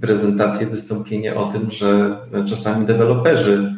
prezentację, 0.00 0.66
wystąpienie 0.66 1.34
o 1.34 1.46
tym, 1.46 1.70
że 1.70 2.18
czasami 2.48 2.86
deweloperzy 2.86 3.74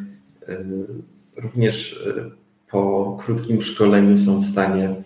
również 1.36 2.04
e, 2.06 2.30
po 2.70 3.16
krótkim 3.20 3.62
szkoleniu 3.62 4.18
są 4.18 4.40
w 4.40 4.44
stanie 4.44 5.02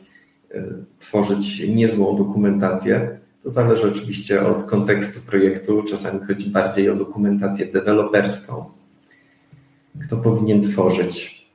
e, 0.51 0.64
tworzyć 0.99 1.68
niezłą 1.68 2.16
dokumentację. 2.16 3.18
To 3.43 3.51
zależy 3.51 3.89
oczywiście 3.89 4.47
od 4.47 4.62
kontekstu 4.62 5.20
projektu. 5.20 5.82
Czasami 5.82 6.20
chodzi 6.26 6.51
bardziej 6.51 6.91
o 6.91 6.97
dokumentację 6.97 7.66
deweloperską. 7.66 8.64
Kto 10.03 10.16
powinien 10.16 10.62
tworzyć? 10.62 11.47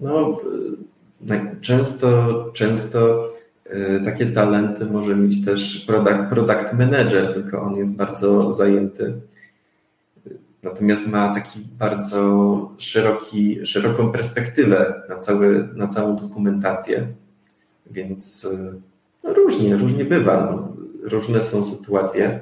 No, 0.00 0.40
często, 1.60 2.50
często 2.52 3.28
takie 4.04 4.26
talenty 4.26 4.86
może 4.86 5.16
mieć 5.16 5.44
też 5.44 5.84
product, 5.86 6.28
product 6.30 6.72
manager, 6.72 7.34
tylko 7.34 7.62
on 7.62 7.76
jest 7.76 7.96
bardzo 7.96 8.52
zajęty 8.52 9.20
natomiast 10.62 11.06
ma 11.06 11.34
taki 11.34 11.60
bardzo 11.78 12.74
szeroki, 12.78 13.66
szeroką 13.66 14.12
perspektywę 14.12 15.02
na, 15.08 15.18
cały, 15.18 15.68
na 15.74 15.86
całą 15.86 16.16
dokumentację, 16.16 17.06
więc 17.90 18.48
no 19.24 19.34
różnie, 19.34 19.76
różnie 19.76 20.04
bywa. 20.04 20.50
No, 20.50 20.76
różne 21.02 21.42
są 21.42 21.64
sytuacje 21.64 22.40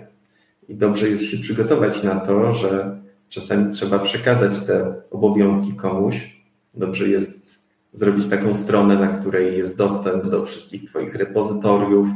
i 0.69 0.75
dobrze 0.75 1.09
jest 1.09 1.25
się 1.25 1.39
przygotować 1.39 2.03
na 2.03 2.21
to, 2.21 2.53
że 2.53 3.01
czasami 3.29 3.73
trzeba 3.73 3.99
przekazać 3.99 4.67
te 4.67 4.95
obowiązki 5.11 5.73
komuś. 5.73 6.43
Dobrze 6.75 7.09
jest 7.09 7.59
zrobić 7.93 8.27
taką 8.27 8.55
stronę, 8.55 8.97
na 8.97 9.09
której 9.09 9.59
jest 9.59 9.77
dostęp 9.77 10.27
do 10.27 10.45
wszystkich 10.45 10.85
Twoich 10.85 11.15
repozytoriów, 11.15 12.09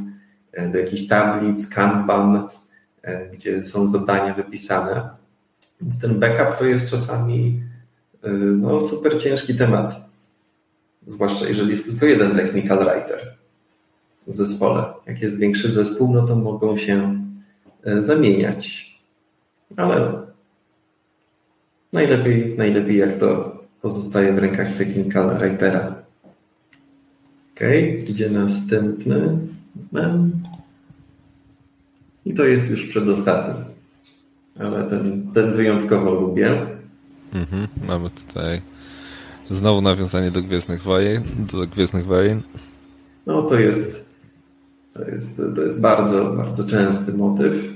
do 0.72 0.78
jakichś 0.78 1.07
tablic, 1.07 1.68
Kanban, 1.68 2.48
e, 3.03 3.30
gdzie 3.30 3.64
są 3.64 3.88
zadania 3.88 4.34
wypisane 4.34 5.21
więc 5.83 6.01
ten 6.01 6.20
backup 6.20 6.59
to 6.59 6.64
jest 6.64 6.91
czasami 6.91 7.62
y, 8.26 8.30
no, 8.33 8.80
super 8.80 9.22
ciężki 9.22 9.55
temat. 9.55 9.95
Zwłaszcza 11.07 11.49
jeżeli 11.49 11.70
jest 11.70 11.85
tylko 11.85 12.07
jeden 12.07 12.37
technical 12.37 12.78
writer 12.78 13.37
w 14.26 14.35
zespole. 14.35 14.85
Jak 15.07 15.22
jest 15.22 15.39
większy 15.39 15.70
zespół, 15.70 16.14
no 16.14 16.26
to 16.26 16.37
mogą 16.37 16.76
się 16.76 17.24
y, 17.87 18.03
zamieniać. 18.03 18.93
Ale 19.76 20.12
najlepiej, 21.93 22.55
najlepiej 22.59 22.97
jak 22.97 23.18
to 23.18 23.59
pozostaje 23.83 24.33
w 24.33 24.39
rękach 24.39 24.76
technical 24.76 25.39
writera. 25.39 26.03
Ok, 27.55 27.61
idzie 28.09 28.30
następny. 28.30 29.39
I 32.24 32.35
to 32.35 32.45
jest 32.45 32.70
już 32.70 32.87
przedostatni 32.87 33.71
ale 34.62 34.84
ten, 34.84 35.32
ten 35.34 35.54
wyjątkowo 35.54 36.10
lubię. 36.10 36.66
Mhm, 37.34 37.68
mamy 37.88 38.10
tutaj 38.10 38.62
znowu 39.50 39.80
nawiązanie 39.82 40.30
do 40.30 40.42
Gwiezdnych 40.42 40.82
Wojen. 40.82 41.22
Do 41.52 41.66
Gwiezdnych 41.66 42.06
Wojen. 42.06 42.42
No 43.26 43.42
to 43.42 43.58
jest, 43.58 44.04
to 44.92 45.04
jest, 45.04 45.42
to 45.54 45.62
jest 45.62 45.80
bardzo, 45.80 46.24
bardzo 46.24 46.64
częsty 46.64 47.12
motyw. 47.12 47.72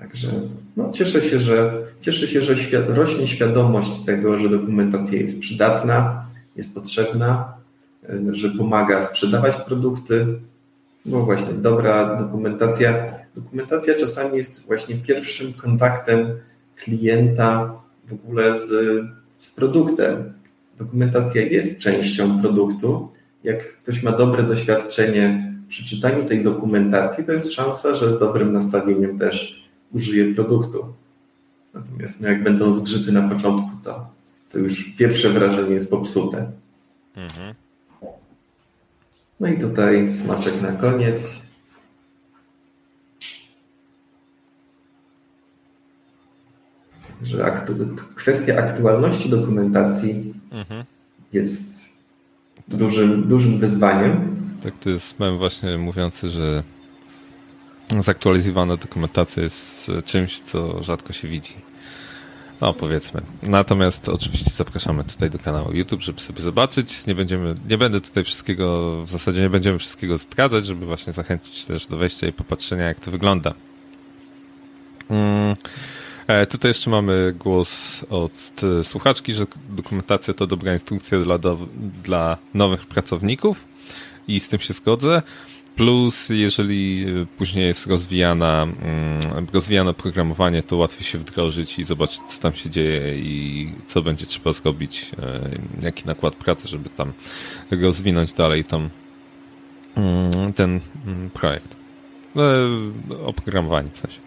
Także 0.00 0.28
no, 0.76 0.90
cieszę 0.92 1.22
się, 1.22 1.38
że, 1.38 1.72
cieszę 2.00 2.28
się, 2.28 2.42
że 2.42 2.54
rośnie 2.88 3.26
świadomość 3.26 3.98
tego, 3.98 4.38
że 4.38 4.48
dokumentacja 4.48 5.18
jest 5.20 5.38
przydatna, 5.38 6.26
jest 6.56 6.74
potrzebna, 6.74 7.52
że 8.32 8.50
pomaga 8.50 9.02
sprzedawać 9.02 9.56
produkty. 9.56 10.26
No 11.06 11.20
właśnie, 11.20 11.54
dobra 11.54 12.16
dokumentacja 12.16 13.20
Dokumentacja 13.34 13.94
czasami 13.94 14.38
jest 14.38 14.66
właśnie 14.66 14.94
pierwszym 14.94 15.52
kontaktem 15.52 16.28
klienta 16.76 17.74
w 18.04 18.12
ogóle 18.12 18.60
z, 18.60 18.68
z 19.38 19.50
produktem. 19.50 20.32
Dokumentacja 20.78 21.42
jest 21.42 21.78
częścią 21.78 22.40
produktu. 22.40 23.08
Jak 23.44 23.76
ktoś 23.76 24.02
ma 24.02 24.12
dobre 24.12 24.42
doświadczenie 24.42 25.54
przy 25.68 25.84
czytaniu 25.84 26.24
tej 26.24 26.42
dokumentacji, 26.42 27.24
to 27.24 27.32
jest 27.32 27.52
szansa, 27.52 27.94
że 27.94 28.10
z 28.10 28.18
dobrym 28.18 28.52
nastawieniem 28.52 29.18
też 29.18 29.68
użyje 29.92 30.34
produktu. 30.34 30.86
Natomiast 31.74 32.20
no 32.20 32.28
jak 32.28 32.42
będą 32.42 32.72
zgrzyty 32.72 33.12
na 33.12 33.28
początku, 33.28 33.70
to, 33.84 34.06
to 34.48 34.58
już 34.58 34.96
pierwsze 34.96 35.28
wrażenie 35.28 35.74
jest 35.74 35.90
popsute. 35.90 36.52
Mhm. 37.16 37.54
No 39.40 39.48
i 39.48 39.58
tutaj 39.58 40.06
smaczek 40.06 40.62
na 40.62 40.72
koniec. 40.72 41.50
że 47.22 47.44
aktu 47.44 47.74
kwestia 48.14 48.58
aktualności 48.58 49.28
dokumentacji 49.28 50.34
mhm. 50.50 50.84
jest 51.32 51.88
dużym, 52.68 53.28
dużym 53.28 53.58
wyzwaniem. 53.58 54.36
Tak, 54.62 54.78
to 54.78 54.90
jest 54.90 55.20
mem 55.20 55.38
właśnie 55.38 55.78
mówiący, 55.78 56.30
że 56.30 56.62
zaktualizowana 57.98 58.76
dokumentacja 58.76 59.42
jest 59.42 59.90
czymś, 60.04 60.40
co 60.40 60.82
rzadko 60.82 61.12
się 61.12 61.28
widzi. 61.28 61.54
No, 62.60 62.74
powiedzmy. 62.74 63.20
Natomiast 63.42 64.08
oczywiście 64.08 64.50
zapraszamy 64.50 65.04
tutaj 65.04 65.30
do 65.30 65.38
kanału 65.38 65.72
YouTube, 65.72 66.02
żeby 66.02 66.20
sobie 66.20 66.42
zobaczyć. 66.42 67.06
Nie 67.06 67.14
będziemy, 67.14 67.54
nie 67.68 67.78
będę 67.78 68.00
tutaj 68.00 68.24
wszystkiego, 68.24 68.96
w 69.04 69.10
zasadzie 69.10 69.40
nie 69.40 69.50
będziemy 69.50 69.78
wszystkiego 69.78 70.18
zdradzać, 70.18 70.66
żeby 70.66 70.86
właśnie 70.86 71.12
zachęcić 71.12 71.66
też 71.66 71.86
do 71.86 71.96
wejścia 71.96 72.26
i 72.26 72.32
popatrzenia, 72.32 72.84
jak 72.84 73.00
to 73.00 73.10
wygląda. 73.10 73.54
Mm. 75.10 75.56
E, 76.26 76.46
tutaj 76.46 76.68
jeszcze 76.68 76.90
mamy 76.90 77.34
głos 77.38 78.04
od 78.10 78.32
e, 78.80 78.84
słuchaczki, 78.84 79.34
że 79.34 79.46
dokumentacja 79.68 80.34
to 80.34 80.46
dobra 80.46 80.72
instrukcja 80.72 81.18
dla, 81.18 81.38
do, 81.38 81.58
dla 82.02 82.36
nowych 82.54 82.86
pracowników 82.86 83.64
i 84.28 84.40
z 84.40 84.48
tym 84.48 84.60
się 84.60 84.74
zgodzę. 84.74 85.22
Plus, 85.76 86.28
jeżeli 86.28 87.06
e, 87.22 87.26
później 87.38 87.66
jest 87.66 87.86
rozwijana, 87.86 88.62
mm, 88.62 89.46
rozwijane 89.52 89.94
programowanie, 89.94 90.62
to 90.62 90.76
łatwiej 90.76 91.04
się 91.04 91.18
wdrożyć 91.18 91.78
i 91.78 91.84
zobaczyć, 91.84 92.20
co 92.28 92.40
tam 92.40 92.52
się 92.52 92.70
dzieje 92.70 93.18
i 93.18 93.72
co 93.86 94.02
będzie 94.02 94.26
trzeba 94.26 94.52
zrobić, 94.52 95.10
jaki 95.82 96.06
nakład 96.06 96.34
pracy, 96.34 96.68
żeby 96.68 96.90
tam 96.90 97.12
rozwinąć 97.70 98.32
dalej 98.32 98.64
tam 98.64 98.90
mm, 99.96 100.52
ten 100.52 100.80
mm, 101.06 101.30
projekt. 101.30 101.76
Oprogramowanie 103.26 103.90
w 103.92 103.98
sensie. 103.98 104.18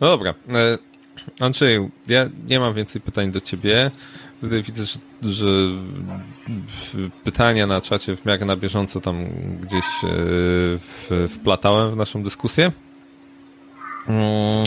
No 0.00 0.08
dobra. 0.08 0.34
E, 0.48 0.78
Andrzeju, 1.40 1.90
ja 2.08 2.28
nie 2.48 2.60
mam 2.60 2.74
więcej 2.74 3.00
pytań 3.00 3.32
do 3.32 3.40
ciebie. 3.40 3.90
Tutaj 4.40 4.62
widzę, 4.62 4.84
że, 4.84 4.98
że 5.28 5.48
pytania 7.24 7.66
na 7.66 7.80
czacie 7.80 8.16
w 8.16 8.24
miarę 8.24 8.46
na 8.46 8.56
bieżąco 8.56 9.00
tam 9.00 9.26
gdzieś 9.60 9.84
e, 11.10 11.28
wplatałem 11.28 11.90
w 11.90 11.96
naszą 11.96 12.22
dyskusję. 12.22 12.72
Mm, 14.08 14.66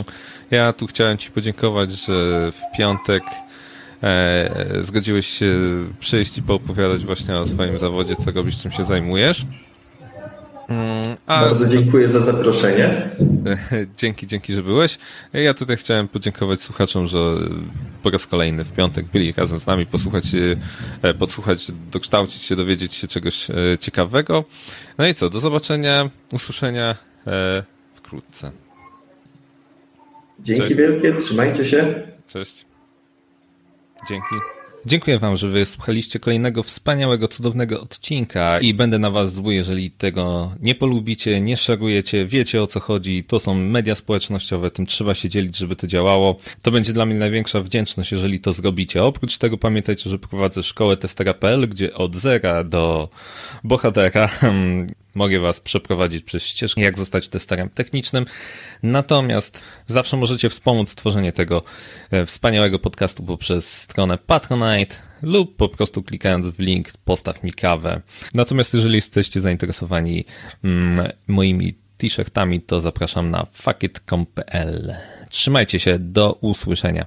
ja 0.51 0.73
tu 0.73 0.87
chciałem 0.87 1.17
Ci 1.17 1.31
podziękować, 1.31 1.91
że 1.91 2.51
w 2.51 2.77
piątek 2.77 3.23
e, 4.03 4.77
zgodziłeś 4.81 5.27
się 5.27 5.55
przyjść 5.99 6.37
i 6.37 6.43
poopowiadać 6.43 7.05
właśnie 7.05 7.37
o 7.37 7.45
swoim 7.45 7.77
zawodzie, 7.79 8.15
co 8.15 8.31
robisz, 8.31 8.57
czym 8.57 8.71
się 8.71 8.83
zajmujesz. 8.83 9.45
A... 11.27 11.41
Bardzo 11.41 11.67
dziękuję 11.67 12.09
za 12.09 12.19
zaproszenie. 12.19 13.09
Dzięki, 13.97 14.27
dzięki, 14.27 14.53
że 14.53 14.63
byłeś. 14.63 14.97
Ja 15.33 15.53
tutaj 15.53 15.77
chciałem 15.77 16.07
podziękować 16.07 16.61
słuchaczom, 16.61 17.07
że 17.07 17.17
po 18.03 18.09
raz 18.09 18.27
kolejny 18.27 18.63
w 18.63 18.71
piątek 18.71 19.05
byli 19.05 19.31
razem 19.31 19.59
z 19.59 19.67
nami, 19.67 19.85
posłuchać, 19.85 20.23
e, 21.01 21.13
podsłuchać, 21.13 21.67
dokształcić 21.91 22.41
się, 22.41 22.55
dowiedzieć 22.55 22.93
się 22.93 23.07
czegoś 23.07 23.49
e, 23.49 23.53
ciekawego. 23.79 24.43
No 24.97 25.07
i 25.07 25.13
co, 25.13 25.29
do 25.29 25.39
zobaczenia, 25.39 26.09
usłyszenia 26.31 26.95
e, 27.27 27.63
wkrótce. 27.95 28.51
Dzięki 30.39 30.61
Cześć. 30.61 30.75
wielkie, 30.75 31.13
trzymajcie 31.13 31.65
się. 31.65 31.93
Cześć. 32.27 32.65
Dzięki. 34.09 34.35
Dziękuję 34.85 35.19
Wam, 35.19 35.37
że 35.37 35.49
wysłuchaliście 35.49 36.19
kolejnego 36.19 36.63
wspaniałego, 36.63 37.27
cudownego 37.27 37.81
odcinka 37.81 38.59
i 38.59 38.73
będę 38.73 38.99
na 38.99 39.11
Was 39.11 39.33
zły, 39.33 39.55
jeżeli 39.55 39.91
tego 39.91 40.51
nie 40.61 40.75
polubicie, 40.75 41.41
nie 41.41 41.57
szarujecie, 41.57 42.25
wiecie 42.25 42.63
o 42.63 42.67
co 42.67 42.79
chodzi. 42.79 43.23
To 43.23 43.39
są 43.39 43.55
media 43.55 43.95
społecznościowe, 43.95 44.71
tym 44.71 44.85
trzeba 44.85 45.13
się 45.13 45.29
dzielić, 45.29 45.57
żeby 45.57 45.75
to 45.75 45.87
działało. 45.87 46.37
To 46.61 46.71
będzie 46.71 46.93
dla 46.93 47.05
mnie 47.05 47.15
największa 47.15 47.61
wdzięczność, 47.61 48.11
jeżeli 48.11 48.39
to 48.39 48.53
zrobicie. 48.53 49.03
Oprócz 49.03 49.37
tego 49.37 49.57
pamiętajcie, 49.57 50.09
że 50.09 50.19
prowadzę 50.19 50.63
szkołę 50.63 50.97
testera.pl, 50.97 51.69
gdzie 51.69 51.93
od 51.93 52.15
zera 52.15 52.63
do 52.63 53.09
bohatera 53.63 54.29
mogę 55.15 55.39
Was 55.39 55.59
przeprowadzić 55.59 56.23
przez 56.23 56.43
ścieżkę, 56.43 56.81
jak 56.81 56.97
zostać 56.97 57.27
testerem 57.27 57.69
technicznym. 57.69 58.25
Natomiast 58.83 59.63
zawsze 59.87 60.17
możecie 60.17 60.49
wspomóc 60.49 60.95
tworzenie 60.95 61.31
tego 61.31 61.63
e, 62.11 62.25
wspaniałego 62.25 62.79
podcastu 62.79 63.23
poprzez 63.23 63.81
stronę 63.81 64.17
Patronite 64.17 64.95
lub 65.21 65.55
po 65.55 65.69
prostu 65.69 66.03
klikając 66.03 66.47
w 66.47 66.59
link 66.59 66.87
postaw 67.05 67.43
mi 67.43 67.53
kawę. 67.53 68.01
Natomiast 68.33 68.73
jeżeli 68.73 68.95
jesteście 68.95 69.41
zainteresowani 69.41 70.25
mm, 70.63 71.11
moimi 71.27 71.73
t-shirtami, 71.97 72.61
to 72.61 72.81
zapraszam 72.81 73.31
na 73.31 73.45
fuckit.com.pl. 73.53 74.95
Trzymajcie 75.29 75.79
się, 75.79 75.99
do 75.99 76.37
usłyszenia. 76.41 77.01